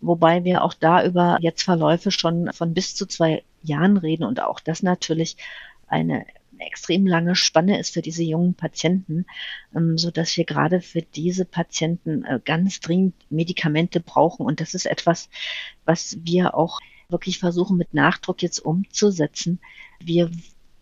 [0.00, 4.40] Wobei wir auch da über jetzt Verläufe schon von bis zu zwei Jahren reden und
[4.40, 5.36] auch das natürlich
[5.88, 6.24] eine
[6.58, 9.26] extrem lange Spanne ist für diese jungen Patienten,
[9.74, 14.44] ähm, so dass wir gerade für diese Patienten äh, ganz dringend Medikamente brauchen.
[14.44, 15.28] Und das ist etwas,
[15.84, 19.60] was wir auch wirklich versuchen mit Nachdruck jetzt umzusetzen.
[20.00, 20.30] Wir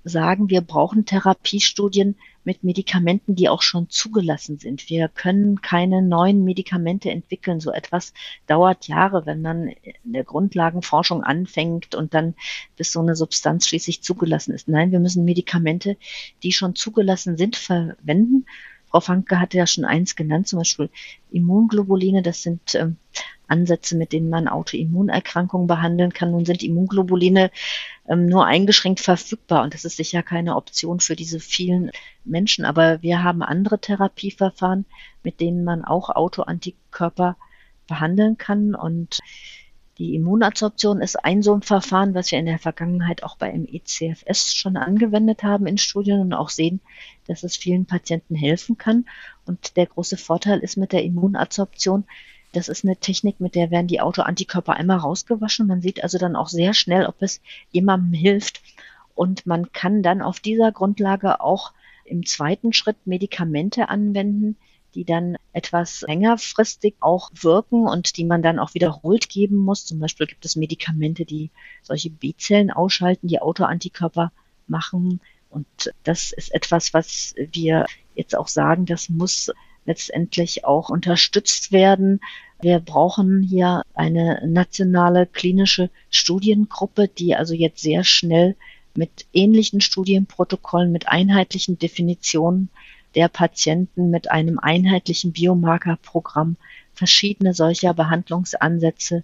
[0.09, 4.89] sagen, wir brauchen Therapiestudien mit Medikamenten, die auch schon zugelassen sind.
[4.89, 7.59] Wir können keine neuen Medikamente entwickeln.
[7.61, 8.15] So etwas
[8.47, 9.69] dauert Jahre, wenn man
[10.05, 12.35] in der Grundlagenforschung anfängt und dann
[12.77, 14.69] bis so eine Substanz schließlich zugelassen ist.
[14.69, 15.97] Nein, wir müssen Medikamente,
[16.45, 18.47] die schon zugelassen sind, verwenden.
[18.89, 20.89] Frau Fanke hatte ja schon eins genannt, zum Beispiel
[21.33, 22.23] Immunglobuline.
[22.23, 22.97] Das sind ähm,
[23.48, 26.31] Ansätze, mit denen man Autoimmunerkrankungen behandeln kann.
[26.31, 27.51] Nun sind Immunglobuline
[28.09, 31.90] ähm, nur eingeschränkt verfügbar und das ist sicher keine Option für diese vielen
[32.24, 32.64] Menschen.
[32.64, 34.85] Aber wir haben andere Therapieverfahren,
[35.23, 37.36] mit denen man auch Autoantikörper
[37.86, 39.20] behandeln kann und
[39.98, 44.55] die Immunabsorption ist ein so ein Verfahren, was wir in der Vergangenheit auch bei MECFS
[44.55, 46.81] schon angewendet haben in Studien und auch sehen,
[47.27, 49.06] dass es vielen Patienten helfen kann.
[49.47, 52.05] Und der große Vorteil ist mit der Immunabsorption,
[52.57, 55.66] das ist eine Technik, mit der werden die Autoantikörper einmal rausgewaschen.
[55.66, 58.62] Man sieht also dann auch sehr schnell, ob es jemandem hilft.
[59.15, 61.73] Und man kann dann auf dieser Grundlage auch
[62.05, 64.57] im zweiten Schritt Medikamente anwenden,
[64.95, 69.85] die dann etwas längerfristig auch wirken und die man dann auch wiederholt geben muss.
[69.85, 71.51] Zum Beispiel gibt es Medikamente, die
[71.83, 74.33] solche B-Zellen ausschalten, die Autoantikörper
[74.66, 75.20] machen.
[75.51, 75.66] Und
[76.05, 77.85] das ist etwas, was wir
[78.15, 79.51] jetzt auch sagen, das muss
[79.87, 82.20] letztendlich auch unterstützt werden.
[82.61, 88.57] Wir brauchen hier eine nationale klinische Studiengruppe, die also jetzt sehr schnell
[88.95, 92.70] mit ähnlichen Studienprotokollen, mit einheitlichen Definitionen
[93.15, 96.57] der Patienten, mit einem einheitlichen Biomarkerprogramm
[96.95, 99.23] verschiedene solcher Behandlungsansätze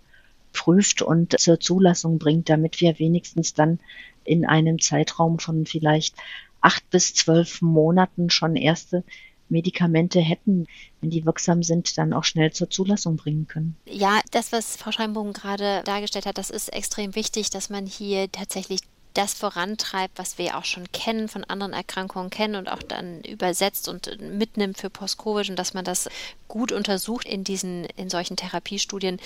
[0.52, 3.78] prüft und zur Zulassung bringt, damit wir wenigstens dann
[4.24, 6.16] in einem Zeitraum von vielleicht
[6.60, 9.04] acht bis zwölf Monaten schon erste
[9.48, 10.66] Medikamente hätten,
[11.00, 13.76] wenn die wirksam sind, dann auch schnell zur Zulassung bringen können.
[13.86, 18.30] Ja, das, was Frau Scheinbogen gerade dargestellt hat, das ist extrem wichtig, dass man hier
[18.30, 18.80] tatsächlich
[19.14, 23.88] das vorantreibt, was wir auch schon kennen, von anderen Erkrankungen kennen und auch dann übersetzt
[23.88, 26.08] und mitnimmt für Post-Covid und dass man das
[26.52, 29.18] gut untersucht in diesen, in solchen Therapiestudien.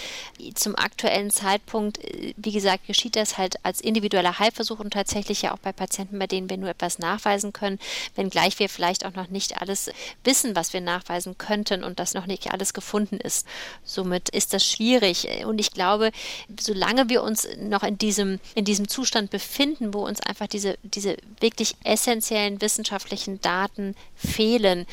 [0.54, 1.98] Zum aktuellen Zeitpunkt,
[2.36, 6.28] wie gesagt, geschieht das halt als individueller Heilversuch und tatsächlich ja auch bei Patienten, bei
[6.28, 7.80] denen wir nur etwas nachweisen können,
[8.14, 9.90] wenngleich wir vielleicht auch noch nicht alles
[10.22, 13.44] wissen, was wir nachweisen könnten und das noch nicht alles gefunden ist.
[13.82, 15.26] Somit ist das schwierig.
[15.46, 16.12] Und ich glaube,
[16.60, 20.78] solange wir uns noch in diesem, in diesem Zustand befinden, finden, wo uns einfach diese,
[20.82, 24.86] diese wirklich essentiellen wissenschaftlichen Daten fehlen,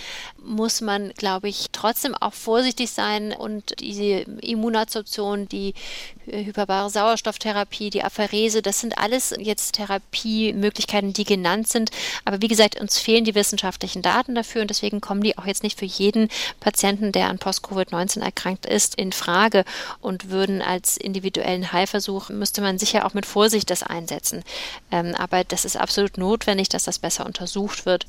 [0.43, 5.73] muss man, glaube ich, trotzdem auch vorsichtig sein und diese Immunabsorption, die
[6.25, 11.91] hyperbare Sauerstofftherapie, die Apherese, das sind alles jetzt Therapiemöglichkeiten, die genannt sind.
[12.25, 15.63] Aber wie gesagt, uns fehlen die wissenschaftlichen Daten dafür und deswegen kommen die auch jetzt
[15.63, 16.29] nicht für jeden
[16.59, 19.65] Patienten, der an Post-Covid-19 erkrankt ist, in Frage
[20.01, 24.43] und würden als individuellen Heilversuch, müsste man sicher auch mit Vorsicht das einsetzen.
[24.91, 28.05] Ähm, aber das ist absolut notwendig, dass das besser untersucht wird.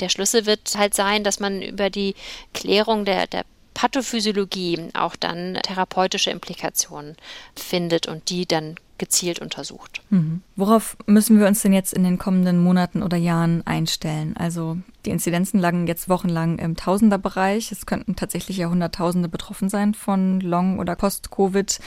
[0.00, 2.14] Der Schlüssel wird halt sein, dass man über die
[2.52, 3.44] Klärung der, der
[3.74, 7.16] Pathophysiologie auch dann therapeutische Implikationen
[7.54, 10.02] findet und die dann gezielt untersucht.
[10.10, 10.42] Mhm.
[10.56, 14.36] Worauf müssen wir uns denn jetzt in den kommenden Monaten oder Jahren einstellen?
[14.36, 17.70] Also die Inzidenzen lagen jetzt wochenlang im Tausenderbereich.
[17.70, 21.78] Es könnten tatsächlich ja Hunderttausende betroffen sein von Long- oder Post-Covid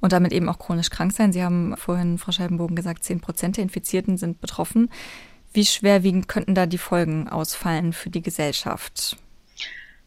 [0.00, 1.32] und damit eben auch chronisch krank sein.
[1.32, 4.90] Sie haben vorhin, Frau Scheibenbogen, gesagt, zehn Prozent der Infizierten sind betroffen.
[5.52, 9.16] Wie schwerwiegend könnten da die Folgen ausfallen für die Gesellschaft?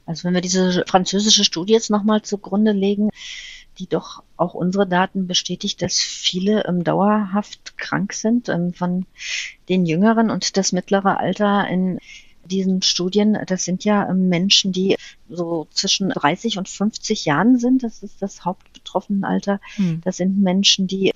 [0.09, 3.11] Also wenn wir diese französische Studie jetzt nochmal zugrunde legen,
[3.77, 8.49] die doch auch unsere Daten bestätigt, dass viele ähm, dauerhaft krank sind.
[8.49, 9.05] Ähm, von
[9.69, 11.99] den Jüngeren und das mittlere Alter in
[12.43, 14.95] diesen Studien, das sind ja Menschen, die
[15.29, 17.83] so zwischen 30 und 50 Jahren sind.
[17.83, 19.61] Das ist das Hauptbetroffenenalter.
[19.75, 20.01] Hm.
[20.03, 21.13] Das sind Menschen, die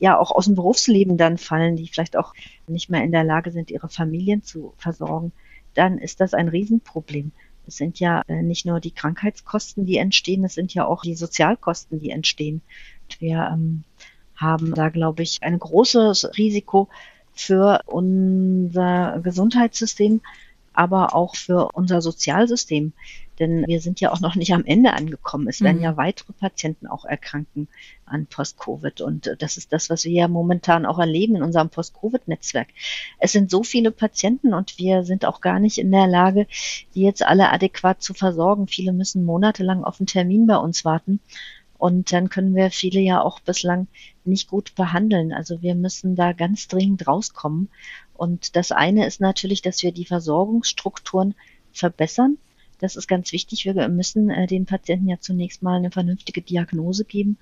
[0.00, 2.34] ja auch aus dem Berufsleben dann fallen, die vielleicht auch
[2.66, 5.32] nicht mehr in der Lage sind, ihre Familien zu versorgen.
[5.72, 7.32] Dann ist das ein Riesenproblem.
[7.68, 11.14] Es sind ja äh, nicht nur die Krankheitskosten, die entstehen, es sind ja auch die
[11.14, 12.62] Sozialkosten, die entstehen.
[13.18, 13.84] Wir ähm,
[14.34, 16.88] haben da, glaube ich, ein großes Risiko
[17.34, 20.22] für unser Gesundheitssystem,
[20.72, 22.92] aber auch für unser Sozialsystem.
[23.38, 25.48] Denn wir sind ja auch noch nicht am Ende angekommen.
[25.48, 25.84] Es werden mhm.
[25.84, 27.68] ja weitere Patienten auch erkranken
[28.04, 29.00] an Post-Covid.
[29.00, 32.68] Und das ist das, was wir ja momentan auch erleben in unserem Post-Covid-Netzwerk.
[33.18, 36.46] Es sind so viele Patienten und wir sind auch gar nicht in der Lage,
[36.94, 38.66] die jetzt alle adäquat zu versorgen.
[38.66, 41.20] Viele müssen monatelang auf einen Termin bei uns warten.
[41.78, 43.86] Und dann können wir viele ja auch bislang
[44.24, 45.32] nicht gut behandeln.
[45.32, 47.68] Also wir müssen da ganz dringend rauskommen.
[48.14, 51.36] Und das eine ist natürlich, dass wir die Versorgungsstrukturen
[51.72, 52.36] verbessern.
[52.80, 53.64] Das ist ganz wichtig.
[53.64, 57.36] Wir müssen äh, den Patienten ja zunächst mal eine vernünftige Diagnose geben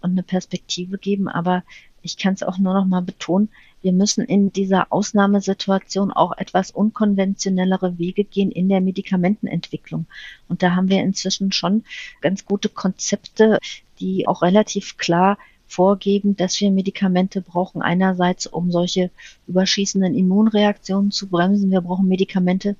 [0.00, 1.28] und eine Perspektive geben.
[1.28, 1.62] Aber
[2.02, 3.48] ich kann es auch nur noch mal betonen,
[3.80, 10.06] wir müssen in dieser Ausnahmesituation auch etwas unkonventionellere Wege gehen in der Medikamentenentwicklung.
[10.48, 11.84] Und da haben wir inzwischen schon
[12.20, 13.58] ganz gute Konzepte,
[14.00, 15.38] die auch relativ klar
[15.68, 17.82] vorgeben, dass wir Medikamente brauchen.
[17.82, 19.10] Einerseits, um solche
[19.46, 21.70] überschießenden Immunreaktionen zu bremsen.
[21.70, 22.74] Wir brauchen Medikamente,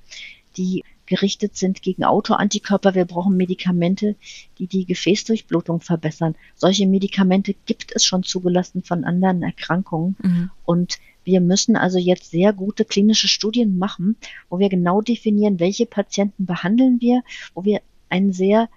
[0.57, 2.93] die gerichtet sind gegen Autoantikörper.
[2.93, 4.15] Wir brauchen Medikamente,
[4.59, 6.35] die die Gefäßdurchblutung verbessern.
[6.55, 10.15] Solche Medikamente gibt es schon zugelassen von anderen Erkrankungen.
[10.21, 10.51] Mhm.
[10.65, 14.15] Und wir müssen also jetzt sehr gute klinische Studien machen,
[14.49, 17.23] wo wir genau definieren, welche Patienten behandeln wir,
[17.55, 18.69] wo wir ein sehr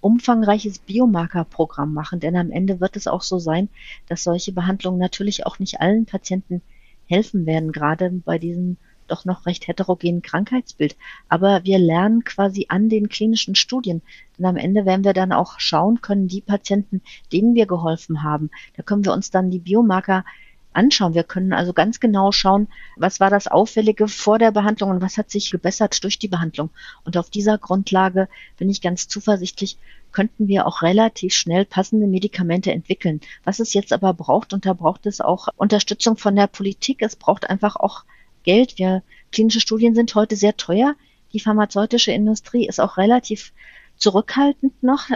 [0.00, 3.68] umfangreiches Biomarkerprogramm machen, denn am Ende wird es auch so sein,
[4.08, 6.62] dass solche Behandlungen natürlich auch nicht allen Patienten
[7.06, 8.78] helfen werden, gerade bei diesen
[9.10, 10.96] doch noch recht heterogenen Krankheitsbild.
[11.28, 14.02] Aber wir lernen quasi an den klinischen Studien.
[14.38, 18.50] Denn am Ende werden wir dann auch schauen können, die Patienten, denen wir geholfen haben,
[18.76, 20.24] da können wir uns dann die Biomarker
[20.72, 21.14] anschauen.
[21.14, 25.18] Wir können also ganz genau schauen, was war das Auffällige vor der Behandlung und was
[25.18, 26.70] hat sich gebessert durch die Behandlung.
[27.04, 29.78] Und auf dieser Grundlage bin ich ganz zuversichtlich,
[30.12, 33.20] könnten wir auch relativ schnell passende Medikamente entwickeln.
[33.44, 37.16] Was es jetzt aber braucht, und da braucht es auch Unterstützung von der Politik, es
[37.16, 38.04] braucht einfach auch
[38.44, 38.78] Geld.
[38.78, 39.02] Wir,
[39.32, 40.94] klinische Studien sind heute sehr teuer.
[41.32, 43.52] Die pharmazeutische Industrie ist auch relativ
[43.96, 45.08] zurückhaltend noch.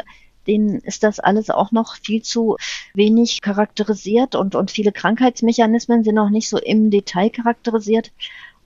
[0.47, 2.57] Denen ist das alles auch noch viel zu
[2.95, 8.13] wenig charakterisiert und, und viele Krankheitsmechanismen sind noch nicht so im Detail charakterisiert.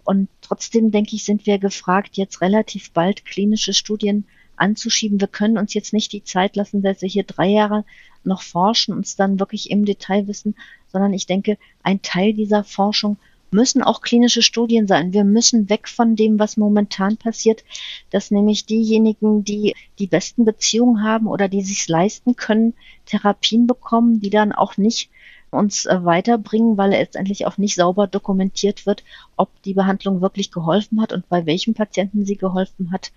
[0.05, 4.25] Und trotzdem, denke ich, sind wir gefragt, jetzt relativ bald klinische Studien
[4.57, 5.21] anzuschieben.
[5.21, 7.85] Wir können uns jetzt nicht die Zeit lassen, dass wir hier drei Jahre
[8.25, 10.57] noch forschen, uns dann wirklich im Detail wissen,
[10.91, 13.19] sondern ich denke, ein Teil dieser Forschung
[13.51, 15.13] müssen auch klinische Studien sein.
[15.13, 17.65] Wir müssen weg von dem, was momentan passiert,
[18.11, 22.75] dass nämlich diejenigen, die die besten Beziehungen haben oder die sich leisten können,
[23.07, 25.11] Therapien bekommen, die dann auch nicht
[25.51, 29.03] uns äh, weiterbringen, weil letztendlich auch nicht sauber dokumentiert wird,
[29.37, 33.13] ob die Behandlung wirklich geholfen hat und bei welchem Patienten sie geholfen hat.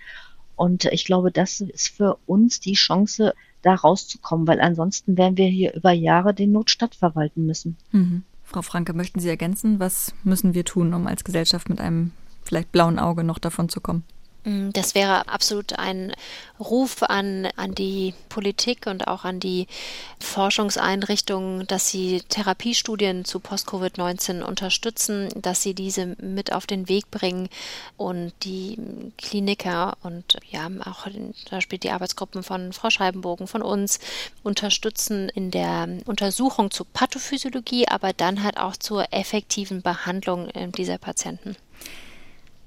[0.56, 5.48] Und ich glaube, das ist für uns die Chance, da rauszukommen, weil ansonsten werden wir
[5.48, 7.78] hier über Jahre den Notstand verwalten müssen.
[7.92, 8.24] Mhm.
[8.52, 9.80] Frau Franke, möchten Sie ergänzen?
[9.80, 12.12] Was müssen wir tun, um als Gesellschaft mit einem
[12.44, 14.04] vielleicht blauen Auge noch davon zu kommen?
[14.44, 16.14] Mm, das wäre absolut ein
[16.60, 19.68] Ruf an, an die Politik und auch an die
[20.20, 27.50] Forschungseinrichtungen, dass sie Therapiestudien zu Post-Covid-19 unterstützen, dass sie diese mit auf den Weg bringen
[27.98, 28.78] und die
[29.18, 34.00] Kliniker und ja auch zum Beispiel die Arbeitsgruppen von Frau Scheibenbogen, von uns
[34.44, 41.56] unterstützen in der Untersuchung zur Pathophysiologie, aber dann halt auch zur effektiven Behandlung dieser Patienten.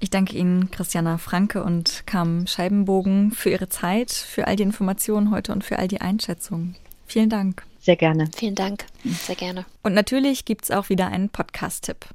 [0.00, 5.30] Ich danke Ihnen, Christiana Franke und Carmen Scheibenbogen, für Ihre Zeit, für all die Informationen
[5.30, 6.76] heute und für all die Einschätzungen.
[7.06, 7.64] Vielen Dank.
[7.80, 8.30] Sehr gerne.
[8.34, 8.86] Vielen Dank.
[9.04, 9.66] Sehr gerne.
[9.82, 12.06] Und natürlich gibt es auch wieder einen Podcast-Tipp.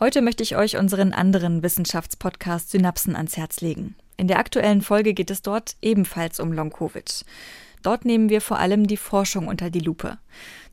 [0.00, 3.94] Heute möchte ich euch unseren anderen Wissenschaftspodcast Synapsen ans Herz legen.
[4.16, 7.24] In der aktuellen Folge geht es dort ebenfalls um Long-Covid.
[7.82, 10.18] Dort nehmen wir vor allem die Forschung unter die Lupe.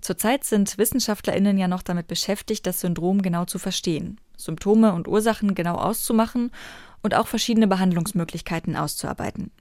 [0.01, 4.19] Zurzeit sind WissenschaftlerInnen ja noch damit beschäftigt, das Syndrom genau zu verstehen.
[4.35, 6.51] Symptome und Ursachen genau auszumachen
[7.03, 9.51] und auch verschiedene Behandlungsmöglichkeiten auszuarbeiten.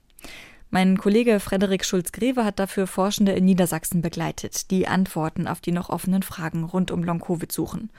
[0.69, 5.89] Mein Kollege Frederik Schulz-Greve hat dafür Forschende in Niedersachsen begleitet, die Antworten auf die noch
[5.89, 7.91] offenen Fragen rund um Long-Covid suchen.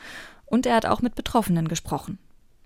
[0.46, 2.18] Und er hat auch mit Betroffenen gesprochen.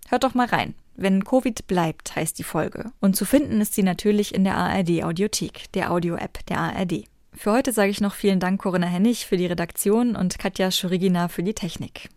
[0.08, 0.74] Hört doch mal rein.
[0.94, 2.92] Wenn Covid bleibt, heißt die Folge.
[3.00, 7.04] Und zu finden ist sie natürlich in der ARD Audiothek, der Audio-App der ARD.
[7.38, 11.28] Für heute sage ich noch vielen Dank Corinna Hennig für die Redaktion und Katja Schurigina
[11.28, 12.08] für die Technik.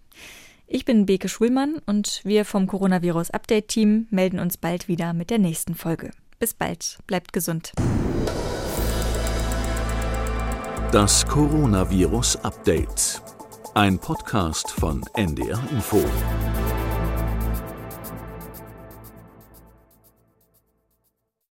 [0.66, 5.30] Ich bin Beke Schulmann und wir vom Coronavirus Update Team melden uns bald wieder mit
[5.30, 6.12] der nächsten Folge.
[6.40, 7.74] Bis bald, bleibt gesund.
[10.92, 13.22] Das Coronavirus Update.
[13.74, 16.02] Ein Podcast von NDR Info.